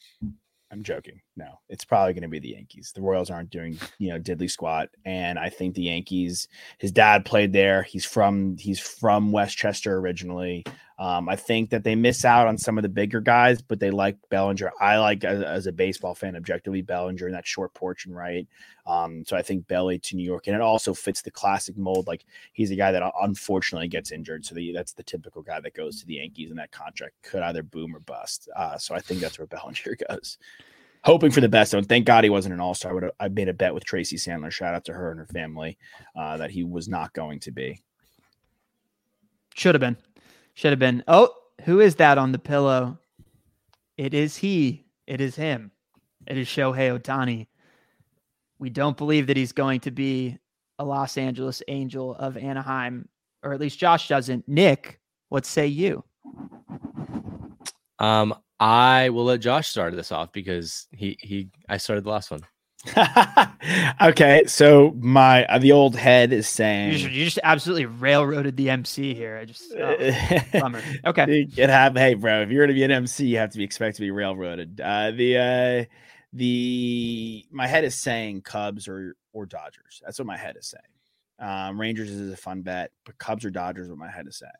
I'm 0.71 0.83
joking. 0.83 1.21
No, 1.39 1.61
it's 1.69 1.85
probably 1.85 2.11
going 2.11 2.23
to 2.23 2.27
be 2.27 2.39
the 2.39 2.49
Yankees. 2.49 2.91
The 2.93 3.01
Royals 3.01 3.29
aren't 3.29 3.49
doing, 3.49 3.79
you 3.97 4.09
know, 4.09 4.19
diddly 4.19 4.51
squat, 4.51 4.89
and 5.05 5.39
I 5.39 5.47
think 5.47 5.73
the 5.73 5.83
Yankees. 5.83 6.49
His 6.79 6.91
dad 6.91 7.23
played 7.23 7.53
there. 7.53 7.81
He's 7.83 8.03
from 8.03 8.57
he's 8.57 8.81
from 8.81 9.31
Westchester 9.31 9.99
originally. 9.99 10.65
Um, 10.97 11.29
I 11.29 11.37
think 11.37 11.69
that 11.69 11.85
they 11.85 11.95
miss 11.95 12.25
out 12.25 12.47
on 12.47 12.57
some 12.57 12.77
of 12.77 12.81
the 12.81 12.89
bigger 12.89 13.21
guys, 13.21 13.61
but 13.61 13.79
they 13.79 13.89
like 13.89 14.17
Bellinger. 14.29 14.69
I 14.81 14.97
like 14.97 15.23
as, 15.23 15.41
as 15.41 15.65
a 15.65 15.71
baseball 15.71 16.13
fan, 16.13 16.35
objectively 16.35 16.81
Bellinger 16.81 17.27
in 17.27 17.31
that 17.31 17.47
short 17.47 17.73
porch 17.73 18.05
and 18.05 18.13
right. 18.13 18.45
Um, 18.85 19.23
so 19.25 19.37
I 19.37 19.41
think 19.41 19.65
Belly 19.65 19.97
to 19.97 20.17
New 20.17 20.25
York, 20.25 20.47
and 20.47 20.55
it 20.57 20.61
also 20.61 20.93
fits 20.93 21.21
the 21.21 21.31
classic 21.31 21.77
mold. 21.77 22.05
Like 22.05 22.25
he's 22.51 22.71
a 22.71 22.75
guy 22.75 22.91
that 22.91 23.13
unfortunately 23.21 23.87
gets 23.87 24.11
injured, 24.11 24.43
so 24.45 24.55
the, 24.55 24.73
that's 24.73 24.91
the 24.91 25.03
typical 25.03 25.41
guy 25.41 25.61
that 25.61 25.73
goes 25.73 26.01
to 26.01 26.05
the 26.05 26.15
Yankees, 26.15 26.49
and 26.49 26.59
that 26.59 26.71
contract 26.71 27.15
could 27.23 27.43
either 27.43 27.63
boom 27.63 27.95
or 27.95 28.01
bust. 28.01 28.49
Uh, 28.53 28.77
so 28.77 28.93
I 28.93 28.99
think 28.99 29.21
that's 29.21 29.39
where 29.39 29.47
Bellinger 29.47 29.95
goes. 30.09 30.37
Hoping 31.03 31.31
for 31.31 31.41
the 31.41 31.49
best. 31.49 31.73
And 31.73 31.87
thank 31.87 32.05
God 32.05 32.23
he 32.23 32.29
wasn't 32.29 32.53
an 32.53 32.59
all 32.59 32.73
star. 32.73 32.99
But 32.99 33.15
I 33.19 33.27
made 33.29 33.49
a 33.49 33.53
bet 33.53 33.73
with 33.73 33.85
Tracy 33.85 34.17
Sandler. 34.17 34.51
Shout 34.51 34.75
out 34.75 34.85
to 34.85 34.93
her 34.93 35.11
and 35.11 35.19
her 35.19 35.27
family 35.27 35.77
uh, 36.15 36.37
that 36.37 36.51
he 36.51 36.63
was 36.63 36.87
not 36.87 37.13
going 37.13 37.39
to 37.41 37.51
be. 37.51 37.81
Should 39.55 39.75
have 39.75 39.81
been. 39.81 39.97
Should 40.53 40.71
have 40.71 40.79
been. 40.79 41.03
Oh, 41.07 41.33
who 41.65 41.79
is 41.79 41.95
that 41.95 42.17
on 42.17 42.31
the 42.31 42.39
pillow? 42.39 42.97
It 43.97 44.13
is 44.13 44.37
he. 44.37 44.85
It 45.07 45.21
is 45.21 45.35
him. 45.35 45.71
It 46.27 46.37
is 46.37 46.47
Shohei 46.47 46.97
Ohtani. 46.97 47.47
We 48.59 48.69
don't 48.69 48.97
believe 48.97 49.27
that 49.27 49.37
he's 49.37 49.51
going 49.51 49.79
to 49.81 49.91
be 49.91 50.37
a 50.79 50.85
Los 50.85 51.17
Angeles 51.17 51.61
Angel 51.67 52.15
of 52.15 52.37
Anaheim, 52.37 53.07
or 53.43 53.53
at 53.53 53.59
least 53.59 53.79
Josh 53.79 54.07
doesn't. 54.07 54.47
Nick, 54.47 54.99
what 55.29 55.45
say 55.45 55.67
you? 55.67 56.03
Um, 57.99 58.33
I 58.59 59.09
will 59.09 59.25
let 59.25 59.39
Josh 59.39 59.69
start 59.69 59.95
this 59.95 60.11
off 60.11 60.31
because 60.33 60.87
he 60.91 61.17
he 61.21 61.49
I 61.67 61.77
started 61.77 62.03
the 62.03 62.09
last 62.09 62.31
one. 62.31 62.41
okay, 64.01 64.43
so 64.47 64.95
my 64.99 65.45
uh, 65.45 65.59
the 65.59 65.71
old 65.73 65.97
head 65.97 66.31
is 66.31 66.47
saying 66.47 66.93
You 66.93 66.97
just, 66.97 67.11
you 67.11 67.25
just 67.25 67.39
absolutely 67.43 67.85
railroaded 67.85 68.55
the 68.55 68.69
MC 68.69 69.13
here. 69.13 69.37
I 69.37 69.45
just 69.45 69.73
oh, 69.77 69.95
bummer. 70.59 70.81
Okay, 71.05 71.47
it 71.57 71.69
have 71.69 71.95
hey 71.95 72.13
bro, 72.13 72.41
if 72.41 72.49
you're 72.49 72.65
gonna 72.65 72.73
be 72.73 72.83
an 72.83 72.91
MC, 72.91 73.25
you 73.25 73.37
have 73.37 73.51
to 73.51 73.57
be 73.57 73.63
expected 73.63 73.97
to 73.97 74.01
be 74.01 74.11
railroaded. 74.11 74.79
Uh, 74.81 75.11
the 75.11 75.37
uh, 75.37 75.85
the 76.33 77.45
my 77.51 77.67
head 77.67 77.83
is 77.83 77.95
saying 77.95 78.41
Cubs 78.41 78.87
or 78.87 79.15
or 79.33 79.45
Dodgers. 79.45 80.01
That's 80.03 80.17
what 80.19 80.25
my 80.25 80.37
head 80.37 80.55
is 80.57 80.67
saying. 80.67 81.49
Um, 81.49 81.79
Rangers 81.79 82.09
is 82.09 82.31
a 82.31 82.37
fun 82.37 82.61
bet, 82.61 82.91
but 83.05 83.17
Cubs 83.17 83.45
or 83.45 83.49
Dodgers, 83.49 83.89
what 83.89 83.97
my 83.97 84.09
head 84.09 84.27
is 84.27 84.37
saying. 84.37 84.51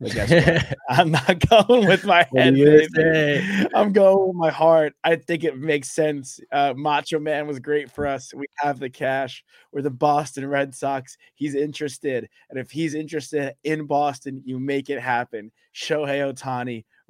But 0.00 0.12
guess 0.12 0.30
what? 0.30 0.78
I'm 0.98 1.10
not 1.10 1.46
going 1.48 1.86
with 1.86 2.04
my 2.04 2.26
head. 2.34 3.68
I'm 3.74 3.92
going 3.92 4.28
with 4.28 4.36
my 4.36 4.50
heart. 4.50 4.94
I 5.04 5.16
think 5.16 5.44
it 5.44 5.58
makes 5.58 5.90
sense. 5.90 6.40
Uh, 6.50 6.72
Macho 6.74 7.18
Man 7.18 7.46
was 7.46 7.58
great 7.58 7.90
for 7.90 8.06
us. 8.06 8.32
We 8.32 8.46
have 8.56 8.78
the 8.78 8.88
cash. 8.88 9.44
We're 9.72 9.82
the 9.82 9.90
Boston 9.90 10.46
Red 10.46 10.74
Sox. 10.74 11.18
He's 11.34 11.54
interested. 11.54 12.28
And 12.48 12.58
if 12.58 12.70
he's 12.70 12.94
interested 12.94 13.54
in 13.64 13.86
Boston, 13.86 14.42
you 14.46 14.58
make 14.58 14.88
it 14.88 15.00
happen. 15.00 15.52
Shohei 15.74 16.26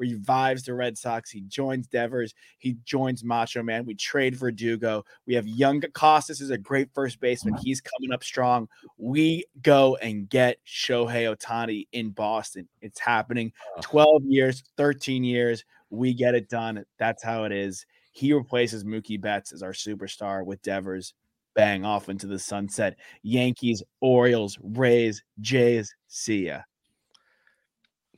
Revives 0.00 0.64
the 0.64 0.74
Red 0.74 0.96
Sox. 0.96 1.30
He 1.30 1.42
joins 1.42 1.86
Devers. 1.86 2.34
He 2.58 2.78
joins 2.84 3.22
Macho 3.22 3.62
Man. 3.62 3.84
We 3.84 3.94
trade 3.94 4.34
Verdugo. 4.34 5.04
We 5.26 5.34
have 5.34 5.46
young 5.46 5.82
Casas 5.92 6.40
is 6.40 6.50
a 6.50 6.58
great 6.58 6.88
first 6.94 7.20
baseman. 7.20 7.54
Mm-hmm. 7.54 7.64
He's 7.64 7.82
coming 7.82 8.10
up 8.10 8.24
strong. 8.24 8.66
We 8.96 9.44
go 9.60 9.96
and 9.96 10.28
get 10.28 10.56
Shohei 10.66 11.36
Ohtani 11.36 11.86
in 11.92 12.10
Boston. 12.10 12.66
It's 12.80 12.98
happening. 12.98 13.52
12 13.82 14.24
years, 14.24 14.64
13 14.78 15.22
years. 15.22 15.64
We 15.90 16.14
get 16.14 16.34
it 16.34 16.48
done. 16.48 16.82
That's 16.98 17.22
how 17.22 17.44
it 17.44 17.52
is. 17.52 17.84
He 18.12 18.32
replaces 18.32 18.84
Mookie 18.84 19.20
Betts 19.20 19.52
as 19.52 19.62
our 19.62 19.72
superstar 19.72 20.44
with 20.46 20.62
Devers. 20.62 21.12
Bang 21.54 21.84
off 21.84 22.08
into 22.08 22.26
the 22.26 22.38
sunset. 22.38 22.96
Yankees, 23.22 23.82
Orioles, 24.00 24.56
Rays, 24.62 25.22
Jays. 25.40 25.94
See 26.08 26.46
ya. 26.46 26.60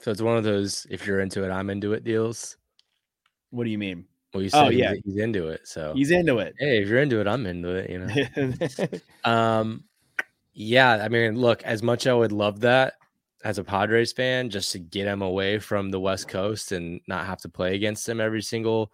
So 0.02 0.10
it's 0.10 0.20
one 0.20 0.36
of 0.36 0.44
those 0.44 0.86
if 0.90 1.06
you're 1.06 1.20
into 1.20 1.44
it, 1.44 1.50
I'm 1.50 1.70
into 1.70 1.92
it 1.92 2.04
deals. 2.04 2.56
What 3.50 3.64
do 3.64 3.70
you 3.70 3.78
mean? 3.78 4.06
Well, 4.34 4.42
you 4.42 4.50
oh, 4.52 4.64
said 4.64 4.66
oh, 4.66 4.70
yeah. 4.70 4.94
he's, 4.94 5.02
he's 5.04 5.16
into 5.18 5.48
it. 5.48 5.60
So 5.64 5.92
he's 5.94 6.10
into 6.10 6.38
it. 6.38 6.54
Hey, 6.58 6.82
if 6.82 6.88
you're 6.88 7.00
into 7.00 7.20
it, 7.20 7.28
I'm 7.28 7.46
into 7.46 7.68
it, 7.76 7.90
you 7.90 7.98
know. 7.98 8.86
um 9.30 9.84
yeah, 10.54 11.02
I 11.02 11.08
mean, 11.08 11.36
look, 11.36 11.62
as 11.62 11.82
much 11.82 12.06
I 12.06 12.14
would 12.14 12.32
love 12.32 12.60
that 12.60 12.94
as 13.44 13.58
a 13.58 13.64
Padres 13.64 14.12
fan, 14.12 14.50
just 14.50 14.72
to 14.72 14.78
get 14.78 15.06
him 15.06 15.22
away 15.22 15.58
from 15.58 15.90
the 15.90 16.00
West 16.00 16.28
Coast 16.28 16.72
and 16.72 17.00
not 17.06 17.26
have 17.26 17.40
to 17.42 17.48
play 17.48 17.74
against 17.74 18.08
him 18.08 18.20
every 18.20 18.42
single 18.42 18.92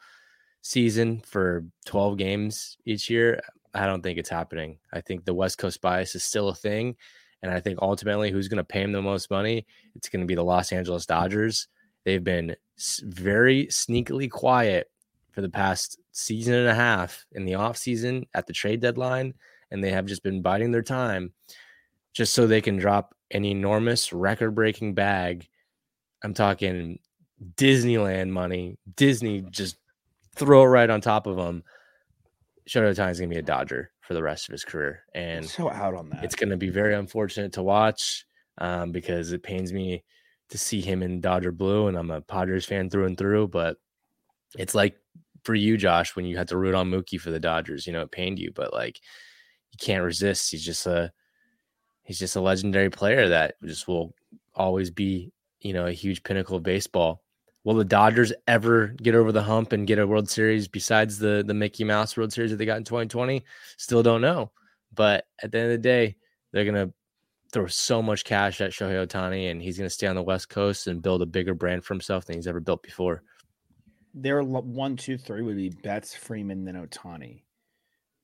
season 0.62 1.20
for 1.24 1.64
12 1.86 2.16
games 2.16 2.76
each 2.84 3.10
year, 3.10 3.40
I 3.74 3.86
don't 3.86 4.02
think 4.02 4.18
it's 4.18 4.28
happening. 4.28 4.78
I 4.92 5.00
think 5.00 5.24
the 5.24 5.34
West 5.34 5.58
Coast 5.58 5.80
bias 5.80 6.14
is 6.14 6.22
still 6.22 6.48
a 6.48 6.54
thing. 6.54 6.96
And 7.42 7.52
I 7.52 7.60
think 7.60 7.78
ultimately, 7.80 8.30
who's 8.30 8.48
going 8.48 8.58
to 8.58 8.64
pay 8.64 8.82
him 8.82 8.92
the 8.92 9.02
most 9.02 9.30
money? 9.30 9.66
It's 9.94 10.08
going 10.08 10.20
to 10.22 10.26
be 10.26 10.34
the 10.34 10.42
Los 10.42 10.72
Angeles 10.72 11.06
Dodgers. 11.06 11.68
They've 12.04 12.22
been 12.22 12.56
very 13.02 13.66
sneakily 13.66 14.30
quiet 14.30 14.90
for 15.32 15.40
the 15.40 15.48
past 15.48 15.98
season 16.10 16.54
and 16.54 16.68
a 16.68 16.74
half 16.74 17.24
in 17.32 17.44
the 17.44 17.52
offseason 17.52 18.26
at 18.34 18.46
the 18.46 18.52
trade 18.52 18.80
deadline. 18.80 19.34
And 19.70 19.84
they 19.84 19.90
have 19.90 20.06
just 20.06 20.22
been 20.22 20.42
biding 20.42 20.72
their 20.72 20.82
time 20.82 21.32
just 22.12 22.34
so 22.34 22.46
they 22.46 22.60
can 22.60 22.76
drop 22.76 23.14
an 23.30 23.44
enormous 23.44 24.12
record 24.12 24.54
breaking 24.54 24.94
bag. 24.94 25.48
I'm 26.24 26.34
talking 26.34 26.98
Disneyland 27.54 28.30
money. 28.30 28.78
Disney 28.96 29.42
just 29.42 29.76
throw 30.34 30.62
it 30.62 30.66
right 30.66 30.90
on 30.90 31.00
top 31.00 31.26
of 31.26 31.36
them. 31.36 31.62
Shohei 32.68 32.92
Ohtani 32.92 33.10
is 33.10 33.20
going 33.20 33.30
to 33.30 33.34
be 33.34 33.40
a 33.40 33.42
Dodger 33.42 33.90
for 34.08 34.14
the 34.14 34.22
rest 34.22 34.48
of 34.48 34.52
his 34.52 34.64
career. 34.64 35.02
And 35.14 35.44
so 35.44 35.70
out 35.70 35.94
on 35.94 36.08
that. 36.08 36.24
It's 36.24 36.34
going 36.34 36.48
to 36.48 36.56
be 36.56 36.70
very 36.70 36.94
unfortunate 36.94 37.52
to 37.52 37.62
watch 37.62 38.24
um, 38.56 38.90
because 38.90 39.32
it 39.32 39.42
pains 39.42 39.70
me 39.70 40.02
to 40.48 40.56
see 40.56 40.80
him 40.80 41.02
in 41.02 41.20
Dodger 41.20 41.52
blue, 41.52 41.88
and 41.88 41.96
I'm 41.98 42.10
a 42.10 42.22
Padres 42.22 42.64
fan 42.64 42.88
through 42.88 43.04
and 43.04 43.18
through. 43.18 43.48
But 43.48 43.76
it's 44.56 44.74
like 44.74 44.96
for 45.44 45.54
you, 45.54 45.76
Josh, 45.76 46.16
when 46.16 46.24
you 46.24 46.38
had 46.38 46.48
to 46.48 46.56
root 46.56 46.74
on 46.74 46.90
Mookie 46.90 47.20
for 47.20 47.30
the 47.30 47.38
Dodgers, 47.38 47.86
you 47.86 47.92
know, 47.92 48.00
it 48.00 48.10
pained 48.10 48.38
you, 48.38 48.50
but 48.50 48.72
like 48.72 48.98
you 49.72 49.76
can't 49.78 50.02
resist. 50.02 50.50
He's 50.50 50.64
just 50.64 50.86
a 50.86 51.12
he's 52.02 52.18
just 52.18 52.36
a 52.36 52.40
legendary 52.40 52.88
player 52.88 53.28
that 53.28 53.56
just 53.62 53.86
will 53.86 54.14
always 54.54 54.90
be, 54.90 55.32
you 55.60 55.74
know, 55.74 55.84
a 55.84 55.92
huge 55.92 56.22
pinnacle 56.22 56.56
of 56.56 56.62
baseball. 56.62 57.22
Will 57.64 57.74
the 57.74 57.84
Dodgers 57.84 58.32
ever 58.46 58.88
get 58.88 59.14
over 59.14 59.32
the 59.32 59.42
hump 59.42 59.72
and 59.72 59.86
get 59.86 59.98
a 59.98 60.06
World 60.06 60.30
Series 60.30 60.68
besides 60.68 61.18
the 61.18 61.42
the 61.46 61.54
Mickey 61.54 61.84
Mouse 61.84 62.16
World 62.16 62.32
Series 62.32 62.50
that 62.50 62.56
they 62.56 62.66
got 62.66 62.78
in 62.78 62.84
2020? 62.84 63.44
Still 63.76 64.02
don't 64.02 64.20
know. 64.20 64.52
But 64.94 65.26
at 65.42 65.52
the 65.52 65.58
end 65.58 65.66
of 65.66 65.72
the 65.72 65.78
day, 65.78 66.16
they're 66.52 66.64
gonna 66.64 66.92
throw 67.52 67.66
so 67.66 68.02
much 68.02 68.24
cash 68.24 68.60
at 68.60 68.70
Shohei 68.70 69.06
Ohtani, 69.06 69.50
and 69.50 69.60
he's 69.60 69.76
gonna 69.76 69.90
stay 69.90 70.06
on 70.06 70.16
the 70.16 70.22
West 70.22 70.48
Coast 70.48 70.86
and 70.86 71.02
build 71.02 71.22
a 71.22 71.26
bigger 71.26 71.54
brand 71.54 71.84
for 71.84 71.94
himself 71.94 72.24
than 72.24 72.36
he's 72.36 72.46
ever 72.46 72.60
built 72.60 72.82
before. 72.82 73.22
Their 74.14 74.42
one, 74.42 74.96
two, 74.96 75.18
three 75.18 75.42
would 75.42 75.56
be 75.56 75.68
Betts, 75.68 76.14
Freeman, 76.14 76.64
then 76.64 76.74
Ohtani. 76.74 77.42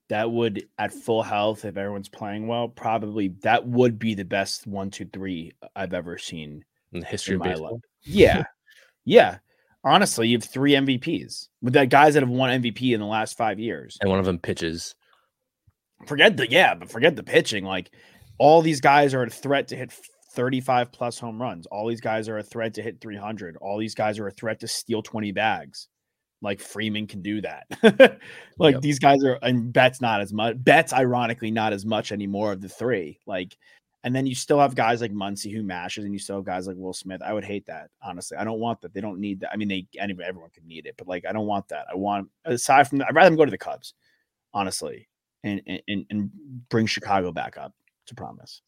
That 0.09 0.31
would, 0.31 0.66
at 0.79 0.92
full 0.92 1.23
health, 1.23 1.64
if 1.64 1.77
everyone's 1.77 2.09
playing 2.09 2.47
well, 2.47 2.68
probably 2.68 3.29
that 3.42 3.66
would 3.66 3.99
be 3.99 4.14
the 4.14 4.25
best 4.25 4.66
one, 4.66 4.90
two, 4.90 5.07
three 5.07 5.53
I've 5.75 5.94
ever 5.94 6.18
seen 6.18 6.64
in 6.92 7.01
the 7.01 7.07
history 7.07 7.35
in 7.35 7.40
of 7.40 7.44
baseball. 7.44 7.73
Life. 7.73 7.81
Yeah, 8.03 8.44
Yeah. 9.05 9.38
Honestly, 9.85 10.29
you 10.29 10.37
have 10.37 10.45
three 10.45 10.73
MVPs 10.73 11.49
with 11.61 11.75
that 11.75 11.90
guys 11.90 12.14
that 12.14 12.23
have 12.23 12.31
won 12.31 12.62
MVP 12.62 12.95
in 12.95 13.01
the 13.01 13.07
last 13.07 13.37
five 13.37 13.59
years. 13.59 13.99
And 14.01 14.09
one 14.09 14.19
of 14.19 14.25
them 14.25 14.38
pitches. 14.38 14.95
Forget 16.07 16.37
the 16.37 16.51
yeah, 16.51 16.75
but 16.75 16.90
forget 16.90 17.17
the 17.17 17.23
pitching. 17.23 17.64
Like 17.64 17.90
all 18.38 18.62
these 18.62 18.81
guys 18.81 19.14
are 19.14 19.23
a 19.23 19.31
threat 19.31 19.69
to 19.69 19.77
hit 19.77 19.93
35 20.33 20.90
plus 20.93 21.19
home 21.19 21.40
runs. 21.40 21.67
All 21.67 21.88
these 21.88 22.01
guys 22.01 22.29
are 22.29 22.38
a 22.38 22.43
threat 22.43 22.75
to 22.75 22.83
hit 22.83 23.01
300. 23.01 23.57
All 23.59 23.79
these 23.79 23.95
guys 23.95 24.19
are 24.19 24.27
a 24.27 24.33
threat 24.33 24.61
to 24.61 24.69
steal 24.69 25.03
20 25.03 25.33
bags. 25.33 25.88
Like 26.43 26.61
Freeman 26.61 27.07
can 27.07 27.23
do 27.23 27.40
that. 27.40 27.67
like 28.59 28.75
yep. 28.75 28.83
these 28.83 28.99
guys 28.99 29.25
are, 29.25 29.38
and 29.40 29.73
Betts 29.73 30.01
not 30.01 30.21
as 30.21 30.33
much. 30.33 30.57
Betts, 30.62 30.93
ironically, 30.93 31.51
not 31.51 31.73
as 31.73 31.87
much 31.87 32.12
anymore 32.12 32.53
of 32.53 32.61
the 32.61 32.69
three. 32.69 33.19
Like 33.27 33.57
and 34.05 34.14
then 34.14 34.27
you 34.27 34.35
still 34.35 34.61
have 34.61 34.75
guys 34.75 35.01
like 35.01 35.12
Muncy 35.12 35.51
who 35.51 35.62
mashes, 35.62 36.05
and 36.05 36.12
you 36.12 36.19
still 36.19 36.37
have 36.37 36.45
guys 36.45 36.67
like 36.67 36.77
Will 36.77 36.93
Smith. 36.93 37.23
I 37.23 37.33
would 37.33 37.45
hate 37.45 37.64
that, 37.67 37.88
honestly. 38.03 38.37
I 38.37 38.45
don't 38.45 38.61
want 38.61 38.83
that. 38.83 38.93
They 38.93 39.01
don't 39.01 39.19
need 39.19 39.40
that. 39.40 39.51
I 39.51 39.57
mean, 39.57 39.67
they 39.67 39.87
anyway, 39.99 40.27
everyone 40.29 40.51
could 40.51 40.67
need 40.67 40.85
it, 40.85 40.95
but 40.99 41.09
like 41.09 41.25
I 41.27 41.33
don't 41.33 41.47
want 41.47 41.69
that. 41.69 41.87
I 41.90 41.97
want 41.97 42.29
aside 42.45 42.87
from 42.87 42.99
that, 42.99 43.09
I'd 43.09 43.14
rather 43.14 43.31
them 43.31 43.38
go 43.38 43.47
to 43.47 43.51
the 43.51 43.59
Cubs, 43.59 43.95
honestly, 44.53 45.09
and 45.43 45.62
and 45.88 46.05
and 46.11 46.31
bring 46.69 46.87
Chicago 46.87 47.33
back 47.33 47.57
up. 47.57 47.73
To 48.09 48.14
promise. 48.14 48.61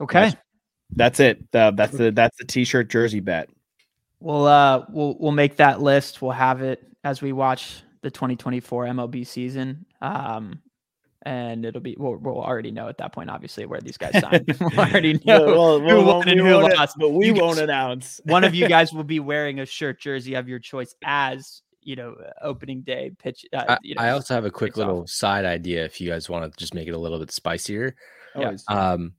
Okay, 0.00 0.30
that's, 0.30 1.20
that's 1.20 1.20
it. 1.20 1.44
Uh, 1.54 1.70
that's 1.70 1.96
the 1.96 2.10
that's 2.10 2.36
the 2.36 2.44
t-shirt 2.44 2.90
jersey 2.90 3.20
bet. 3.20 3.48
We'll 4.18 4.46
uh 4.46 4.86
we'll 4.88 5.16
we'll 5.20 5.30
make 5.30 5.54
that 5.58 5.80
list. 5.80 6.20
We'll 6.20 6.32
have 6.32 6.62
it 6.62 6.82
as 7.04 7.22
we 7.22 7.32
watch 7.32 7.84
the 8.02 8.10
2024 8.10 8.86
MLB 8.86 9.24
season. 9.24 9.86
Um, 10.02 10.60
and 11.24 11.64
it'll 11.64 11.80
be 11.80 11.96
we'll, 11.98 12.16
we'll 12.16 12.42
already 12.42 12.70
know 12.70 12.88
at 12.88 12.98
that 12.98 13.12
point 13.12 13.30
obviously 13.30 13.66
where 13.66 13.80
these 13.80 13.96
guys 13.96 14.18
signed. 14.20 14.46
We'll 14.60 14.78
already 14.78 15.14
know 15.24 15.46
well, 15.46 15.80
well, 15.82 16.00
who 16.00 16.06
won 16.06 16.28
and 16.28 16.40
who 16.40 16.54
lost. 16.54 16.96
but 16.98 17.10
we 17.10 17.26
you 17.26 17.34
won't 17.34 17.56
guys, 17.56 17.64
announce. 17.64 18.20
one 18.24 18.44
of 18.44 18.54
you 18.54 18.68
guys 18.68 18.92
will 18.92 19.04
be 19.04 19.20
wearing 19.20 19.60
a 19.60 19.66
shirt 19.66 20.00
jersey 20.00 20.34
of 20.34 20.48
your 20.48 20.58
choice 20.58 20.94
as 21.04 21.62
you 21.82 21.96
know 21.96 22.14
opening 22.42 22.82
day 22.82 23.12
pitch 23.18 23.44
uh, 23.52 23.64
I, 23.68 23.78
you 23.82 23.94
know, 23.94 24.02
I, 24.02 24.10
also 24.10 24.34
have 24.34 24.44
a 24.44 24.50
quick 24.50 24.76
little 24.76 25.02
off. 25.02 25.10
side 25.10 25.44
idea 25.44 25.84
if 25.84 26.00
you 26.00 26.08
guys 26.08 26.28
want 26.28 26.50
to 26.50 26.58
just 26.58 26.74
make 26.74 26.88
it 26.88 26.94
a 26.94 26.98
little 26.98 27.18
bit 27.18 27.30
spicier. 27.30 27.94
Yeah. 28.36 28.56
um 28.68 29.12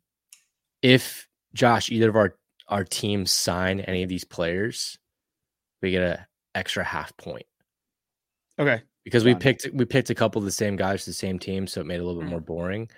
if 0.82 1.28
josh 1.54 1.90
either 1.90 2.10
of 2.10 2.16
our 2.16 2.36
our 2.68 2.84
teams 2.84 3.32
sign 3.32 3.80
any 3.82 4.04
of 4.04 4.10
these 4.10 4.24
players 4.24 4.98
we 5.82 5.92
get 5.92 6.02
an 6.02 6.18
extra 6.56 6.84
half 6.84 7.16
point. 7.18 7.46
Okay 8.58 8.82
because 9.06 9.24
we 9.24 9.36
picked 9.36 9.70
we 9.74 9.86
picked 9.86 10.10
a 10.10 10.16
couple 10.16 10.40
of 10.40 10.46
the 10.46 10.52
same 10.52 10.76
guys 10.76 11.06
to 11.06 11.12
the 11.12 11.14
same 11.14 11.40
team, 11.40 11.68
so 11.68 11.80
it 11.80 11.88
made 11.88 11.96
it 11.96 12.02
a 12.02 12.04
little 12.04 12.22
bit 12.22 12.30
more 12.30 12.42
mm. 12.42 12.46
boring. 12.46 12.90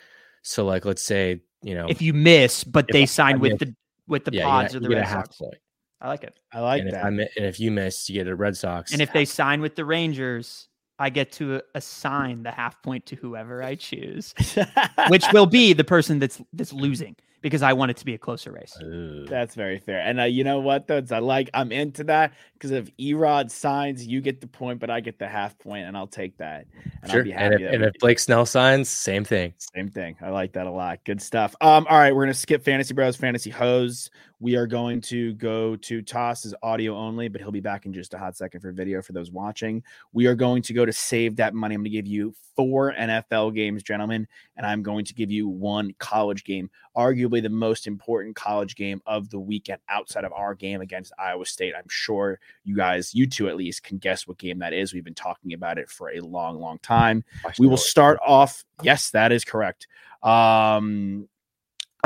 So 0.41 0.65
like 0.65 0.85
let's 0.85 1.03
say, 1.03 1.41
you 1.61 1.75
know, 1.75 1.85
if 1.87 2.01
you 2.01 2.13
miss, 2.13 2.63
but 2.63 2.87
they 2.91 3.05
sign 3.05 3.39
with 3.39 3.59
the 3.59 3.75
with 4.07 4.25
the 4.25 4.31
yeah, 4.33 4.45
pods 4.45 4.73
or 4.73 4.79
the 4.79 4.89
Red 4.89 5.07
Sox. 5.07 5.37
Point. 5.37 5.55
I 5.99 6.07
like 6.07 6.23
it. 6.23 6.39
I 6.53 6.61
like 6.61 6.79
and 6.79 6.87
if 6.87 6.93
that. 6.95 7.05
I 7.05 7.09
mi- 7.09 7.29
and 7.35 7.45
if 7.45 7.59
you 7.59 7.69
miss, 7.71 8.09
you 8.09 8.15
get 8.15 8.27
a 8.27 8.35
Red 8.35 8.55
Sox. 8.55 8.93
And 8.93 9.01
if 9.01 9.11
they 9.11 9.25
sign 9.25 9.61
with 9.61 9.75
the 9.75 9.83
Rangers, 9.83 10.69
I 10.97 11.09
get 11.09 11.31
to 11.33 11.61
assign 11.75 12.43
the 12.43 12.51
half 12.51 12.81
point 12.81 13.05
to 13.07 13.15
whoever 13.17 13.61
I 13.61 13.75
choose, 13.75 14.33
which 15.09 15.25
will 15.33 15.45
be 15.45 15.73
the 15.73 15.83
person 15.83 16.19
that's 16.19 16.41
that's 16.53 16.71
losing 16.71 17.17
because 17.41 17.61
I 17.61 17.73
want 17.73 17.91
it 17.91 17.97
to 17.97 18.05
be 18.05 18.13
a 18.13 18.17
closer 18.17 18.51
race. 18.51 18.77
Ooh. 18.81 19.25
That's 19.27 19.55
very 19.55 19.79
fair. 19.79 19.99
And 19.99 20.19
uh, 20.19 20.23
you 20.23 20.43
know 20.43 20.59
what? 20.59 20.87
Though 20.87 20.97
It's- 20.97 21.11
I 21.11 21.19
like. 21.19 21.49
I'm 21.53 21.71
into 21.71 22.03
that 22.05 22.33
because 22.53 22.71
if 22.71 22.95
Erod 22.97 23.51
signs, 23.51 24.05
you 24.07 24.21
get 24.21 24.41
the 24.41 24.47
point, 24.47 24.79
but 24.79 24.89
I 24.89 24.99
get 24.99 25.19
the 25.19 25.27
half 25.27 25.57
point, 25.59 25.87
and 25.87 25.95
I'll 25.95 26.07
take 26.07 26.37
that. 26.37 26.65
And 27.01 27.11
sure. 27.11 27.19
I'll 27.19 27.23
be 27.25 27.33
And 27.33 27.53
if, 27.53 27.59
that 27.61 27.73
and 27.73 27.83
if 27.83 27.93
Blake 27.99 28.19
Snell 28.19 28.45
signs, 28.45 28.89
same 28.89 29.23
thing. 29.23 29.53
Same 29.57 29.89
thing. 29.89 30.15
I 30.21 30.29
like 30.29 30.53
that 30.53 30.67
a 30.67 30.71
lot. 30.71 31.03
Good 31.05 31.21
stuff. 31.21 31.55
Um, 31.61 31.85
all 31.89 31.97
right, 31.97 32.15
we're 32.15 32.23
gonna 32.23 32.33
skip 32.33 32.63
Fantasy 32.63 32.93
Bros, 32.93 33.15
Fantasy 33.15 33.49
Hose. 33.49 34.09
We 34.39 34.55
are 34.55 34.67
going 34.67 35.01
to 35.01 35.33
go 35.33 35.75
to 35.77 36.01
Toss's 36.01 36.53
audio 36.61 36.95
only, 36.95 37.27
but 37.27 37.41
he'll 37.41 37.51
be 37.51 37.59
back 37.59 37.85
in 37.85 37.93
just 37.93 38.13
a 38.13 38.19
hot 38.19 38.37
second 38.37 38.61
for 38.61 38.71
video 38.71 39.01
for 39.01 39.13
those 39.13 39.31
watching. 39.31 39.83
We 40.13 40.27
are 40.27 40.35
going 40.35 40.61
to 40.63 40.73
go 40.73 40.85
to 40.85 40.93
save 40.93 41.35
that 41.37 41.55
money. 41.55 41.73
I'm 41.73 41.81
gonna 41.81 41.89
give 41.89 42.05
you 42.05 42.33
four 42.55 42.93
NFL 42.93 43.55
games, 43.55 43.83
gentlemen, 43.83 44.27
and 44.55 44.65
I'm 44.65 44.83
going 44.83 45.05
to 45.05 45.13
give 45.13 45.31
you 45.31 45.47
one 45.47 45.93
college 45.99 46.43
game, 46.43 46.69
arguably 46.95 47.41
the 47.41 47.49
most 47.49 47.87
important 47.87 48.35
college 48.35 48.75
game 48.75 49.01
of 49.05 49.29
the 49.29 49.39
weekend 49.39 49.79
outside 49.89 50.23
of 50.23 50.33
our 50.33 50.53
game 50.53 50.81
against 50.81 51.13
Iowa 51.17 51.45
State. 51.45 51.73
I'm 51.77 51.87
sure 51.87 52.39
you 52.63 52.75
guys, 52.75 53.15
you 53.15 53.27
two 53.27 53.47
at 53.49 53.57
least, 53.57 53.83
can 53.83 53.97
guess 53.97 54.27
what 54.27 54.37
game 54.37 54.59
that 54.59 54.73
is. 54.73 54.93
We've 54.93 55.03
been 55.03 55.13
talking 55.15 55.53
about 55.53 55.77
it 55.77 55.89
for 55.89 56.09
a 56.11 56.19
long, 56.19 56.59
long 56.59 56.79
time. 56.79 57.23
We 57.57 57.67
will 57.67 57.77
start 57.77 58.19
off. 58.25 58.63
Yes, 58.83 59.09
that 59.11 59.31
is 59.31 59.43
correct. 59.43 59.87
Um, 60.21 61.27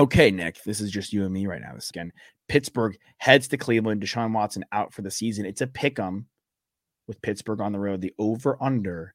okay, 0.02 0.32
Nick, 0.32 0.64
this 0.64 0.82
is 0.82 0.92
just 0.92 1.14
you 1.14 1.24
and 1.24 1.34
me 1.34 1.46
right 1.46 1.62
now. 1.62 1.74
This 1.74 1.90
again, 1.90 2.12
Pittsburgh 2.48 2.98
heads 3.18 3.48
to 3.50 3.58
Cleveland. 3.58 4.02
Deshaun 4.02 4.34
Watson 4.34 4.66
out 4.72 4.94
for 4.94 5.04
the 5.04 5.12
season. 5.12 5.46
It's 5.46 5.62
a 5.62 5.68
pick 5.68 6.00
'em 6.00 6.28
with 7.08 7.22
Pittsburgh 7.22 7.62
on 7.62 7.72
the 7.72 7.80
road. 7.80 8.02
The 8.02 8.14
over 8.18 8.58
under 8.62 9.14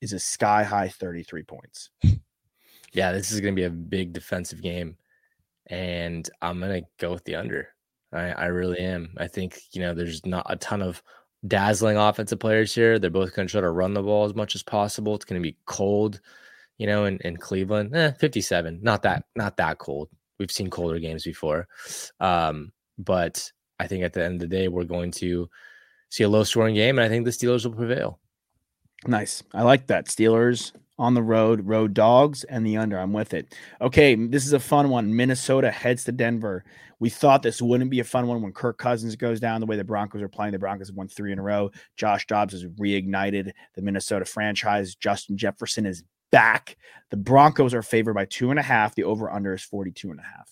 is 0.00 0.12
a 0.12 0.18
sky 0.18 0.64
high 0.64 0.88
33 0.88 1.42
points. 1.42 1.90
Yeah, 2.92 3.12
this 3.12 3.32
is 3.32 3.40
going 3.40 3.54
to 3.54 3.60
be 3.60 3.66
a 3.66 3.70
big 3.70 4.12
defensive 4.12 4.62
game, 4.62 4.96
and 5.66 6.28
I'm 6.40 6.60
going 6.60 6.82
to 6.82 6.88
go 6.98 7.12
with 7.12 7.24
the 7.24 7.34
under. 7.34 7.68
I, 8.12 8.30
I 8.30 8.46
really 8.46 8.78
am. 8.78 9.12
I 9.18 9.26
think 9.26 9.60
you 9.72 9.80
know 9.80 9.92
there's 9.92 10.24
not 10.24 10.46
a 10.48 10.56
ton 10.56 10.80
of 10.80 11.02
dazzling 11.46 11.96
offensive 11.96 12.38
players 12.38 12.74
here. 12.74 12.98
They're 12.98 13.10
both 13.10 13.34
going 13.34 13.48
to 13.48 13.52
try 13.52 13.60
to 13.60 13.70
run 13.70 13.94
the 13.94 14.02
ball 14.02 14.24
as 14.24 14.34
much 14.34 14.54
as 14.54 14.62
possible. 14.62 15.14
It's 15.14 15.24
going 15.24 15.42
to 15.42 15.46
be 15.46 15.58
cold, 15.66 16.20
you 16.78 16.86
know, 16.86 17.04
in, 17.04 17.18
in 17.18 17.36
Cleveland. 17.36 17.94
Eh, 17.94 18.12
57, 18.12 18.80
not 18.82 19.02
that 19.02 19.24
not 19.36 19.56
that 19.56 19.78
cold. 19.78 20.08
We've 20.38 20.50
seen 20.50 20.70
colder 20.70 20.98
games 20.98 21.24
before, 21.24 21.68
um, 22.20 22.72
but 22.98 23.50
I 23.78 23.86
think 23.86 24.04
at 24.04 24.12
the 24.12 24.24
end 24.24 24.34
of 24.34 24.40
the 24.40 24.56
day, 24.56 24.68
we're 24.68 24.84
going 24.84 25.10
to 25.12 25.48
see 26.10 26.24
a 26.24 26.28
low 26.28 26.44
scoring 26.44 26.74
game, 26.74 26.98
and 26.98 27.04
I 27.04 27.08
think 27.08 27.24
the 27.24 27.30
Steelers 27.30 27.64
will 27.64 27.72
prevail. 27.72 28.20
Nice. 29.06 29.42
I 29.52 29.62
like 29.62 29.88
that. 29.88 30.06
Steelers 30.06 30.72
on 30.98 31.14
the 31.14 31.22
road, 31.22 31.66
road 31.66 31.92
dogs, 31.92 32.44
and 32.44 32.64
the 32.64 32.76
under. 32.76 32.98
I'm 32.98 33.12
with 33.12 33.34
it. 33.34 33.54
Okay, 33.80 34.14
this 34.14 34.46
is 34.46 34.52
a 34.52 34.60
fun 34.60 34.90
one. 34.90 35.14
Minnesota 35.14 35.70
heads 35.70 36.04
to 36.04 36.12
Denver. 36.12 36.64
We 37.00 37.10
thought 37.10 37.42
this 37.42 37.60
wouldn't 37.60 37.90
be 37.90 38.00
a 38.00 38.04
fun 38.04 38.28
one 38.28 38.40
when 38.40 38.52
Kirk 38.52 38.78
Cousins 38.78 39.16
goes 39.16 39.40
down 39.40 39.60
the 39.60 39.66
way 39.66 39.76
the 39.76 39.84
Broncos 39.84 40.22
are 40.22 40.28
playing. 40.28 40.52
The 40.52 40.58
Broncos 40.58 40.88
have 40.88 40.96
won 40.96 41.08
three 41.08 41.32
in 41.32 41.38
a 41.38 41.42
row. 41.42 41.70
Josh 41.96 42.26
Dobbs 42.26 42.52
has 42.52 42.64
reignited 42.64 43.50
the 43.74 43.82
Minnesota 43.82 44.24
franchise. 44.24 44.94
Justin 44.94 45.36
Jefferson 45.36 45.84
is 45.84 46.04
back. 46.30 46.76
The 47.10 47.16
Broncos 47.16 47.74
are 47.74 47.82
favored 47.82 48.14
by 48.14 48.24
two 48.24 48.50
and 48.50 48.58
a 48.58 48.62
half. 48.62 48.94
The 48.94 49.04
over 49.04 49.30
under 49.30 49.54
is 49.54 49.62
42 49.62 50.10
and 50.10 50.20
a 50.20 50.22
half. 50.22 50.50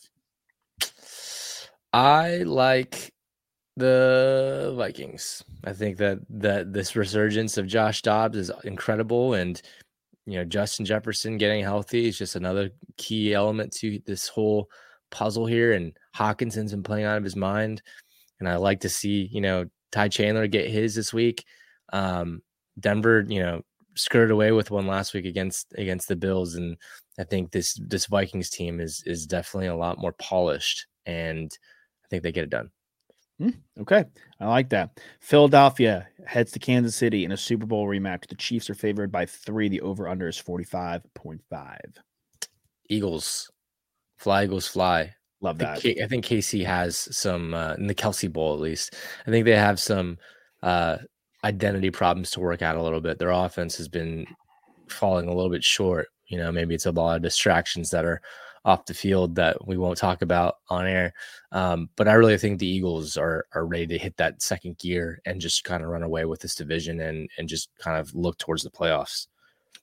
I 1.92 2.38
like 2.38 3.12
the 3.76 4.74
Vikings. 4.76 5.44
I 5.64 5.72
think 5.72 5.98
that 5.98 6.20
that 6.30 6.72
this 6.72 6.96
resurgence 6.96 7.58
of 7.58 7.66
Josh 7.66 8.02
Dobbs 8.02 8.36
is 8.36 8.50
incredible, 8.64 9.34
and 9.34 9.60
you 10.26 10.38
know 10.38 10.44
Justin 10.44 10.84
Jefferson 10.84 11.38
getting 11.38 11.62
healthy 11.62 12.08
is 12.08 12.18
just 12.18 12.36
another 12.36 12.70
key 12.96 13.34
element 13.34 13.72
to 13.74 13.98
this 14.06 14.28
whole 14.28 14.70
puzzle 15.10 15.46
here. 15.46 15.72
And 15.72 15.96
Hockenson's 16.16 16.72
been 16.72 16.82
playing 16.82 17.04
out 17.04 17.18
of 17.18 17.24
his 17.24 17.36
mind, 17.36 17.82
and 18.40 18.48
I 18.48 18.56
like 18.56 18.80
to 18.80 18.88
see 18.88 19.28
you 19.30 19.40
know 19.40 19.66
Ty 19.90 20.08
Chandler 20.08 20.46
get 20.46 20.70
his 20.70 20.94
this 20.94 21.12
week. 21.12 21.44
Um, 21.92 22.42
Denver, 22.80 23.24
you 23.28 23.42
know, 23.42 23.62
skirted 23.94 24.30
away 24.30 24.52
with 24.52 24.70
one 24.70 24.86
last 24.86 25.14
week 25.14 25.24
against 25.24 25.72
against 25.76 26.08
the 26.08 26.16
Bills, 26.16 26.54
and 26.54 26.76
I 27.18 27.24
think 27.24 27.50
this 27.50 27.78
this 27.86 28.06
Vikings 28.06 28.50
team 28.50 28.80
is 28.80 29.02
is 29.06 29.26
definitely 29.26 29.68
a 29.68 29.76
lot 29.76 29.98
more 29.98 30.12
polished, 30.12 30.86
and 31.06 31.50
I 32.04 32.08
think 32.08 32.22
they 32.22 32.32
get 32.32 32.44
it 32.44 32.50
done. 32.50 32.70
Okay, 33.80 34.04
I 34.38 34.46
like 34.46 34.68
that. 34.70 35.00
Philadelphia 35.20 36.06
heads 36.26 36.52
to 36.52 36.60
Kansas 36.60 36.94
City 36.94 37.24
in 37.24 37.32
a 37.32 37.36
Super 37.36 37.66
Bowl 37.66 37.88
rematch. 37.88 38.28
The 38.28 38.36
Chiefs 38.36 38.70
are 38.70 38.74
favored 38.74 39.10
by 39.10 39.26
three. 39.26 39.68
The 39.68 39.80
over 39.80 40.06
under 40.06 40.28
is 40.28 40.40
45.5. 40.40 41.78
Eagles, 42.88 43.50
fly 44.18 44.44
Eagles 44.44 44.68
fly. 44.68 45.14
Love 45.40 45.56
I 45.60 45.64
that. 45.64 45.80
think, 45.80 45.96
K- 45.96 46.04
I 46.04 46.06
think 46.06 46.24
KC 46.24 46.64
has 46.64 46.96
some 47.16 47.52
uh, 47.52 47.74
in 47.74 47.88
the 47.88 47.94
Kelce 47.96 48.32
Bowl 48.32 48.54
at 48.54 48.60
least. 48.60 48.94
I 49.26 49.30
think 49.30 49.44
they 49.44 49.56
have 49.56 49.80
some 49.80 50.18
uh, 50.62 50.98
identity 51.44 51.90
problems 51.90 52.30
to 52.32 52.40
work 52.40 52.62
out 52.62 52.76
a 52.76 52.82
little 52.82 53.00
bit. 53.00 53.18
Their 53.18 53.30
offense 53.30 53.76
has 53.76 53.88
been 53.88 54.26
falling 54.88 55.28
a 55.28 55.34
little 55.34 55.50
bit 55.50 55.64
short. 55.64 56.08
You 56.26 56.38
know, 56.38 56.52
maybe 56.52 56.74
it's 56.74 56.86
a 56.86 56.92
lot 56.92 57.16
of 57.16 57.22
distractions 57.22 57.90
that 57.90 58.04
are 58.04 58.20
off 58.64 58.86
the 58.86 58.94
field 58.94 59.34
that 59.34 59.66
we 59.66 59.76
won't 59.76 59.98
talk 59.98 60.22
about 60.22 60.56
on 60.68 60.86
air. 60.86 61.12
Um, 61.50 61.88
but 61.96 62.08
I 62.08 62.12
really 62.12 62.38
think 62.38 62.58
the 62.58 62.66
Eagles 62.66 63.16
are 63.16 63.46
are 63.54 63.66
ready 63.66 63.86
to 63.88 63.98
hit 63.98 64.16
that 64.18 64.40
second 64.40 64.78
gear 64.78 65.20
and 65.26 65.40
just 65.40 65.64
kind 65.64 65.82
of 65.82 65.88
run 65.88 66.02
away 66.02 66.24
with 66.24 66.40
this 66.40 66.54
division 66.54 67.00
and 67.00 67.28
and 67.38 67.48
just 67.48 67.70
kind 67.78 67.98
of 67.98 68.14
look 68.14 68.38
towards 68.38 68.62
the 68.62 68.70
playoffs. 68.70 69.26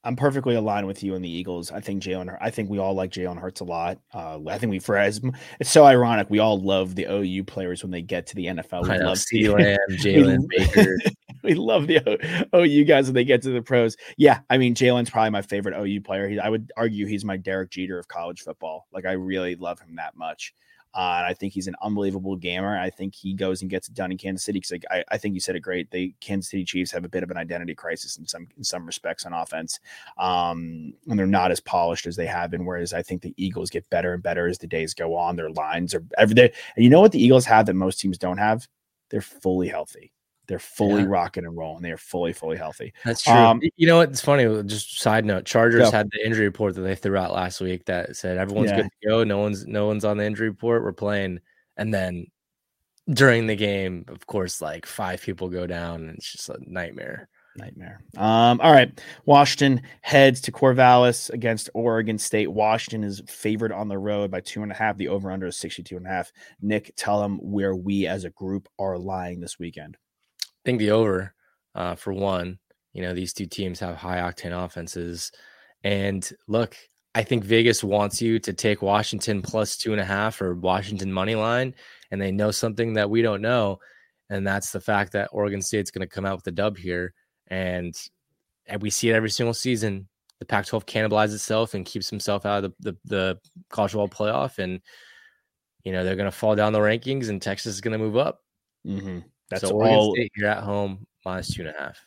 I'm 0.05 0.15
perfectly 0.15 0.55
aligned 0.55 0.87
with 0.87 1.03
you 1.03 1.15
and 1.15 1.25
the 1.25 1.29
Eagles. 1.29 1.71
I 1.71 1.81
think 1.81 2.01
Jalen. 2.01 2.37
I 2.39 2.49
think 2.49 2.69
we 2.69 2.79
all 2.79 2.93
like 2.93 3.11
Jalen 3.11 3.37
Hurts 3.37 3.59
a 3.59 3.65
lot. 3.65 3.99
Uh, 4.13 4.39
I 4.47 4.57
think 4.57 4.69
we 4.71 4.79
for 4.79 4.95
as 4.95 5.19
it's 5.59 5.69
so 5.69 5.83
ironic. 5.83 6.29
We 6.29 6.39
all 6.39 6.57
love 6.59 6.95
the 6.95 7.05
OU 7.05 7.43
players 7.43 7.83
when 7.83 7.91
they 7.91 8.01
get 8.01 8.25
to 8.27 8.35
the 8.35 8.45
NFL. 8.45 8.83
We 8.83 8.91
I 8.91 8.97
know, 8.97 9.07
love 9.07 9.17
Jalen 9.33 10.47
Baker. 10.47 10.97
we 11.43 11.53
love 11.53 11.87
the 11.87 12.01
O- 12.53 12.61
OU 12.63 12.85
guys 12.85 13.05
when 13.05 13.15
they 13.15 13.23
get 13.23 13.41
to 13.43 13.51
the 13.51 13.61
pros. 13.61 13.97
Yeah, 14.17 14.39
I 14.49 14.57
mean 14.57 14.75
Jalen's 14.75 15.09
probably 15.09 15.31
my 15.31 15.41
favorite 15.41 15.79
OU 15.79 16.01
player. 16.01 16.27
He, 16.27 16.39
I 16.39 16.49
would 16.49 16.71
argue 16.77 17.05
he's 17.05 17.25
my 17.25 17.37
Derek 17.37 17.71
Jeter 17.71 17.99
of 17.99 18.07
college 18.07 18.41
football. 18.41 18.87
Like 18.91 19.05
I 19.05 19.13
really 19.13 19.55
love 19.55 19.79
him 19.79 19.95
that 19.95 20.15
much. 20.15 20.53
Uh, 20.95 21.17
and 21.17 21.27
I 21.27 21.33
think 21.35 21.53
he's 21.53 21.67
an 21.67 21.75
unbelievable 21.83 22.35
gamer. 22.35 22.77
I 22.77 22.89
think 22.89 23.13
he 23.13 23.33
goes 23.33 23.61
and 23.61 23.69
gets 23.69 23.87
it 23.87 23.93
done 23.93 24.11
in 24.11 24.17
Kansas 24.17 24.43
City 24.43 24.57
because 24.57 24.71
like, 24.71 24.85
I, 24.89 25.03
I 25.11 25.17
think 25.19 25.35
you 25.35 25.39
said 25.39 25.55
it 25.55 25.59
great. 25.59 25.91
The 25.91 26.15
Kansas 26.19 26.49
City 26.49 26.65
Chiefs 26.65 26.91
have 26.91 27.05
a 27.05 27.09
bit 27.09 27.21
of 27.21 27.29
an 27.29 27.37
identity 27.37 27.75
crisis 27.75 28.17
in 28.17 28.25
some 28.25 28.47
in 28.57 28.63
some 28.63 28.87
respects 28.87 29.25
on 29.25 29.33
offense, 29.33 29.79
um, 30.17 30.93
and 31.07 31.19
they're 31.19 31.27
not 31.27 31.51
as 31.51 31.59
polished 31.59 32.07
as 32.07 32.15
they 32.15 32.25
have 32.25 32.49
been. 32.49 32.65
Whereas 32.65 32.91
I 32.91 33.03
think 33.03 33.21
the 33.21 33.35
Eagles 33.37 33.69
get 33.69 33.89
better 33.91 34.13
and 34.13 34.23
better 34.23 34.47
as 34.47 34.57
the 34.57 34.67
days 34.67 34.95
go 34.95 35.15
on. 35.15 35.35
Their 35.35 35.51
lines 35.51 35.93
are 35.93 36.03
every 36.17 36.33
day. 36.33 36.51
And 36.75 36.83
you 36.83 36.89
know 36.89 37.01
what 37.01 37.11
the 37.11 37.23
Eagles 37.23 37.45
have 37.45 37.67
that 37.67 37.75
most 37.75 37.99
teams 37.99 38.17
don't 38.17 38.39
have? 38.39 38.67
They're 39.11 39.21
fully 39.21 39.67
healthy. 39.67 40.11
They're 40.49 40.59
fully 40.59 41.03
Yeah. 41.03 41.07
rocking 41.09 41.45
and 41.45 41.55
rolling. 41.55 41.81
They 41.83 41.91
are 41.91 41.97
fully 41.97 42.33
fully 42.33 42.57
healthy. 42.57 42.91
That's 43.05 43.21
true. 43.21 43.31
Um, 43.33 43.61
you 43.77 43.87
know 43.87 43.97
what? 43.97 44.09
It's 44.09 44.19
funny. 44.19 44.43
Just 44.63 44.99
side 44.99 45.23
note: 45.23 45.45
Chargers 45.45 45.83
Go. 45.83 45.91
had 45.91 46.09
the 46.11 46.25
injury 46.25 46.45
report 46.45 46.75
that 46.75 46.81
they 46.81 46.95
threw 46.95 47.15
out 47.15 47.31
last 47.33 47.61
week 47.61 47.85
that 47.85 48.15
said 48.17 48.37
everyone's 48.37 48.71
Yeah. 48.71 48.77
good 48.81 48.89
to 49.03 49.07
go. 49.07 49.23
No 49.23 49.37
one's 49.37 49.65
no 49.67 49.85
one's 49.87 50.03
on 50.03 50.17
the 50.17 50.25
injury 50.25 50.49
report. 50.49 50.83
We're 50.83 50.91
playing, 50.91 51.39
and 51.77 51.93
then 51.93 52.25
during 53.11 53.47
the 53.47 53.55
game, 53.55 54.05
of 54.07 54.25
course, 54.27 54.59
like 54.61 54.85
five 54.85 55.21
people 55.21 55.49
go 55.49 55.65
down, 55.67 56.01
and 56.09 56.17
it's 56.17 56.31
just 56.31 56.49
a 56.49 56.57
nightmare. 56.65 57.29
Nightmare. 57.57 58.01
Um, 58.15 58.61
all 58.61 58.71
right. 58.71 59.01
Washington 59.25 59.81
heads 60.01 60.39
to 60.41 60.51
Corvallis 60.51 61.29
against 61.31 61.69
Oregon 61.73 62.17
State. 62.17 62.49
Washington 62.51 63.03
is 63.03 63.21
favored 63.27 63.71
on 63.73 63.87
the 63.87 63.97
road 63.97 64.29
by 64.31 64.39
two 64.39 64.61
and 64.63 64.71
a 64.71 64.75
half. 64.75 64.97
The 64.97 65.07
over 65.09 65.31
under 65.31 65.47
is 65.47 65.57
62 65.57 65.97
and 65.97 66.05
a 66.05 66.09
half. 66.09 66.31
Nick, 66.61 66.93
tell 66.95 67.19
them 67.21 67.37
where 67.41 67.75
we 67.75 68.05
as 68.07 68.23
a 68.23 68.29
group 68.29 68.69
are 68.77 68.97
lying 68.97 69.39
this 69.41 69.57
weekend. 69.59 69.97
Think 70.69 70.77
the 70.77 70.91
over, 70.91 71.33
uh, 71.73 71.95
for 71.95 72.13
one, 72.13 72.59
you 72.93 73.01
know, 73.01 73.15
these 73.15 73.33
two 73.33 73.47
teams 73.47 73.79
have 73.79 73.95
high 73.95 74.19
octane 74.19 74.51
offenses. 74.51 75.31
And 75.83 76.31
look, 76.47 76.77
I 77.15 77.23
think 77.23 77.43
Vegas 77.43 77.83
wants 77.83 78.21
you 78.21 78.37
to 78.37 78.53
take 78.53 78.83
Washington 78.83 79.41
plus 79.41 79.77
two 79.77 79.93
and 79.93 79.99
a 79.99 80.05
half 80.05 80.43
or 80.43 80.53
Washington 80.53 81.11
money 81.11 81.33
line, 81.33 81.73
and 82.11 82.21
they 82.21 82.31
know 82.31 82.51
something 82.51 82.93
that 82.93 83.09
we 83.09 83.23
don't 83.23 83.41
know. 83.41 83.79
And 84.29 84.45
that's 84.45 84.69
the 84.69 84.79
fact 84.79 85.11
that 85.13 85.29
Oregon 85.31 85.59
State's 85.59 85.89
going 85.89 86.07
to 86.07 86.15
come 86.15 86.23
out 86.23 86.35
with 86.35 86.45
a 86.45 86.51
dub 86.51 86.77
here. 86.77 87.15
And, 87.47 87.99
and 88.67 88.79
we 88.79 88.91
see 88.91 89.09
it 89.09 89.15
every 89.15 89.31
single 89.31 89.55
season. 89.55 90.07
The 90.37 90.45
Pac 90.45 90.67
12 90.67 90.85
cannibalizes 90.85 91.33
itself 91.33 91.73
and 91.73 91.83
keeps 91.83 92.11
himself 92.11 92.45
out 92.45 92.63
of 92.63 92.75
the, 92.77 92.91
the, 92.91 92.97
the 93.05 93.39
college 93.71 93.93
football 93.93 94.07
playoff. 94.07 94.59
And, 94.59 94.81
you 95.83 95.93
know, 95.93 96.03
they're 96.03 96.15
going 96.15 96.29
to 96.29 96.37
fall 96.37 96.55
down 96.55 96.73
the 96.73 96.79
rankings, 96.79 97.29
and 97.29 97.41
Texas 97.41 97.73
is 97.73 97.81
going 97.81 97.93
to 97.93 98.05
move 98.05 98.17
up. 98.17 98.43
Mm-hmm. 98.85 99.21
That's 99.49 99.63
so 99.63 99.71
Oregon 99.71 99.97
all. 99.97 100.15
State, 100.15 100.31
you're 100.35 100.49
at 100.49 100.63
home 100.63 101.05
minus 101.25 101.53
two 101.53 101.61
and 101.61 101.75
a 101.75 101.79
half. 101.79 101.99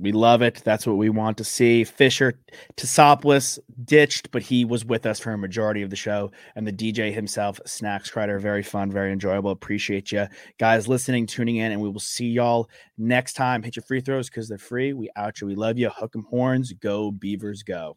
We 0.00 0.12
love 0.12 0.40
it. 0.40 0.62
That's 0.64 0.86
what 0.86 0.96
we 0.96 1.10
want 1.10 1.36
to 1.38 1.44
see. 1.44 1.84
Fisher 1.84 2.40
Tosopoulos 2.76 3.58
ditched, 3.84 4.30
but 4.30 4.40
he 4.40 4.64
was 4.64 4.82
with 4.82 5.04
us 5.04 5.20
for 5.20 5.32
a 5.32 5.38
majority 5.38 5.82
of 5.82 5.90
the 5.90 5.96
show. 5.96 6.32
And 6.56 6.66
the 6.66 6.72
DJ 6.72 7.12
himself, 7.12 7.60
Snacks 7.66 8.10
Crider, 8.10 8.38
very 8.38 8.62
fun, 8.62 8.90
very 8.90 9.12
enjoyable. 9.12 9.50
Appreciate 9.50 10.10
you 10.10 10.26
guys 10.58 10.88
listening, 10.88 11.26
tuning 11.26 11.56
in, 11.56 11.72
and 11.72 11.82
we 11.82 11.90
will 11.90 12.00
see 12.00 12.28
y'all 12.28 12.70
next 12.96 13.34
time. 13.34 13.62
Hit 13.62 13.76
your 13.76 13.82
free 13.82 14.00
throws 14.00 14.30
because 14.30 14.48
they're 14.48 14.56
free. 14.56 14.94
We 14.94 15.10
out 15.16 15.42
you. 15.42 15.46
We 15.46 15.54
love 15.54 15.76
you. 15.76 15.90
Hook 15.90 16.12
'em 16.14 16.24
horns. 16.30 16.72
Go 16.72 17.10
Beavers. 17.10 17.62
Go. 17.62 17.94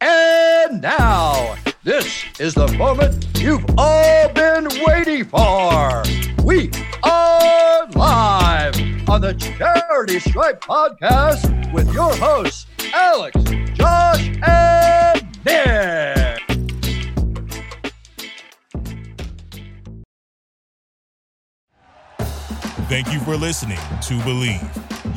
And 0.00 0.80
now, 0.80 1.56
this 1.82 2.24
is 2.38 2.54
the 2.54 2.68
moment 2.74 3.26
you've 3.38 3.64
all 3.76 4.28
been 4.28 4.68
waiting 4.86 5.24
for. 5.24 6.04
We 6.44 6.70
are 7.02 7.86
live 7.88 8.76
on 9.08 9.22
the 9.22 9.34
Charity 9.34 10.20
Stripe 10.20 10.60
podcast 10.60 11.72
with 11.72 11.92
your 11.92 12.14
hosts, 12.14 12.66
Alex, 12.94 13.42
Josh, 13.74 14.28
and 14.46 15.26
Nick. 15.44 16.42
Thank 22.88 23.12
you 23.12 23.18
for 23.20 23.36
listening 23.36 23.78
to 24.02 24.14
Bleav. 24.20 24.97